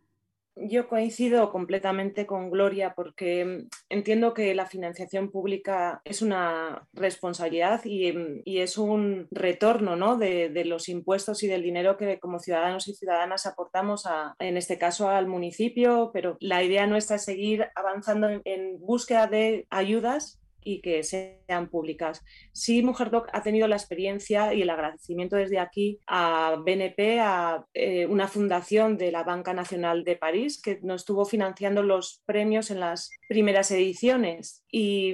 Yo 0.62 0.88
coincido 0.88 1.52
completamente 1.52 2.26
con 2.26 2.50
Gloria 2.50 2.93
porque 2.93 3.67
entiendo 3.88 4.34
que 4.34 4.54
la 4.54 4.65
financiación 4.65 5.32
pública 5.32 6.02
es 6.04 6.22
una 6.22 6.88
responsabilidad 6.93 7.82
y, 7.86 8.12
mm, 8.12 8.41
es 8.45 8.78
un 8.78 9.28
retorno 9.32 9.95
¿no? 9.95 10.17
de, 10.17 10.50
los 10.65 10.89
impuestos 10.89 11.43
y 11.43 11.48
del 11.48 11.63
dinero 11.63 11.98
que 11.98 12.19
como 12.19 12.39
ciudadanos 12.39 12.88
y 12.88 12.93
ciudadanas 12.93 13.45
aportamos, 13.45 14.06
a, 14.06 14.36
en 14.39 14.58
este 14.58 14.78
caso 14.78 15.10
al 15.10 15.28
municipio, 15.28 16.12
pero 16.13 16.38
la 16.41 16.63
idea 16.63 16.86
nuestra 16.88 17.15
es 17.15 17.24
seguir 17.24 17.67
avanzando 17.76 18.28
en 18.43 18.80
búsqueda 18.80 19.28
de 19.28 19.65
ayudas 19.69 20.39
y 20.74 20.82
que 20.82 21.04
sean 21.04 21.70
públicas. 21.70 22.24
Sí, 22.52 22.84
MujerDoc 22.84 23.28
ha 23.34 23.42
tenido 23.42 23.68
la 23.68 23.76
experiencia 23.76 24.54
y 24.54 24.62
el 24.62 24.70
agradecimiento 24.70 25.36
desde 25.36 25.60
aquí 25.60 26.00
a 26.08 26.58
BNP, 26.64 27.20
a 27.20 27.66
eh, 27.74 28.06
una 28.06 28.28
fundación 28.28 28.98
de 28.98 29.12
la 29.12 29.24
Banca 29.24 29.54
Nacional 29.54 30.04
de 30.04 30.16
París, 30.16 30.62
que 30.62 30.80
nos 30.84 31.02
estuvo 31.02 31.26
financiando 31.26 31.82
los 31.82 32.22
premios 32.26 32.70
en 32.72 32.80
las 32.80 33.10
primeras 33.28 33.72
ediciones. 33.72 34.64
Y 34.72 35.14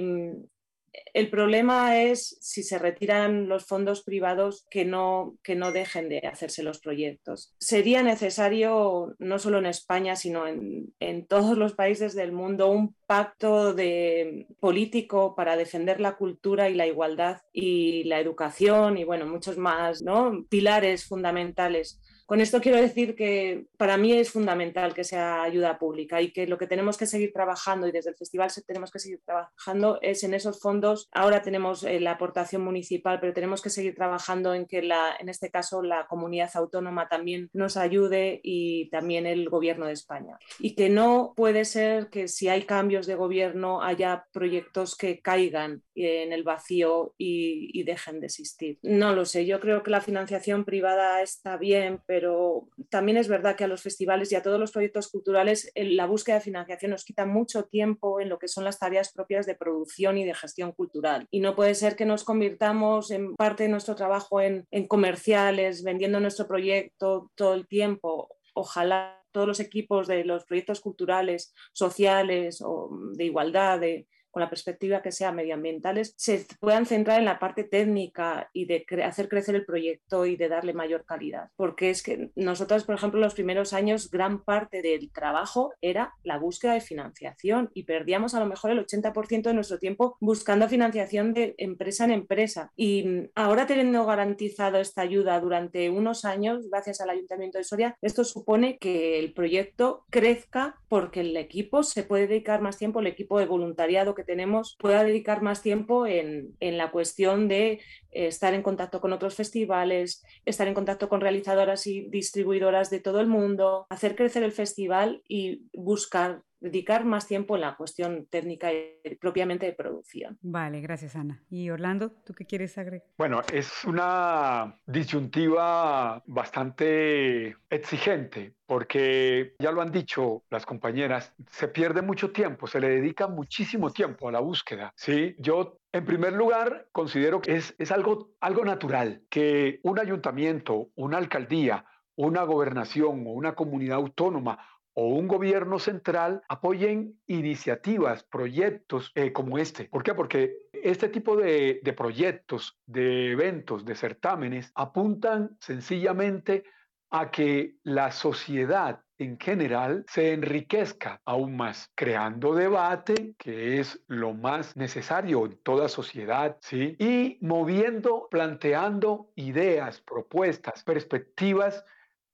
el 1.12 1.30
problema 1.30 2.02
es 2.02 2.36
si 2.40 2.62
se 2.62 2.78
retiran 2.78 3.48
los 3.48 3.66
fondos 3.66 4.02
privados 4.02 4.66
que 4.70 4.84
no, 4.84 5.36
que 5.42 5.54
no 5.54 5.72
dejen 5.72 6.08
de 6.08 6.18
hacerse 6.18 6.62
los 6.62 6.80
proyectos. 6.80 7.54
Sería 7.58 8.02
necesario, 8.02 9.14
no 9.18 9.38
solo 9.38 9.58
en 9.58 9.66
España, 9.66 10.16
sino 10.16 10.46
en, 10.46 10.94
en 11.00 11.26
todos 11.26 11.56
los 11.56 11.74
países 11.74 12.14
del 12.14 12.32
mundo, 12.32 12.68
un 12.68 12.94
pacto 13.06 13.72
de, 13.72 14.46
político 14.60 15.34
para 15.34 15.56
defender 15.56 16.00
la 16.00 16.16
cultura 16.16 16.68
y 16.68 16.74
la 16.74 16.86
igualdad 16.86 17.40
y 17.52 18.04
la 18.04 18.20
educación 18.20 18.98
y 18.98 19.04
bueno, 19.04 19.26
muchos 19.26 19.58
más 19.58 20.02
¿no? 20.02 20.44
pilares 20.48 21.06
fundamentales 21.06 22.00
con 22.26 22.40
esto 22.40 22.60
quiero 22.60 22.78
decir 22.78 23.14
que 23.14 23.66
para 23.76 23.96
mí 23.96 24.12
es 24.12 24.30
fundamental 24.30 24.94
que 24.94 25.04
sea 25.04 25.44
ayuda 25.44 25.78
pública 25.78 26.20
y 26.20 26.32
que 26.32 26.48
lo 26.48 26.58
que 26.58 26.66
tenemos 26.66 26.96
que 26.96 27.06
seguir 27.06 27.32
trabajando 27.32 27.86
y 27.86 27.92
desde 27.92 28.10
el 28.10 28.16
festival 28.16 28.50
tenemos 28.66 28.90
que 28.90 28.98
seguir 28.98 29.20
trabajando 29.24 30.00
es 30.02 30.24
en 30.24 30.34
esos 30.34 30.60
fondos. 30.60 31.08
Ahora 31.12 31.42
tenemos 31.42 31.84
eh, 31.84 32.00
la 32.00 32.12
aportación 32.12 32.62
municipal, 32.62 33.20
pero 33.20 33.32
tenemos 33.32 33.62
que 33.62 33.70
seguir 33.70 33.94
trabajando 33.94 34.54
en 34.54 34.66
que 34.66 34.82
la, 34.82 35.16
en 35.20 35.28
este 35.28 35.50
caso 35.52 35.82
la 35.82 36.08
comunidad 36.08 36.50
autónoma 36.54 37.08
también 37.08 37.48
nos 37.52 37.76
ayude 37.76 38.40
y 38.42 38.90
también 38.90 39.26
el 39.26 39.48
gobierno 39.48 39.86
de 39.86 39.92
España. 39.92 40.36
Y 40.58 40.74
que 40.74 40.88
no 40.88 41.32
puede 41.36 41.64
ser 41.64 42.10
que 42.10 42.26
si 42.26 42.48
hay 42.48 42.64
cambios 42.64 43.06
de 43.06 43.14
gobierno 43.14 43.82
haya 43.82 44.26
proyectos 44.32 44.96
que 44.96 45.20
caigan 45.20 45.82
en 45.94 46.32
el 46.32 46.42
vacío 46.42 47.14
y, 47.16 47.70
y 47.72 47.84
dejen 47.84 48.18
de 48.18 48.26
existir. 48.26 48.78
No 48.82 49.14
lo 49.14 49.24
sé, 49.24 49.46
yo 49.46 49.60
creo 49.60 49.84
que 49.84 49.92
la 49.92 50.00
financiación 50.00 50.64
privada 50.64 51.22
está 51.22 51.56
bien, 51.56 52.00
pero 52.04 52.15
pero 52.16 52.66
también 52.88 53.18
es 53.18 53.28
verdad 53.28 53.56
que 53.56 53.64
a 53.64 53.68
los 53.68 53.82
festivales 53.82 54.32
y 54.32 54.36
a 54.36 54.42
todos 54.42 54.58
los 54.58 54.72
proyectos 54.72 55.08
culturales 55.08 55.70
la 55.74 56.06
búsqueda 56.06 56.36
de 56.36 56.40
financiación 56.40 56.92
nos 56.92 57.04
quita 57.04 57.26
mucho 57.26 57.64
tiempo 57.64 58.22
en 58.22 58.30
lo 58.30 58.38
que 58.38 58.48
son 58.48 58.64
las 58.64 58.78
tareas 58.78 59.12
propias 59.12 59.44
de 59.44 59.54
producción 59.54 60.16
y 60.16 60.24
de 60.24 60.32
gestión 60.32 60.72
cultural. 60.72 61.26
Y 61.30 61.40
no 61.40 61.54
puede 61.54 61.74
ser 61.74 61.94
que 61.94 62.06
nos 62.06 62.24
convirtamos 62.24 63.10
en 63.10 63.36
parte 63.36 63.64
de 63.64 63.68
nuestro 63.68 63.96
trabajo 63.96 64.40
en, 64.40 64.64
comerciales, 64.88 65.84
vendiendo 65.84 66.18
nuestro 66.18 66.48
proyecto 66.48 67.30
todo 67.34 67.52
el 67.52 67.68
tiempo. 67.68 68.30
Ojalá 68.54 69.22
todos 69.30 69.46
los 69.46 69.60
equipos 69.60 70.06
de 70.06 70.24
los 70.24 70.46
proyectos 70.46 70.80
culturales, 70.80 71.52
sociales 71.74 72.62
o 72.64 72.88
de 73.12 73.24
igualdad, 73.24 73.78
de, 73.78 74.06
con 74.36 74.42
la 74.42 74.50
perspectiva 74.50 75.00
que 75.00 75.12
sea 75.12 75.32
medioambientales, 75.32 76.12
se 76.18 76.44
puedan 76.60 76.84
centrar 76.84 77.18
en 77.18 77.24
la 77.24 77.38
parte 77.38 77.64
técnica 77.64 78.50
y 78.52 78.66
de 78.66 78.84
hacer 79.02 79.30
crecer 79.30 79.54
el 79.54 79.64
proyecto 79.64 80.26
y 80.26 80.36
de 80.36 80.50
darle 80.50 80.74
mayor 80.74 81.06
calidad. 81.06 81.48
Porque 81.56 81.88
es 81.88 82.02
que 82.02 82.32
nosotros, 82.34 82.84
por 82.84 82.96
ejemplo, 82.96 83.18
los 83.18 83.32
primeros 83.32 83.72
años, 83.72 84.10
gran 84.10 84.44
parte 84.44 84.82
del 84.82 85.10
trabajo 85.10 85.72
era 85.80 86.12
la 86.22 86.36
búsqueda 86.36 86.74
de 86.74 86.82
financiación 86.82 87.70
y 87.72 87.84
perdíamos 87.84 88.34
a 88.34 88.40
lo 88.40 88.44
mejor 88.44 88.72
el 88.72 88.86
80% 88.86 89.40
de 89.44 89.54
nuestro 89.54 89.78
tiempo 89.78 90.18
buscando 90.20 90.68
financiación 90.68 91.32
de 91.32 91.54
empresa 91.56 92.04
en 92.04 92.10
empresa. 92.10 92.70
Y 92.76 93.30
ahora 93.34 93.66
teniendo 93.66 94.04
garantizado 94.04 94.76
esta 94.80 95.00
ayuda 95.00 95.40
durante 95.40 95.88
unos 95.88 96.26
años, 96.26 96.68
gracias 96.68 97.00
al 97.00 97.08
Ayuntamiento 97.08 97.56
de 97.56 97.64
Soria, 97.64 97.96
esto 98.02 98.22
supone 98.22 98.76
que 98.76 99.18
el 99.18 99.32
proyecto 99.32 100.04
crezca 100.10 100.78
porque 100.90 101.20
el 101.22 101.34
equipo 101.38 101.82
se 101.82 102.02
puede 102.02 102.26
dedicar 102.26 102.60
más 102.60 102.76
tiempo, 102.76 103.00
el 103.00 103.06
equipo 103.06 103.38
de 103.38 103.46
voluntariado 103.46 104.14
que 104.14 104.25
tenemos 104.26 104.76
pueda 104.78 105.04
dedicar 105.04 105.40
más 105.40 105.62
tiempo 105.62 106.06
en, 106.06 106.54
en 106.60 106.76
la 106.76 106.90
cuestión 106.90 107.48
de 107.48 107.72
eh, 107.72 108.26
estar 108.26 108.52
en 108.54 108.62
contacto 108.62 109.00
con 109.00 109.12
otros 109.12 109.34
festivales, 109.34 110.22
estar 110.44 110.68
en 110.68 110.74
contacto 110.74 111.08
con 111.08 111.20
realizadoras 111.20 111.86
y 111.86 112.08
distribuidoras 112.08 112.90
de 112.90 113.00
todo 113.00 113.20
el 113.20 113.26
mundo, 113.28 113.86
hacer 113.88 114.16
crecer 114.16 114.42
el 114.42 114.52
festival 114.52 115.22
y 115.28 115.62
buscar 115.72 116.42
dedicar 116.60 117.04
más 117.04 117.26
tiempo 117.26 117.54
en 117.56 117.62
la 117.62 117.76
cuestión 117.76 118.26
técnica 118.26 118.72
y 118.72 119.14
propiamente 119.20 119.66
de 119.66 119.72
producción. 119.72 120.38
Vale, 120.42 120.80
gracias 120.80 121.16
Ana. 121.16 121.42
Y 121.50 121.70
Orlando, 121.70 122.10
¿tú 122.24 122.34
qué 122.34 122.44
quieres 122.46 122.76
agregar? 122.78 123.06
Bueno, 123.18 123.40
es 123.52 123.84
una 123.84 124.78
disyuntiva 124.86 126.22
bastante 126.26 127.56
exigente 127.70 128.54
porque 128.66 129.54
ya 129.60 129.70
lo 129.70 129.80
han 129.80 129.92
dicho 129.92 130.42
las 130.50 130.66
compañeras, 130.66 131.32
se 131.50 131.68
pierde 131.68 132.02
mucho 132.02 132.32
tiempo, 132.32 132.66
se 132.66 132.80
le 132.80 132.88
dedica 132.88 133.28
muchísimo 133.28 133.90
tiempo 133.90 134.28
a 134.28 134.32
la 134.32 134.40
búsqueda. 134.40 134.92
¿sí? 134.96 135.36
Yo 135.38 135.78
en 135.92 136.04
primer 136.04 136.34
lugar, 136.34 136.88
considero 136.92 137.40
que 137.40 137.56
es, 137.56 137.74
es 137.78 137.90
algo, 137.90 138.30
algo 138.40 138.64
natural 138.64 139.22
que 139.30 139.80
un 139.82 139.98
ayuntamiento, 139.98 140.90
una 140.94 141.16
alcaldía, 141.16 141.86
una 142.16 142.42
gobernación 142.42 143.26
o 143.26 143.30
una 143.30 143.54
comunidad 143.54 143.96
autónoma 143.96 144.58
o 144.98 145.08
un 145.08 145.28
gobierno 145.28 145.78
central 145.78 146.42
apoyen 146.48 147.20
iniciativas, 147.26 148.24
proyectos 148.24 149.12
eh, 149.14 149.30
como 149.30 149.58
este. 149.58 149.84
¿Por 149.84 150.02
qué? 150.02 150.14
Porque 150.14 150.56
este 150.72 151.10
tipo 151.10 151.36
de, 151.36 151.80
de 151.82 151.92
proyectos, 151.92 152.78
de 152.86 153.32
eventos, 153.32 153.84
de 153.84 153.94
certámenes 153.94 154.72
apuntan 154.74 155.56
sencillamente 155.60 156.64
a 157.10 157.30
que 157.30 157.76
la 157.82 158.10
sociedad 158.10 159.02
en 159.18 159.38
general 159.38 160.04
se 160.08 160.32
enriquezca 160.32 161.20
aún 161.26 161.56
más, 161.56 161.90
creando 161.94 162.54
debate, 162.54 163.34
que 163.38 163.80
es 163.80 164.02
lo 164.06 164.32
más 164.32 164.76
necesario 164.76 165.44
en 165.44 165.58
toda 165.62 165.88
sociedad, 165.88 166.56
¿sí? 166.60 166.96
Y 166.98 167.38
moviendo, 167.42 168.28
planteando 168.30 169.30
ideas, 169.34 170.00
propuestas, 170.00 170.82
perspectivas 170.84 171.84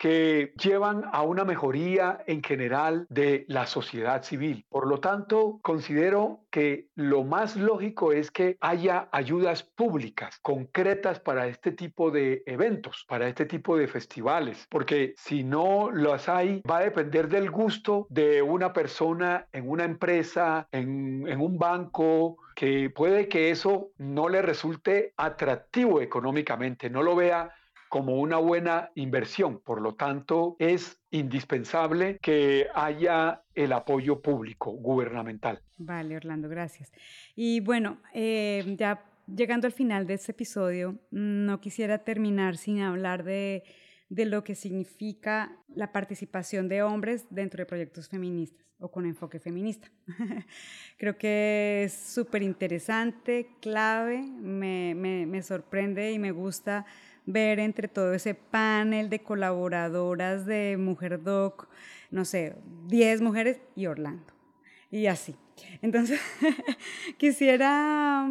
que 0.03 0.53
llevan 0.61 1.05
a 1.13 1.23
una 1.23 1.45
mejoría 1.45 2.25
en 2.27 2.43
general 2.43 3.07
de 3.09 3.45
la 3.47 3.67
sociedad 3.67 4.25
civil. 4.25 4.67
Por 4.69 4.89
lo 4.89 4.99
tanto, 4.99 5.61
considero 5.63 6.41
que 6.51 6.89
lo 6.97 7.23
más 7.23 7.55
lógico 7.55 8.13
es 8.13 8.33
que 8.33 8.57
haya 8.61 9.09
ayudas 9.13 9.63
públicas 9.63 10.41
concretas 10.43 11.21
para 11.21 11.47
este 11.47 11.71
tipo 11.71 12.11
de 12.11 12.43
eventos, 12.47 13.05
para 13.09 13.29
este 13.29 13.47
tipo 13.47 13.77
de 13.77 13.87
festivales, 13.87 14.67
porque 14.69 15.15
si 15.17 15.45
no 15.45 15.93
las 15.93 16.29
hay, 16.29 16.63
va 16.69 16.79
a 16.79 16.83
depender 16.83 17.29
del 17.29 17.53
gusto 17.53 18.09
de 18.11 18.43
una 18.43 18.73
persona 18.73 19.47
en 19.53 19.71
una 19.71 19.85
empresa, 19.85 20.67
en, 20.73 21.29
en 21.29 21.41
un 21.41 21.59
banco, 21.59 22.39
que 22.57 22.91
puede 22.91 23.29
que 23.29 23.51
eso 23.51 23.93
no 23.99 24.29
le 24.29 24.43
resulte 24.43 25.15
atractivo 25.17 26.01
económicamente, 26.01 26.91
no 26.91 27.05
lo 27.05 27.15
vea 27.15 27.53
como 27.93 28.19
una 28.19 28.39
buena 28.39 28.91
inversión. 28.95 29.61
Por 29.61 29.83
lo 29.83 29.97
tanto, 29.97 30.57
es 30.59 30.99
indispensable 31.11 32.19
que 32.23 32.67
haya 32.75 33.43
el 33.55 33.71
apoyo 33.75 34.23
público, 34.23 34.71
gubernamental. 34.71 35.61
Vale, 35.77 36.17
Orlando, 36.17 36.49
gracias. 36.49 36.91
Y 37.37 37.61
bueno, 37.61 37.99
eh, 38.15 38.65
ya 38.79 39.05
llegando 39.27 39.67
al 39.67 39.75
final 39.75 40.07
de 40.07 40.15
este 40.15 40.33
episodio, 40.33 40.99
no 41.11 41.61
quisiera 41.61 41.99
terminar 41.99 42.57
sin 42.57 42.81
hablar 42.81 43.25
de, 43.25 43.63
de 44.09 44.25
lo 44.25 44.43
que 44.43 44.55
significa 44.55 45.55
la 45.69 45.93
participación 45.93 46.71
de 46.71 46.83
hombres 46.83 47.27
dentro 47.29 47.59
de 47.59 47.67
proyectos 47.67 48.09
feministas 48.09 48.65
o 48.79 48.91
con 48.91 49.05
enfoque 49.05 49.39
feminista. 49.39 49.91
Creo 50.97 51.19
que 51.19 51.83
es 51.85 51.93
súper 51.93 52.43
interesante, 52.43 53.51
clave, 53.61 54.23
me, 54.23 54.95
me, 54.95 55.27
me 55.27 55.43
sorprende 55.43 56.11
y 56.11 56.19
me 56.19 56.31
gusta 56.31 56.87
ver 57.27 57.59
entre 57.59 57.89
todo 57.89 58.15
ese 58.15 58.35
panel 58.35 59.09
de 59.11 59.23
colaboradoras 59.23 60.47
de 60.47 60.77
Mujer 60.79 61.23
Doc, 61.23 61.69
no 62.11 62.25
sé, 62.25 62.57
10 62.89 63.23
mujeres 63.23 63.61
y 63.75 63.87
Orlando. 63.87 64.33
Y 64.91 65.07
así. 65.07 65.35
Entonces, 65.81 66.21
quisiera 67.19 68.29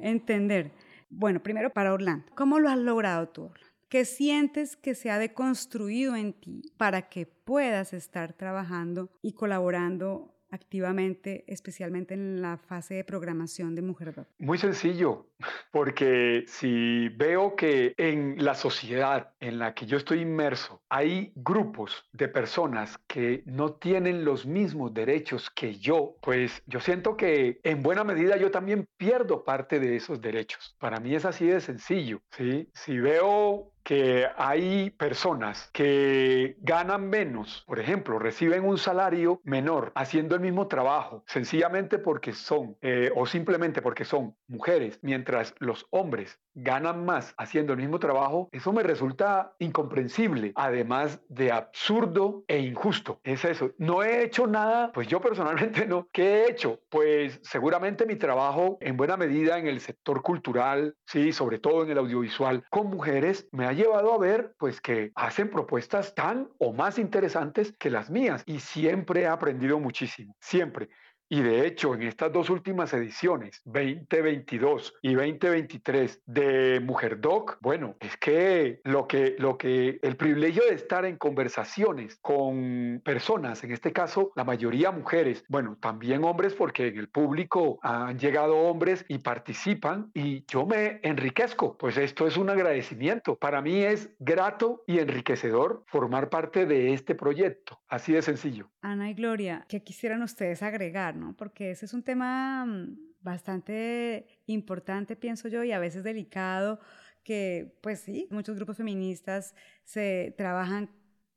entender, 0.00 0.72
bueno, 1.10 1.42
primero 1.42 1.70
para 1.70 1.92
Orlando, 1.92 2.26
¿cómo 2.34 2.58
lo 2.58 2.68
has 2.68 2.78
logrado 2.78 3.28
tú, 3.28 3.44
Orlando? 3.44 3.74
¿Qué 3.88 4.04
sientes 4.04 4.76
que 4.76 4.94
se 4.94 5.10
ha 5.10 5.18
deconstruido 5.18 6.16
en 6.16 6.32
ti 6.32 6.62
para 6.76 7.08
que 7.08 7.26
puedas 7.26 7.92
estar 7.92 8.32
trabajando 8.32 9.08
y 9.22 9.32
colaborando 9.32 10.33
activamente, 10.54 11.44
especialmente 11.48 12.14
en 12.14 12.40
la 12.40 12.56
fase 12.56 12.94
de 12.94 13.04
programación 13.04 13.74
de 13.74 13.82
Mujer 13.82 14.14
Muy 14.38 14.56
sencillo, 14.56 15.26
porque 15.72 16.44
si 16.46 17.08
veo 17.08 17.56
que 17.56 17.94
en 17.96 18.36
la 18.42 18.54
sociedad 18.54 19.32
en 19.40 19.58
la 19.58 19.74
que 19.74 19.86
yo 19.86 19.96
estoy 19.96 20.20
inmerso 20.20 20.80
hay 20.88 21.32
grupos 21.34 22.04
de 22.12 22.28
personas 22.28 22.98
que 23.08 23.42
no 23.46 23.72
tienen 23.74 24.24
los 24.24 24.46
mismos 24.46 24.94
derechos 24.94 25.50
que 25.50 25.76
yo, 25.76 26.16
pues 26.22 26.62
yo 26.66 26.78
siento 26.78 27.16
que 27.16 27.60
en 27.64 27.82
buena 27.82 28.04
medida 28.04 28.36
yo 28.36 28.50
también 28.52 28.86
pierdo 28.96 29.44
parte 29.44 29.80
de 29.80 29.96
esos 29.96 30.20
derechos. 30.20 30.76
Para 30.78 31.00
mí 31.00 31.14
es 31.14 31.24
así 31.24 31.46
de 31.46 31.60
sencillo, 31.60 32.20
¿sí? 32.30 32.70
Si 32.74 32.98
veo 32.98 33.73
que 33.84 34.26
hay 34.36 34.90
personas 34.90 35.70
que 35.72 36.56
ganan 36.60 37.08
menos, 37.08 37.62
por 37.66 37.78
ejemplo, 37.78 38.18
reciben 38.18 38.64
un 38.64 38.78
salario 38.78 39.40
menor 39.44 39.92
haciendo 39.94 40.34
el 40.34 40.40
mismo 40.40 40.66
trabajo, 40.66 41.22
sencillamente 41.26 41.98
porque 41.98 42.32
son, 42.32 42.76
eh, 42.80 43.10
o 43.14 43.26
simplemente 43.26 43.82
porque 43.82 44.04
son 44.04 44.34
mujeres, 44.48 44.98
mientras 45.02 45.54
los 45.58 45.86
hombres 45.90 46.40
ganan 46.54 47.04
más 47.04 47.34
haciendo 47.36 47.72
el 47.72 47.80
mismo 47.80 47.98
trabajo, 47.98 48.48
eso 48.52 48.72
me 48.72 48.82
resulta 48.82 49.54
incomprensible, 49.58 50.52
además 50.54 51.20
de 51.28 51.52
absurdo 51.52 52.44
e 52.48 52.60
injusto. 52.60 53.20
Es 53.24 53.44
eso. 53.44 53.72
No 53.78 54.02
he 54.02 54.24
hecho 54.24 54.46
nada, 54.46 54.92
pues 54.92 55.08
yo 55.08 55.20
personalmente 55.20 55.86
no. 55.86 56.08
¿Qué 56.12 56.22
he 56.22 56.50
hecho? 56.50 56.80
Pues 56.88 57.40
seguramente 57.42 58.06
mi 58.06 58.16
trabajo 58.16 58.78
en 58.80 58.96
buena 58.96 59.16
medida 59.16 59.58
en 59.58 59.66
el 59.66 59.80
sector 59.80 60.22
cultural, 60.22 60.96
sí, 61.06 61.32
sobre 61.32 61.58
todo 61.58 61.82
en 61.82 61.90
el 61.90 61.98
audiovisual, 61.98 62.64
con 62.70 62.88
mujeres, 62.88 63.48
me 63.52 63.66
ha 63.66 63.73
llevado 63.74 64.12
a 64.12 64.18
ver 64.18 64.54
pues 64.58 64.80
que 64.80 65.12
hacen 65.14 65.50
propuestas 65.50 66.14
tan 66.14 66.48
o 66.58 66.72
más 66.72 66.98
interesantes 66.98 67.74
que 67.78 67.90
las 67.90 68.10
mías 68.10 68.42
y 68.46 68.60
siempre 68.60 69.22
he 69.22 69.26
aprendido 69.26 69.78
muchísimo, 69.78 70.34
siempre. 70.40 70.88
Y 71.28 71.42
de 71.42 71.66
hecho, 71.66 71.94
en 71.94 72.02
estas 72.02 72.32
dos 72.32 72.50
últimas 72.50 72.92
ediciones, 72.92 73.62
2022 73.64 74.94
y 75.02 75.14
2023 75.14 76.22
de 76.26 76.80
Mujer 76.80 77.20
Doc, 77.20 77.58
bueno, 77.60 77.96
es 78.00 78.16
que 78.16 78.80
lo 78.84 79.08
que, 79.08 79.36
lo 79.38 79.56
que 79.56 79.98
el 80.02 80.16
privilegio 80.16 80.64
de 80.64 80.74
estar 80.74 81.04
en 81.04 81.16
conversaciones 81.16 82.18
con 82.20 83.00
personas, 83.04 83.64
en 83.64 83.72
este 83.72 83.92
caso 83.92 84.32
la 84.36 84.44
mayoría 84.44 84.90
mujeres, 84.90 85.44
bueno, 85.48 85.78
también 85.80 86.24
hombres 86.24 86.54
porque 86.54 86.88
en 86.88 86.98
el 86.98 87.08
público 87.08 87.78
han 87.82 88.18
llegado 88.18 88.56
hombres 88.56 89.04
y 89.08 89.18
participan 89.18 90.10
y 90.14 90.44
yo 90.46 90.66
me 90.66 91.00
enriquezco, 91.02 91.76
pues 91.78 91.96
esto 91.96 92.26
es 92.26 92.36
un 92.36 92.50
agradecimiento. 92.50 93.36
Para 93.36 93.62
mí 93.62 93.82
es 93.82 94.10
grato 94.18 94.82
y 94.86 94.98
enriquecedor 94.98 95.84
formar 95.86 96.28
parte 96.28 96.66
de 96.66 96.92
este 96.92 97.14
proyecto, 97.14 97.80
así 97.88 98.12
de 98.12 98.22
sencillo. 98.22 98.70
Ana 98.84 99.08
y 99.08 99.14
Gloria, 99.14 99.64
¿qué 99.66 99.82
quisieran 99.82 100.22
ustedes 100.22 100.62
agregar? 100.62 101.16
Porque 101.38 101.70
ese 101.70 101.86
es 101.86 101.94
un 101.94 102.02
tema 102.02 102.66
mm, 102.66 102.98
bastante 103.22 104.26
importante, 104.44 105.16
pienso 105.16 105.48
yo, 105.48 105.64
y 105.64 105.72
a 105.72 105.78
veces 105.78 106.04
delicado, 106.04 106.78
que 107.24 107.78
pues 107.80 108.00
sí, 108.00 108.28
muchos 108.30 108.56
grupos 108.56 108.76
feministas 108.76 109.54
se 109.84 110.34
trabajan 110.36 110.90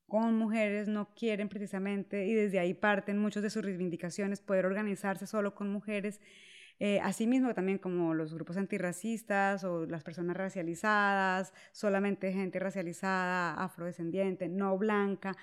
con 0.08 0.36
mujeres, 0.36 0.90
no 0.90 1.14
quieren 1.16 1.48
precisamente, 1.48 2.26
y 2.28 2.34
desde 2.34 2.60
ahí 2.60 2.74
parten 2.74 3.18
muchas 3.18 3.44
de 3.44 3.50
sus 3.50 3.64
reivindicaciones, 3.64 4.42
poder 4.42 4.66
organizarse 4.66 5.26
solo 5.26 5.56
con 5.56 5.70
mujeres. 5.70 6.20
Eh, 6.80 7.00
asimismo, 7.00 7.54
también 7.54 7.78
como 7.80 8.14
los 8.14 8.34
grupos 8.34 8.58
antirracistas 8.58 9.64
o 9.64 9.86
las 9.86 10.04
personas 10.04 10.36
racializadas, 10.36 11.54
solamente 11.72 12.34
gente 12.34 12.60
racializada, 12.60 13.54
afrodescendiente, 13.54 14.50
no 14.50 14.78
blanca, 14.78 15.36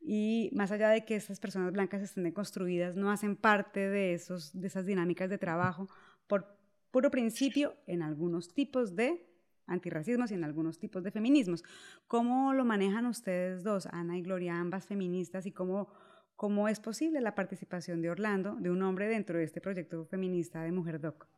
y 0.00 0.50
más 0.54 0.70
allá 0.70 0.88
de 0.90 1.04
que 1.04 1.16
estas 1.16 1.40
personas 1.40 1.72
blancas 1.72 2.02
estén 2.02 2.24
deconstruidas, 2.24 2.96
no 2.96 3.10
hacen 3.10 3.36
parte 3.36 3.88
de, 3.88 4.14
esos, 4.14 4.58
de 4.58 4.66
esas 4.66 4.86
dinámicas 4.86 5.28
de 5.28 5.38
trabajo 5.38 5.88
por 6.26 6.56
puro 6.90 7.10
principio 7.10 7.74
en 7.86 8.02
algunos 8.02 8.54
tipos 8.54 8.94
de 8.94 9.26
antirracismos 9.66 10.30
y 10.30 10.34
en 10.34 10.44
algunos 10.44 10.78
tipos 10.78 11.02
de 11.04 11.10
feminismos. 11.10 11.62
¿Cómo 12.06 12.54
lo 12.54 12.64
manejan 12.64 13.06
ustedes 13.06 13.62
dos, 13.62 13.86
Ana 13.86 14.16
y 14.16 14.22
Gloria, 14.22 14.58
ambas 14.58 14.86
feministas, 14.86 15.46
y 15.46 15.52
cómo, 15.52 15.88
cómo 16.36 16.68
es 16.68 16.80
posible 16.80 17.20
la 17.20 17.34
participación 17.34 18.00
de 18.00 18.10
Orlando, 18.10 18.56
de 18.58 18.70
un 18.70 18.82
hombre 18.82 19.08
dentro 19.08 19.38
de 19.38 19.44
este 19.44 19.60
proyecto 19.60 20.06
feminista 20.06 20.62
de 20.62 20.72
Mujer 20.72 21.00
Doc? 21.00 21.28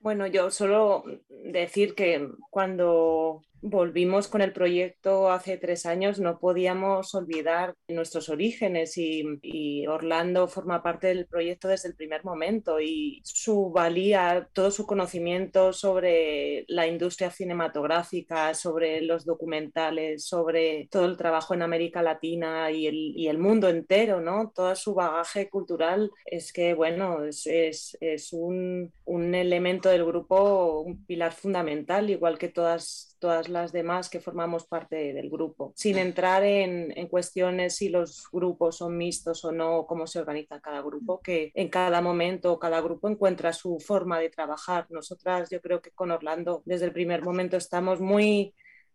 Bueno, 0.00 0.26
yo 0.26 0.50
solo 0.50 1.04
decir 1.30 1.94
que 1.94 2.28
cuando 2.50 3.40
volvimos 3.64 4.28
con 4.28 4.42
el 4.42 4.52
proyecto 4.52 5.30
hace 5.30 5.56
tres 5.56 5.86
años, 5.86 6.20
no 6.20 6.38
podíamos 6.38 7.14
olvidar 7.14 7.74
nuestros 7.88 8.28
orígenes 8.28 8.98
y, 8.98 9.86
Orlando 9.86 10.48
forma 10.48 10.82
parte 10.82 11.06
del 11.08 11.26
proyecto 11.26 11.68
desde 11.68 11.88
el 11.88 11.94
primer 11.94 12.24
momento 12.24 12.80
y 12.80 13.20
su 13.24 13.70
valía, 13.70 14.48
todo 14.52 14.70
su 14.70 14.86
conocimiento 14.86 15.72
sobre 15.72 16.64
la 16.68 16.86
industria 16.86 17.30
cinematográfica, 17.30 18.54
sobre 18.54 19.00
los 19.00 19.24
documentales, 19.24 20.26
sobre 20.26 20.88
todo 20.90 21.06
el 21.06 21.16
trabajo 21.16 21.54
en 21.54 21.62
América 21.62 22.02
Latina 22.02 22.70
y 22.70 22.86
el, 23.28 23.38
mundo 23.38 23.68
entero, 23.68 24.20
¿no? 24.20 24.52
Todo 24.54 24.74
su 24.76 24.94
bagaje 24.94 25.48
cultural 25.48 26.10
es 26.24 26.52
que, 26.52 26.74
bueno, 26.74 27.24
es, 27.24 27.46
es, 27.46 28.32
un, 28.32 28.92
un 29.04 29.34
elemento 29.34 29.88
del 29.88 30.04
grupo, 30.04 30.80
un 30.80 31.04
pilar 31.04 31.32
fundamental, 31.32 32.10
igual 32.10 32.38
que 32.38 32.48
todas 32.48 33.13
todas 33.24 33.48
las 33.48 33.72
demás 33.72 34.10
que 34.10 34.20
formamos 34.20 34.66
parte 34.66 35.14
del 35.14 35.30
grupo, 35.30 35.72
sin 35.76 35.96
entrar 35.96 36.44
en, 36.44 36.92
cuestiones 37.08 37.74
si 37.76 37.88
los 37.88 38.28
grupos 38.30 38.76
son 38.76 38.98
mixtos 38.98 39.46
o 39.46 39.50
no, 39.50 39.86
cómo 39.86 40.06
se 40.06 40.18
organiza 40.18 40.60
cada 40.60 40.82
grupo, 40.82 41.22
que 41.22 41.50
en 41.54 41.70
cada 41.70 42.02
momento 42.02 42.58
cada 42.58 42.82
grupo 42.82 43.08
encuentra 43.08 43.54
su 43.54 43.78
forma 43.80 44.20
de 44.20 44.28
trabajar. 44.28 44.88
Nosotras 44.90 45.48
yo 45.48 45.62
creo 45.62 45.80
que 45.80 45.90
con 45.92 46.10
Orlando 46.10 46.62
desde 46.66 46.84
el 46.84 46.92
primer 46.92 47.22
momento 47.22 47.56
estamos 47.56 47.98
muy 47.98 48.54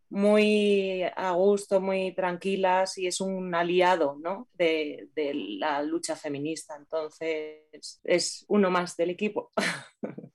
muy 0.09 1.01
a 1.15 1.31
gusto, 1.31 1.81
muy 1.81 2.13
tranquilas 2.13 2.99
y 2.99 3.07
es 3.07 3.21
un 3.21 3.55
aliado 3.55 4.15
¿no? 4.21 4.47
de, 4.53 5.09
de, 5.15 5.33
la 5.33 5.81
lucha 5.81 6.15
feminista. 6.15 6.75
Entonces, 6.75 7.99
es 8.03 8.45
uno 8.47 8.69
más 8.69 8.95
del 8.95 9.09
equipo. 9.09 9.51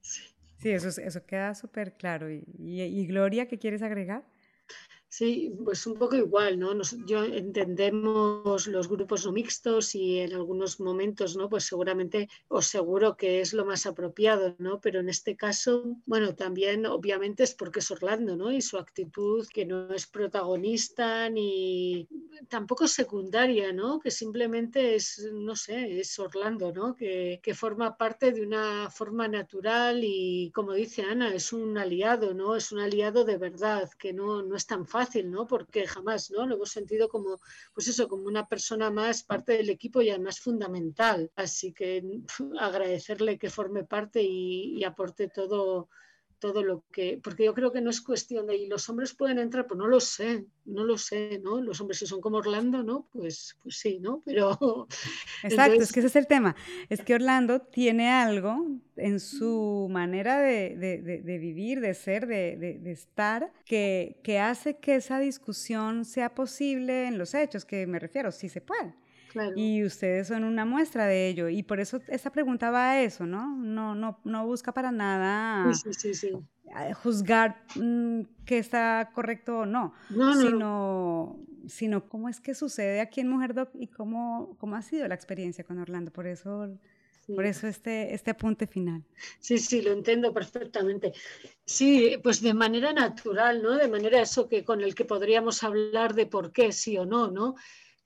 Sí, 0.00 0.27
eso, 0.62 0.88
eso 1.00 1.26
queda 1.26 1.54
súper 1.54 1.94
claro. 1.94 2.30
¿Y, 2.30 2.44
y, 2.58 3.06
Gloria, 3.06 3.46
qué 3.46 3.58
quieres 3.58 3.82
agregar? 3.82 4.24
Sí, 5.10 5.50
pues 5.64 5.86
un 5.86 5.94
poco 5.98 6.16
igual, 6.16 6.58
¿no? 6.58 6.72
yo 7.06 7.24
entendemos 7.24 8.66
los 8.66 8.88
grupos 8.88 9.24
no 9.24 9.32
mixtos 9.32 9.94
y 9.94 10.18
en 10.18 10.34
algunos 10.34 10.80
momentos, 10.80 11.34
¿no? 11.34 11.48
Pues 11.48 11.64
seguramente 11.64 12.28
os 12.48 12.66
seguro 12.66 13.16
que 13.16 13.40
es 13.40 13.54
lo 13.54 13.64
más 13.64 13.86
apropiado, 13.86 14.54
¿no? 14.58 14.82
Pero 14.82 15.00
en 15.00 15.08
este 15.08 15.34
caso, 15.34 15.96
bueno, 16.04 16.34
también 16.34 16.84
obviamente 16.84 17.42
es 17.42 17.54
porque 17.54 17.78
es 17.78 17.90
Orlando, 17.90 18.36
¿no? 18.36 18.52
Y 18.52 18.60
su 18.60 18.76
actitud 18.76 19.46
que 19.48 19.64
no 19.64 19.94
es 19.94 20.06
protagonista 20.06 21.30
ni 21.30 22.06
tampoco 22.50 22.86
secundaria, 22.86 23.72
¿no? 23.72 24.00
Que 24.00 24.10
simplemente 24.10 24.94
es, 24.94 25.26
no 25.32 25.56
sé, 25.56 26.00
es 26.00 26.18
Orlando, 26.18 26.70
¿no? 26.70 26.94
Que, 26.94 27.40
que 27.42 27.54
forma 27.54 27.96
parte 27.96 28.30
de 28.32 28.42
una 28.42 28.90
forma 28.90 29.26
natural 29.26 30.00
y, 30.04 30.50
como 30.54 30.74
dice 30.74 31.02
Ana, 31.02 31.34
es 31.34 31.50
un 31.54 31.78
aliado, 31.78 32.34
¿no? 32.34 32.56
Es 32.56 32.72
un 32.72 32.80
aliado 32.80 33.24
de 33.24 33.38
verdad, 33.38 33.88
que 33.98 34.12
no, 34.12 34.42
no 34.42 34.54
es 34.54 34.66
tan 34.66 34.84
fácil 34.86 34.97
fácil, 34.98 35.30
¿no? 35.30 35.46
Porque 35.46 35.86
jamás, 35.86 36.30
¿no? 36.30 36.44
Lo 36.46 36.56
hemos 36.56 36.70
sentido 36.70 37.08
como, 37.08 37.40
pues 37.72 37.86
eso, 37.86 38.08
como 38.08 38.24
una 38.24 38.48
persona 38.48 38.90
más, 38.90 39.22
parte 39.22 39.52
del 39.52 39.70
equipo 39.70 40.02
y 40.02 40.10
además 40.10 40.40
fundamental. 40.40 41.30
Así 41.36 41.72
que 41.72 42.02
agradecerle 42.58 43.38
que 43.38 43.50
forme 43.58 43.84
parte 43.84 44.20
y, 44.22 44.76
y 44.78 44.84
aporte 44.84 45.28
todo, 45.28 45.88
todo 46.38 46.62
lo 46.62 46.84
que, 46.92 47.20
porque 47.22 47.44
yo 47.44 47.54
creo 47.54 47.72
que 47.72 47.80
no 47.80 47.90
es 47.90 48.00
cuestión 48.00 48.46
de, 48.46 48.56
¿y 48.56 48.66
los 48.66 48.88
hombres 48.88 49.14
pueden 49.14 49.38
entrar? 49.38 49.66
Pues 49.66 49.78
no 49.78 49.86
lo 49.86 50.00
sé, 50.00 50.44
no 50.64 50.84
lo 50.84 50.98
sé, 50.98 51.40
¿no? 51.42 51.60
Los 51.60 51.80
hombres 51.80 51.98
si 51.98 52.06
son 52.06 52.20
como 52.20 52.38
Orlando, 52.38 52.82
¿no? 52.82 53.08
Pues, 53.12 53.56
pues 53.62 53.78
sí, 53.78 53.98
¿no? 54.00 54.22
Pero... 54.24 54.86
Exacto, 55.42 55.82
es 55.82 55.92
que 55.92 56.00
ese 56.00 56.08
es 56.08 56.16
el 56.16 56.26
tema, 56.26 56.56
es 56.88 57.02
que 57.02 57.14
Orlando 57.14 57.60
tiene 57.60 58.10
algo 58.10 58.66
en 58.96 59.20
su 59.20 59.88
manera 59.90 60.38
de, 60.38 60.76
de, 60.76 60.98
de, 60.98 61.38
vivir, 61.38 61.80
de 61.80 61.94
ser, 61.94 62.26
de, 62.26 62.80
estar, 62.90 63.52
que, 63.64 64.20
que 64.22 64.38
hace 64.38 64.78
que 64.78 64.96
esa 64.96 65.18
discusión 65.18 66.04
sea 66.04 66.34
posible 66.34 67.06
en 67.06 67.18
los 67.18 67.34
hechos, 67.34 67.64
que 67.64 67.86
me 67.86 67.98
refiero, 67.98 68.32
sí 68.32 68.48
se 68.48 68.60
puede. 68.60 68.94
Y 69.56 69.84
ustedes 69.84 70.28
son 70.28 70.44
una 70.44 70.64
muestra 70.64 71.06
de 71.06 71.28
ello. 71.28 71.48
Y 71.48 71.62
por 71.62 71.80
eso 71.80 72.00
esta 72.08 72.30
pregunta 72.30 72.70
va 72.70 72.92
a 72.92 73.02
eso, 73.02 73.26
¿no? 73.26 73.56
No, 73.56 73.94
no, 73.94 74.20
no 74.24 74.46
busca 74.46 74.72
para 74.72 74.92
nada 74.92 75.70
juzgar 77.02 77.62
mm, 77.76 78.20
que 78.44 78.58
está 78.58 79.10
correcto 79.14 79.60
o 79.60 79.66
no, 79.66 79.94
sino, 80.08 81.38
sino 81.66 82.08
cómo 82.08 82.28
es 82.28 82.40
que 82.40 82.54
sucede 82.54 83.00
aquí 83.00 83.20
en 83.20 83.28
Mujer 83.28 83.54
Doc 83.54 83.70
y 83.74 83.88
cómo, 83.88 84.56
cómo 84.58 84.76
ha 84.76 84.82
sido 84.82 85.06
la 85.08 85.14
experiencia 85.14 85.64
con 85.64 85.78
Orlando. 85.78 86.10
Por 86.12 86.26
eso 86.26 86.68
Por 87.26 87.44
eso 87.44 87.66
este, 87.66 88.14
este 88.14 88.30
apunte 88.30 88.66
final. 88.66 89.02
Sí, 89.38 89.58
sí, 89.58 89.82
lo 89.82 89.92
entiendo 89.92 90.32
perfectamente. 90.32 91.12
Sí, 91.64 92.16
pues 92.22 92.40
de 92.40 92.54
manera 92.54 92.92
natural, 92.92 93.62
¿no? 93.62 93.76
De 93.76 93.88
manera 93.88 94.22
eso 94.22 94.48
que 94.48 94.64
con 94.64 94.80
el 94.80 94.94
que 94.94 95.04
podríamos 95.04 95.62
hablar 95.62 96.14
de 96.14 96.26
por 96.26 96.52
qué 96.52 96.72
sí 96.72 96.96
o 96.96 97.04
no, 97.04 97.30
¿no? 97.30 97.54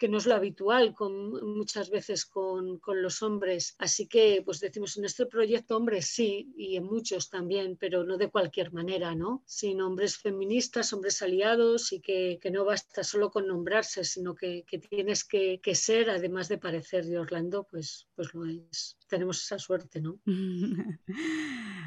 Que 0.02 0.08
no 0.08 0.18
es 0.18 0.26
lo 0.26 0.34
habitual 0.34 0.94
con, 0.94 1.30
muchas 1.56 1.88
veces 1.88 2.26
con, 2.26 2.80
los 2.96 3.22
hombres. 3.22 3.76
Así 3.78 4.08
que, 4.08 4.42
pues 4.44 4.58
decimos, 4.58 4.96
en 4.96 5.04
este 5.04 5.26
proyecto 5.26 5.76
hombres 5.76 6.06
sí, 6.06 6.52
y 6.56 6.74
en 6.74 6.82
muchos 6.82 7.30
también, 7.30 7.76
pero 7.78 8.02
no 8.02 8.16
de 8.16 8.28
cualquier 8.28 8.72
manera, 8.72 9.14
¿no? 9.14 9.44
Sino 9.46 9.86
hombres 9.86 10.16
feministas, 10.16 10.92
hombres 10.92 11.22
aliados 11.22 11.92
y 11.92 12.00
que, 12.00 12.40
no 12.52 12.64
basta 12.64 13.04
solo 13.04 13.30
con 13.30 13.46
nombrarse, 13.46 14.02
sino 14.02 14.34
que, 14.34 14.64
tienes 14.90 15.22
que, 15.22 15.60
ser, 15.72 16.10
además 16.10 16.48
de 16.48 16.58
parecer 16.58 17.04
de 17.04 17.20
Orlando, 17.20 17.68
pues, 17.70 18.08
pues 18.16 18.34
lo 18.34 18.44
es. 18.44 18.98
Tenemos 19.06 19.40
esa 19.40 19.60
suerte, 19.60 20.00
¿no? 20.00 20.18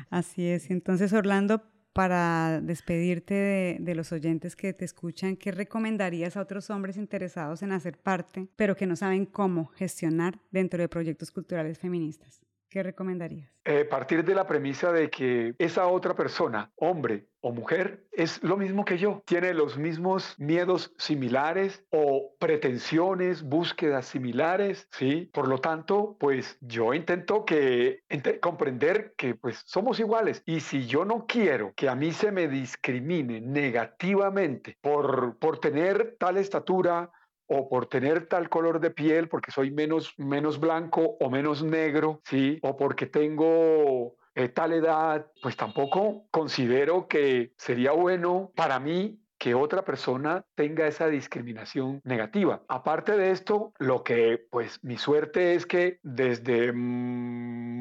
Así 0.10 0.48
es. 0.48 0.72
Entonces, 0.72 1.12
Orlando, 1.12 1.64
para 1.96 2.60
despedirte 2.60 3.78
de, 3.80 3.96
los 3.96 4.12
oyentes 4.12 4.58
que 4.58 4.74
te 4.74 4.84
escuchan, 4.84 5.38
¿qué 5.38 5.54
recomendarías 5.54 6.36
a 6.36 6.42
otros 6.42 6.70
hombres 6.70 6.98
interesados 6.98 7.62
en 7.62 7.72
hacer 7.72 7.98
parte, 7.98 8.50
pero 8.58 8.76
que 8.76 8.86
no 8.86 8.98
saben 8.98 9.26
cómo 9.26 9.68
gestionar 9.68 10.38
dentro 10.52 10.82
de 10.82 10.90
proyectos 10.90 11.32
culturales 11.32 11.80
feministas? 11.80 12.42
¿Qué 12.76 12.84
recomendarías? 12.84 13.50
Eh, 13.64 13.86
partir 13.86 14.26
de 14.26 14.36
la 14.36 14.46
premisa 14.46 14.92
de 14.92 15.10
que 15.10 15.56
esa 15.60 15.88
otra 15.88 16.14
persona, 16.14 16.74
hombre 16.76 17.30
o 17.40 17.54
mujer, 17.54 18.04
es 18.12 18.44
lo 18.44 18.58
mismo 18.58 18.84
que 18.84 18.98
yo, 18.98 19.24
tiene 19.26 19.54
los 19.54 19.78
mismos 19.78 20.36
miedos 20.38 20.94
similares 20.98 21.86
o 21.92 22.36
pretensiones, 22.38 23.44
búsquedas 23.44 24.08
similares, 24.08 24.90
¿sí? 24.92 25.30
Por 25.34 25.48
lo 25.48 25.60
tanto, 25.60 26.18
pues 26.20 26.58
yo 26.60 26.94
intento 26.94 27.46
que 27.46 28.02
comprender 28.42 29.14
que 29.16 29.36
pues 29.36 29.64
somos 29.66 30.02
iguales 30.02 30.44
y 30.46 30.60
si 30.60 30.86
yo 30.86 31.06
no 31.06 31.28
quiero 31.28 31.72
que 31.78 31.88
a 31.88 31.96
mí 31.96 32.12
se 32.12 32.34
me 32.34 32.50
discrimine 32.50 33.40
negativamente 33.40 34.78
por, 34.82 35.38
por 35.38 35.62
tener 35.62 36.18
tal 36.20 36.36
estatura, 36.36 37.10
o 37.48 37.70
por 37.70 37.88
tener 37.88 38.28
tal 38.28 38.50
color 38.50 38.80
de 38.80 38.92
piel, 38.92 39.30
porque 39.30 39.52
soy 39.52 39.72
menos, 39.72 40.14
menos 40.18 40.60
blanco 40.60 41.18
o 41.20 41.30
menos 41.30 41.64
negro, 41.64 42.22
¿sí? 42.24 42.60
O 42.62 42.76
porque 42.76 43.06
tengo 43.06 44.16
eh, 44.34 44.50
tal 44.50 44.74
edad, 44.74 45.28
pues 45.42 45.56
tampoco 45.56 46.28
considero 46.32 47.08
que 47.08 47.54
sería 47.58 47.92
bueno 47.92 48.52
para 48.56 48.80
mí 48.80 49.20
que 49.38 49.54
otra 49.56 49.84
persona 49.84 50.46
tenga 50.56 50.88
esa 50.88 51.08
discriminación 51.08 52.02
negativa. 52.04 52.64
Aparte 52.68 53.18
de 53.18 53.32
esto, 53.32 53.74
lo 53.80 54.04
que 54.04 54.46
pues 54.50 54.84
mi 54.84 54.98
suerte 54.98 55.56
es 55.56 55.66
que 55.66 56.00
desde 56.04 56.72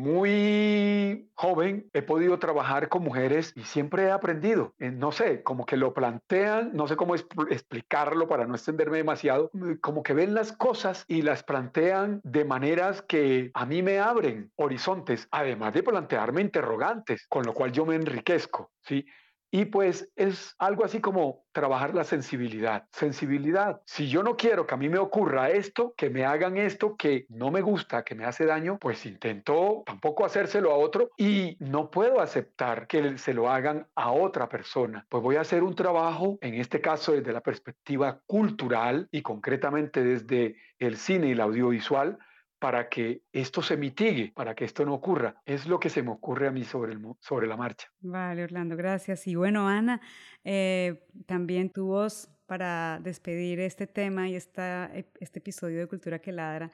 muy 0.04 1.30
joven 1.34 1.88
he 1.92 2.02
podido 2.02 2.38
trabajar 2.38 2.88
con 2.88 3.02
mujeres 3.02 3.52
y 3.56 3.62
siempre 3.62 4.04
he 4.04 4.10
aprendido. 4.10 4.74
Eh, 4.78 4.90
no 4.90 5.12
sé, 5.12 5.42
como 5.42 5.66
que 5.66 5.76
lo 5.76 5.94
plantean, 5.94 6.72
no 6.74 6.86
sé 6.86 6.96
cómo 6.96 7.14
explicarlo 7.14 8.28
para 8.28 8.46
no 8.46 8.54
extenderme 8.54 8.98
demasiado, 8.98 9.50
como 9.80 10.02
que 10.02 10.14
ven 10.14 10.34
las 10.34 10.52
cosas 10.52 11.04
y 11.08 11.22
las 11.22 11.42
plantean 11.42 12.20
de 12.24 12.44
maneras 12.44 13.02
que 13.02 13.50
a 13.54 13.66
mí 13.66 13.82
me 13.82 13.98
abren 13.98 14.52
horizontes, 14.56 15.28
además 15.30 15.72
de 15.74 15.82
plantearme 15.82 16.40
interrogantes, 16.40 17.26
con 17.28 17.44
lo 17.44 17.54
cual 17.54 17.72
yo 17.72 17.86
me 17.86 17.94
enriquezco, 17.94 18.70
¿sí? 18.82 19.06
Y 19.54 19.66
pues 19.66 20.10
es 20.16 20.56
algo 20.58 20.84
así 20.84 21.00
como 21.00 21.44
trabajar 21.52 21.94
la 21.94 22.02
sensibilidad. 22.02 22.88
Sensibilidad. 22.90 23.80
Si 23.86 24.08
yo 24.08 24.24
no 24.24 24.36
quiero 24.36 24.66
que 24.66 24.74
a 24.74 24.76
mí 24.76 24.88
me 24.88 24.98
ocurra 24.98 25.48
esto, 25.50 25.94
que 25.96 26.10
me 26.10 26.24
hagan 26.24 26.56
esto 26.56 26.96
que 26.96 27.26
no 27.28 27.52
me 27.52 27.60
gusta, 27.60 28.02
que 28.02 28.16
me 28.16 28.24
hace 28.24 28.46
daño, 28.46 28.78
pues 28.80 29.06
intento 29.06 29.84
tampoco 29.86 30.24
hacérselo 30.24 30.72
a 30.72 30.76
otro 30.76 31.10
y 31.16 31.56
no 31.60 31.88
puedo 31.88 32.20
aceptar 32.20 32.88
que 32.88 33.16
se 33.16 33.32
lo 33.32 33.48
hagan 33.48 33.86
a 33.94 34.10
otra 34.10 34.48
persona. 34.48 35.06
Pues 35.08 35.22
voy 35.22 35.36
a 35.36 35.42
hacer 35.42 35.62
un 35.62 35.76
trabajo, 35.76 36.36
en 36.40 36.54
este 36.54 36.80
caso 36.80 37.12
desde 37.12 37.32
la 37.32 37.40
perspectiva 37.40 38.18
cultural 38.26 39.06
y 39.12 39.22
concretamente 39.22 40.02
desde 40.02 40.56
el 40.80 40.96
cine 40.96 41.28
y 41.28 41.30
el 41.30 41.40
audiovisual, 41.40 42.18
para 42.64 42.88
que 42.88 43.20
esto 43.30 43.60
se 43.60 43.76
mitigue, 43.76 44.32
para 44.34 44.54
que 44.54 44.64
esto 44.64 44.86
no 44.86 44.94
ocurra. 44.94 45.36
Es 45.44 45.66
lo 45.66 45.78
que 45.78 45.90
se 45.90 46.02
me 46.02 46.12
ocurre 46.12 46.48
a 46.48 46.50
mí 46.50 46.64
sobre, 46.64 46.96
sobre 47.20 47.46
la 47.46 47.58
marcha. 47.58 47.92
Vale, 48.00 48.42
Orlando, 48.42 48.74
gracias. 48.74 49.26
Y 49.26 49.34
bueno, 49.34 49.68
Ana, 49.68 50.00
eh, 50.44 51.04
también 51.26 51.68
tu 51.68 51.88
voz 51.88 52.30
para 52.46 53.00
despedir 53.02 53.60
este 53.60 53.86
tema 53.86 54.30
y 54.30 54.34
esta, 54.34 54.90
este 55.20 55.40
episodio 55.40 55.78
de 55.78 55.86
Cultura 55.88 56.20
que 56.20 56.32
Ladra. 56.32 56.70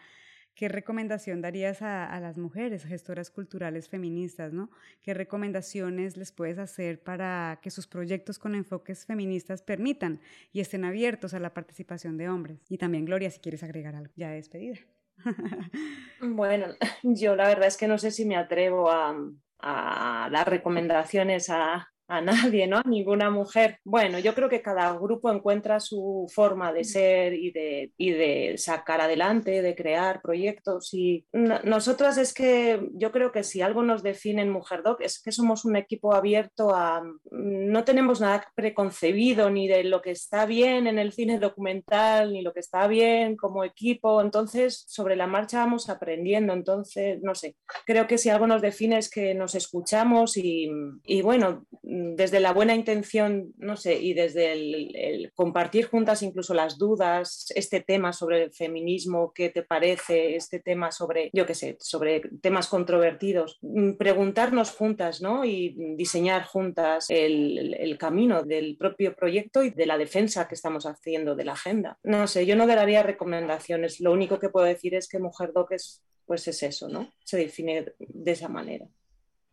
¿Qué 0.54 0.68
recomendación 0.68 1.40
darías 1.40 1.82
a, 1.82 2.06
a, 2.06 2.20
las 2.20 2.38
mujeres 2.38 2.84
gestoras 2.84 3.28
culturales 3.28 3.88
feministas? 3.88 4.52
¿no? 4.52 4.70
¿Qué 5.02 5.12
recomendaciones 5.12 6.16
les 6.16 6.30
puedes 6.30 6.58
hacer 6.58 7.02
para 7.02 7.58
que 7.62 7.70
sus 7.72 7.88
proyectos 7.88 8.38
con 8.38 8.54
enfoques 8.54 9.06
feministas 9.06 9.60
permitan 9.60 10.20
y 10.52 10.60
estén 10.60 10.84
abiertos 10.84 11.34
a 11.34 11.40
la 11.40 11.52
participación 11.52 12.16
de 12.16 12.28
hombres? 12.28 12.60
Y 12.68 12.78
también, 12.78 13.06
Gloria, 13.06 13.28
si 13.28 13.40
quieres 13.40 13.64
agregar 13.64 13.96
algo 13.96 14.12
ya 14.14 14.28
de 14.28 14.36
despedida. 14.36 14.78
Bueno, 16.20 16.66
yo 17.02 17.34
la 17.34 17.48
verdad 17.48 17.66
es 17.66 17.76
que 17.76 17.88
no 17.88 17.98
sé 17.98 18.10
si 18.10 18.24
me 18.26 18.36
atrevo 18.36 18.90
a, 18.90 19.14
dar 19.62 20.48
recomendaciones 20.48 21.50
a, 21.50 21.90
a 22.10 22.20
nadie, 22.20 22.66
¿no? 22.66 22.78
A 22.78 22.82
ninguna 22.84 23.30
mujer. 23.30 23.78
Bueno, 23.84 24.18
yo 24.18 24.34
creo 24.34 24.48
que 24.48 24.62
cada 24.62 24.92
grupo 24.98 25.30
encuentra 25.30 25.78
su 25.78 26.26
forma 26.34 26.72
de 26.72 26.84
ser 26.84 27.34
y 27.34 27.52
de, 27.52 27.92
y 27.96 28.10
de 28.10 28.58
sacar 28.58 29.00
adelante, 29.00 29.62
de 29.62 29.74
crear 29.76 30.20
proyectos. 30.20 30.92
Y 30.92 31.24
nosotras 31.32 32.18
es 32.18 32.34
que 32.34 32.88
yo 32.94 33.12
creo 33.12 33.30
que 33.30 33.44
si 33.44 33.62
algo 33.62 33.82
nos 33.82 34.02
define 34.02 34.42
en 34.42 34.50
Mujer 34.50 34.82
Doc 34.82 35.00
es 35.00 35.22
que 35.22 35.30
somos 35.30 35.64
un 35.64 35.76
equipo 35.76 36.12
abierto 36.12 36.74
a... 36.74 37.02
No 37.30 37.84
tenemos 37.84 38.20
nada 38.20 38.44
preconcebido 38.54 39.48
ni 39.48 39.68
de 39.68 39.84
lo 39.84 40.02
que 40.02 40.10
está 40.10 40.46
bien 40.46 40.88
en 40.88 40.98
el 40.98 41.12
cine 41.12 41.38
documental, 41.38 42.32
ni 42.32 42.42
lo 42.42 42.52
que 42.52 42.60
está 42.60 42.88
bien 42.88 43.36
como 43.36 43.62
equipo. 43.62 44.20
Entonces, 44.20 44.84
sobre 44.88 45.14
la 45.14 45.28
marcha 45.28 45.58
vamos 45.58 45.88
aprendiendo. 45.88 46.52
Entonces, 46.52 47.20
no 47.22 47.36
sé, 47.36 47.56
creo 47.86 48.08
que 48.08 48.18
si 48.18 48.30
algo 48.30 48.48
nos 48.48 48.62
define 48.62 48.98
es 48.98 49.08
que 49.08 49.34
nos 49.34 49.54
escuchamos 49.54 50.36
y, 50.36 50.68
y 51.04 51.22
bueno, 51.22 51.66
desde 52.16 52.40
la 52.40 52.52
buena 52.52 52.74
intención, 52.74 53.52
no 53.58 53.76
sé, 53.76 54.00
y 54.00 54.14
desde 54.14 54.52
el, 54.52 55.32
compartir 55.34 55.86
juntas 55.86 56.22
incluso 56.22 56.54
las 56.54 56.78
dudas, 56.78 57.46
este 57.54 57.80
tema 57.80 58.12
sobre 58.12 58.44
el 58.44 58.52
feminismo, 58.52 59.32
¿qué 59.34 59.50
te 59.50 59.62
parece? 59.62 60.36
Este 60.36 60.60
tema 60.60 60.90
sobre, 60.90 61.30
yo 61.32 61.46
qué 61.46 61.54
sé, 61.54 61.76
sobre 61.80 62.20
temas 62.40 62.68
controvertidos, 62.68 63.58
mm, 63.62 63.92
preguntarnos 63.92 64.70
juntas, 64.70 65.20
¿no? 65.20 65.44
Y 65.44 65.74
diseñar 65.96 66.44
juntas 66.44 67.06
el, 67.08 67.74
el 67.78 67.98
camino 67.98 68.42
del 68.42 68.76
propio 68.76 69.14
proyecto 69.14 69.62
y 69.62 69.70
de 69.70 69.86
la 69.86 69.98
defensa 69.98 70.48
que 70.48 70.54
estamos 70.54 70.86
haciendo 70.86 71.34
de 71.36 71.44
la 71.44 71.52
agenda. 71.52 71.98
No 72.02 72.26
sé, 72.26 72.46
yo 72.46 72.56
no 72.56 72.66
daría 72.74 73.02
recomendaciones, 73.02 74.00
lo 74.00 74.12
único 74.12 74.38
que 74.38 74.48
puedo 74.48 74.66
decir 74.66 74.94
es 74.94 75.08
que 75.08 75.18
Mujer 75.18 75.52
Doc 75.52 75.72
es, 75.72 76.02
pues 76.26 76.46
es 76.48 76.62
eso, 76.62 76.88
¿no? 76.88 77.12
Se 77.24 77.36
define 77.36 77.92
de 77.98 78.32
esa 78.32 78.48
manera. 78.48 78.86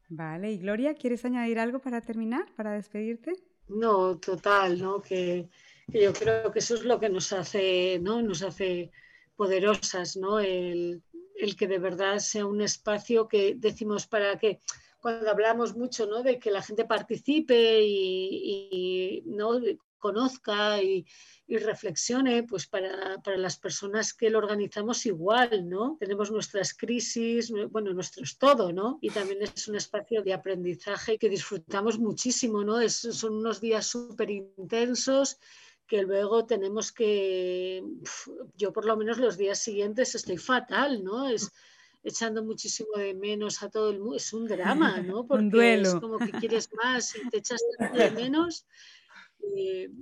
Vale, 0.10 0.52
y 0.52 0.58
Gloria, 0.58 0.96
¿quieres 0.96 1.26
añadir 1.26 1.60
algo 1.60 1.80
para 1.80 2.02
terminar, 2.02 2.46
para 2.56 2.72
despedirte? 2.74 3.34
No, 3.68 4.18
total, 4.18 4.82
¿no? 4.82 5.02
Que, 5.02 5.50
yo 5.88 6.14
creo 6.14 6.52
que 6.52 6.60
eso 6.60 6.76
es 6.76 6.84
lo 6.84 7.00
que 7.00 7.10
nos 7.10 7.34
hace, 7.34 8.00
¿no? 8.00 8.22
Nos 8.22 8.42
hace 8.42 8.92
poderosas, 9.36 10.16
¿no? 10.16 10.40
El, 10.40 11.04
que 11.58 11.68
de 11.68 11.80
verdad 11.80 12.20
sea 12.20 12.46
un 12.46 12.62
espacio 12.62 13.28
que 13.28 13.56
decimos 13.56 14.08
para 14.08 14.38
que 14.38 14.60
cuando 15.00 15.30
hablamos 15.30 15.76
mucho, 15.76 16.08
¿no? 16.08 16.24
De 16.24 16.40
que 16.40 16.52
la 16.52 16.62
gente 16.62 16.86
participe 16.86 17.82
y, 17.82 18.70
y 18.72 19.24
¿no? 19.26 19.60
Conozca 19.98 20.82
y, 20.82 21.06
reflexione, 21.48 22.44
pues 22.44 22.68
para, 22.68 23.18
las 23.38 23.58
personas 23.58 24.14
que 24.14 24.30
lo 24.30 24.40
organizamos 24.40 25.06
igual, 25.06 25.70
¿no? 25.70 25.96
Tenemos 26.00 26.30
nuestras 26.30 26.74
crisis, 26.74 27.52
bueno, 27.70 27.94
nuestro 27.94 28.24
es 28.24 28.38
todo, 28.38 28.74
¿no? 28.74 29.00
Y 29.02 29.10
también 29.12 29.42
es 29.42 29.68
un 29.68 29.78
espacio 29.78 30.24
de 30.24 30.34
aprendizaje 30.34 31.18
que 31.18 31.30
disfrutamos 31.30 32.00
muchísimo, 32.00 32.64
¿no? 32.64 32.78
son 32.90 33.38
unos 33.38 33.62
días 33.62 33.88
súper 33.88 34.30
intensos 34.30 35.40
que 35.88 36.02
luego 36.02 36.46
tenemos 36.46 36.92
que, 36.92 37.82
yo 38.56 38.74
por 38.74 38.86
lo 38.86 38.98
menos 38.98 39.18
los 39.18 39.38
días 39.38 39.60
siguientes 39.60 40.16
estoy 40.16 40.38
fatal, 40.38 41.04
¿no? 41.04 41.30
Es 41.30 41.52
echando 42.04 42.44
muchísimo 42.44 42.90
de 42.98 43.14
menos 43.14 43.64
a 43.64 43.70
todo 43.70 43.90
el 43.90 44.00
mundo, 44.00 44.16
es 44.16 44.34
un 44.34 44.48
drama, 44.48 45.02
¿no? 45.02 45.26
Porque 45.28 45.82
es 45.82 45.96
como 45.96 46.20
que 46.20 46.32
quieres 46.32 46.70
más 46.84 47.16
y 47.16 47.30
te 47.30 47.38
echas 47.38 47.62
de 47.94 48.12
menos 48.12 48.66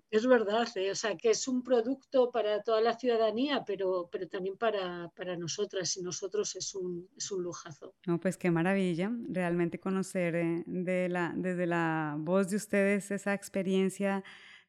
es 0.09 0.27
verdad, 0.27 0.67
¿eh? 0.75 0.91
o 0.91 0.95
sea, 0.95 1.15
que 1.15 1.31
es 1.31 1.47
un 1.47 1.63
producto 1.63 2.31
para 2.31 2.61
toda 2.61 2.81
la 2.81 2.97
ciudadanía, 2.97 3.63
pero, 3.65 4.09
pero 4.11 4.27
también 4.27 4.57
para, 4.57 5.09
para 5.15 5.35
nosotras 5.37 5.95
y 5.97 6.01
nosotros 6.01 6.55
es 6.55 6.75
un, 6.75 7.07
es 7.17 7.31
un 7.31 7.43
lujazo. 7.43 7.95
No, 8.05 8.19
pues 8.19 8.37
qué 8.37 8.51
maravilla, 8.51 9.11
realmente 9.29 9.79
conocer 9.79 10.35
eh, 10.35 10.63
de 10.65 11.09
la, 11.09 11.33
desde 11.35 11.65
la 11.65 12.15
voz 12.19 12.49
de 12.49 12.57
ustedes 12.57 13.11
esa 13.11 13.33
experiencia 13.33 14.23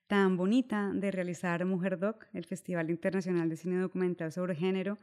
tan 0.06 0.36
bonita 0.36 0.92
de 0.94 1.10
realizar 1.10 1.64
Mujer 1.64 1.98
Doc, 1.98 2.26
el 2.32 2.44
Festival 2.44 2.90
Internacional 2.90 3.48
de 3.48 3.56
Cine 3.56 3.80
Documental 3.80 4.32
sobre 4.32 4.54
Género, 4.54 4.98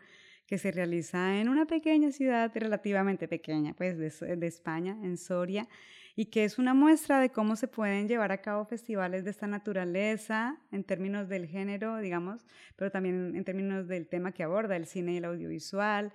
que 0.46 0.58
se 0.58 0.72
realiza 0.72 1.40
en 1.40 1.50
una 1.50 1.66
pequeña 1.66 2.12
ciudad 2.12 2.52
relativamente 2.54 3.28
pequeña, 3.28 3.74
pues 3.74 3.98
de, 3.98 4.36
de 4.36 4.48
España, 4.48 4.98
en 5.04 5.18
Soria 5.18 5.68
y 6.16 6.26
que 6.26 6.44
es 6.44 6.60
una 6.60 6.74
muestra 6.74 7.20
de 7.20 7.32
cómo 7.32 7.56
se 7.56 7.68
pueden 7.68 8.08
llevar 8.08 8.32
a 8.32 8.42
cabo 8.42 8.66
festivales 8.66 9.24
de 9.24 9.32
esta 9.32 9.48
naturaleza 9.48 10.58
en 10.72 10.84
términos 10.84 11.28
del 11.28 11.48
género, 11.48 11.98
digamos, 11.98 12.46
pero 12.76 12.92
también 12.92 13.36
en 13.36 13.44
términos 13.44 13.88
del 13.88 14.08
tema 14.08 14.32
que 14.32 14.44
aborda, 14.44 14.76
el 14.76 14.86
cine 14.86 15.14
y 15.14 15.18
el 15.18 15.26
audiovisual. 15.26 16.14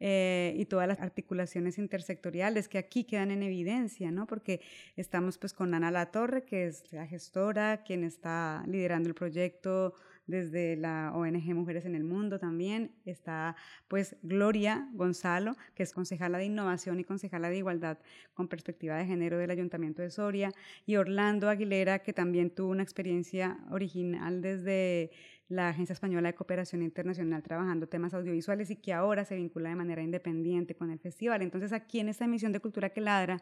Eh, 0.00 0.54
y 0.56 0.66
todas 0.66 0.86
las 0.86 1.00
articulaciones 1.00 1.76
intersectoriales 1.76 2.68
que 2.68 2.78
aquí 2.78 3.02
quedan 3.02 3.32
en 3.32 3.42
evidencia, 3.42 4.12
¿no? 4.12 4.28
Porque 4.28 4.60
estamos 4.94 5.38
pues 5.38 5.52
con 5.52 5.74
Ana 5.74 5.90
Latorre, 5.90 6.44
que 6.44 6.68
es 6.68 6.92
la 6.92 7.04
gestora, 7.04 7.82
quien 7.82 8.04
está 8.04 8.62
liderando 8.68 9.08
el 9.08 9.16
proyecto 9.16 9.94
desde 10.28 10.76
la 10.76 11.10
ONG 11.14 11.54
Mujeres 11.54 11.84
en 11.84 11.96
el 11.96 12.04
Mundo 12.04 12.38
también. 12.38 12.92
Está 13.04 13.56
pues 13.88 14.14
Gloria 14.22 14.88
Gonzalo, 14.92 15.56
que 15.74 15.82
es 15.82 15.92
concejala 15.92 16.38
de 16.38 16.44
innovación 16.44 17.00
y 17.00 17.04
concejala 17.04 17.50
de 17.50 17.56
igualdad 17.56 17.98
con 18.34 18.46
perspectiva 18.46 18.96
de 18.96 19.06
género 19.06 19.38
del 19.38 19.50
Ayuntamiento 19.50 20.02
de 20.02 20.10
Soria. 20.10 20.52
Y 20.86 20.94
Orlando 20.96 21.48
Aguilera, 21.48 21.98
que 22.00 22.12
también 22.12 22.50
tuvo 22.50 22.70
una 22.70 22.84
experiencia 22.84 23.58
original 23.70 24.40
desde 24.40 25.10
la 25.48 25.70
Agencia 25.70 25.94
Española 25.94 26.28
de 26.28 26.34
Cooperación 26.34 26.82
Internacional 26.82 27.42
trabajando 27.42 27.88
temas 27.88 28.12
audiovisuales 28.12 28.70
y 28.70 28.76
que 28.76 28.92
ahora 28.92 29.24
se 29.24 29.34
vincula 29.34 29.70
de 29.70 29.76
manera 29.76 30.02
independiente 30.02 30.74
con 30.74 30.90
el 30.90 30.98
festival. 30.98 31.40
Entonces 31.40 31.72
aquí 31.72 32.00
en 32.00 32.10
esta 32.10 32.26
emisión 32.26 32.52
de 32.52 32.60
Cultura 32.60 32.90
que 32.90 33.00
Ladra 33.00 33.40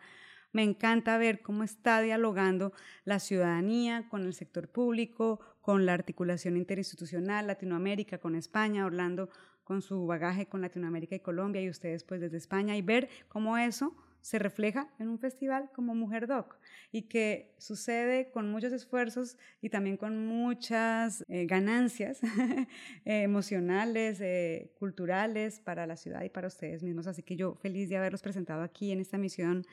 me 0.56 0.62
encanta 0.62 1.18
ver 1.18 1.42
cómo 1.42 1.64
está 1.64 2.00
dialogando 2.00 2.72
la 3.04 3.18
ciudadanía 3.18 4.08
con 4.08 4.22
el 4.22 4.32
sector 4.32 4.68
público, 4.68 5.38
con 5.60 5.84
la 5.84 5.92
articulación 5.92 6.56
interinstitucional, 6.56 7.46
Latinoamérica, 7.46 8.16
con 8.16 8.34
España, 8.34 8.86
Orlando 8.86 9.28
con 9.64 9.82
su 9.82 10.06
bagaje 10.06 10.46
con 10.46 10.62
Latinoamérica 10.62 11.14
y 11.14 11.20
Colombia 11.20 11.60
y 11.60 11.68
ustedes 11.68 12.04
pues 12.04 12.22
desde 12.22 12.38
España 12.38 12.74
y 12.74 12.80
ver 12.80 13.10
cómo 13.28 13.58
eso 13.58 13.94
se 14.22 14.38
refleja 14.38 14.88
en 14.98 15.08
un 15.08 15.18
festival 15.18 15.70
como 15.74 15.94
Mujer 15.94 16.26
Doc 16.26 16.56
y 16.90 17.02
que 17.02 17.54
sucede 17.58 18.30
con 18.30 18.50
muchos 18.50 18.72
esfuerzos 18.72 19.36
y 19.60 19.68
también 19.68 19.98
con 19.98 20.26
muchas 20.26 21.22
eh, 21.28 21.44
ganancias 21.44 22.20
emocionales, 23.04 24.20
eh, 24.22 24.72
culturales 24.78 25.60
para 25.60 25.86
la 25.86 25.96
ciudad 25.96 26.22
y 26.24 26.30
para 26.30 26.48
ustedes 26.48 26.82
mismos. 26.82 27.06
Así 27.06 27.22
que 27.22 27.36
yo 27.36 27.56
feliz 27.56 27.90
de 27.90 27.98
haberlos 27.98 28.22
presentado 28.22 28.62
aquí 28.62 28.90
en 28.90 29.00
esta 29.00 29.18
misión 29.18 29.66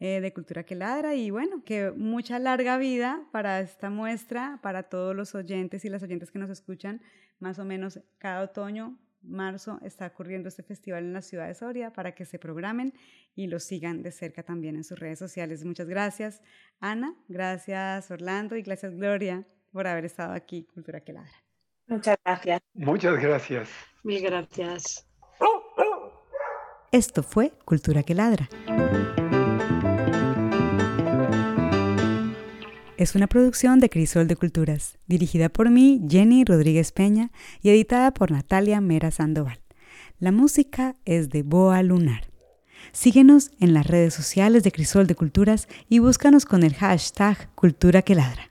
eh, 0.00 0.20
de 0.20 0.32
Cultura 0.32 0.64
que 0.64 0.74
Ladra 0.74 1.14
y 1.14 1.30
bueno, 1.30 1.62
que 1.62 1.90
mucha 1.90 2.38
larga 2.38 2.78
vida 2.78 3.22
para 3.32 3.60
esta 3.60 3.90
muestra, 3.90 4.58
para 4.62 4.84
todos 4.84 5.14
los 5.14 5.34
oyentes 5.34 5.84
y 5.84 5.90
las 5.90 6.02
oyentes 6.02 6.30
que 6.30 6.38
nos 6.38 6.48
escuchan, 6.48 7.02
más 7.38 7.58
o 7.58 7.66
menos 7.66 8.00
cada 8.18 8.42
otoño, 8.42 8.98
marzo, 9.22 9.78
está 9.82 10.06
ocurriendo 10.06 10.48
este 10.48 10.62
festival 10.62 11.04
en 11.04 11.12
la 11.12 11.20
ciudad 11.20 11.48
de 11.48 11.54
Soria 11.54 11.92
para 11.92 12.14
que 12.14 12.24
se 12.24 12.38
programen 12.38 12.94
y 13.34 13.48
lo 13.48 13.60
sigan 13.60 14.02
de 14.02 14.10
cerca 14.10 14.42
también 14.42 14.74
en 14.76 14.84
sus 14.84 14.98
redes 14.98 15.18
sociales. 15.18 15.64
Muchas 15.66 15.86
gracias, 15.86 16.40
Ana, 16.80 17.14
gracias, 17.28 18.10
Orlando 18.10 18.56
y 18.56 18.62
gracias, 18.62 18.94
Gloria, 18.96 19.46
por 19.70 19.86
haber 19.86 20.06
estado 20.06 20.32
aquí, 20.32 20.66
Cultura 20.72 21.00
que 21.00 21.12
Ladra. 21.12 21.44
Muchas 21.86 22.16
gracias. 22.24 22.60
Muchas 22.72 23.20
gracias. 23.20 23.68
Mil 24.02 24.22
gracias. 24.22 25.06
Esto 26.90 27.22
fue 27.22 27.52
Cultura 27.66 28.02
que 28.02 28.14
Ladra. 28.14 28.48
Es 33.00 33.14
una 33.14 33.28
producción 33.28 33.80
de 33.80 33.88
Crisol 33.88 34.28
de 34.28 34.36
Culturas, 34.36 34.98
dirigida 35.06 35.48
por 35.48 35.70
mí, 35.70 36.02
Jenny 36.06 36.44
Rodríguez 36.44 36.92
Peña, 36.92 37.30
y 37.62 37.70
editada 37.70 38.12
por 38.12 38.30
Natalia 38.30 38.82
Mera 38.82 39.10
Sandoval. 39.10 39.58
La 40.18 40.32
música 40.32 40.96
es 41.06 41.30
de 41.30 41.42
Boa 41.42 41.82
Lunar. 41.82 42.30
Síguenos 42.92 43.52
en 43.58 43.72
las 43.72 43.86
redes 43.86 44.12
sociales 44.12 44.64
de 44.64 44.72
Crisol 44.72 45.06
de 45.06 45.14
Culturas 45.14 45.66
y 45.88 45.98
búscanos 45.98 46.44
con 46.44 46.62
el 46.62 46.74
hashtag 46.74 47.48
Cultura 47.54 48.02
que 48.02 48.14
Ladra. 48.14 48.46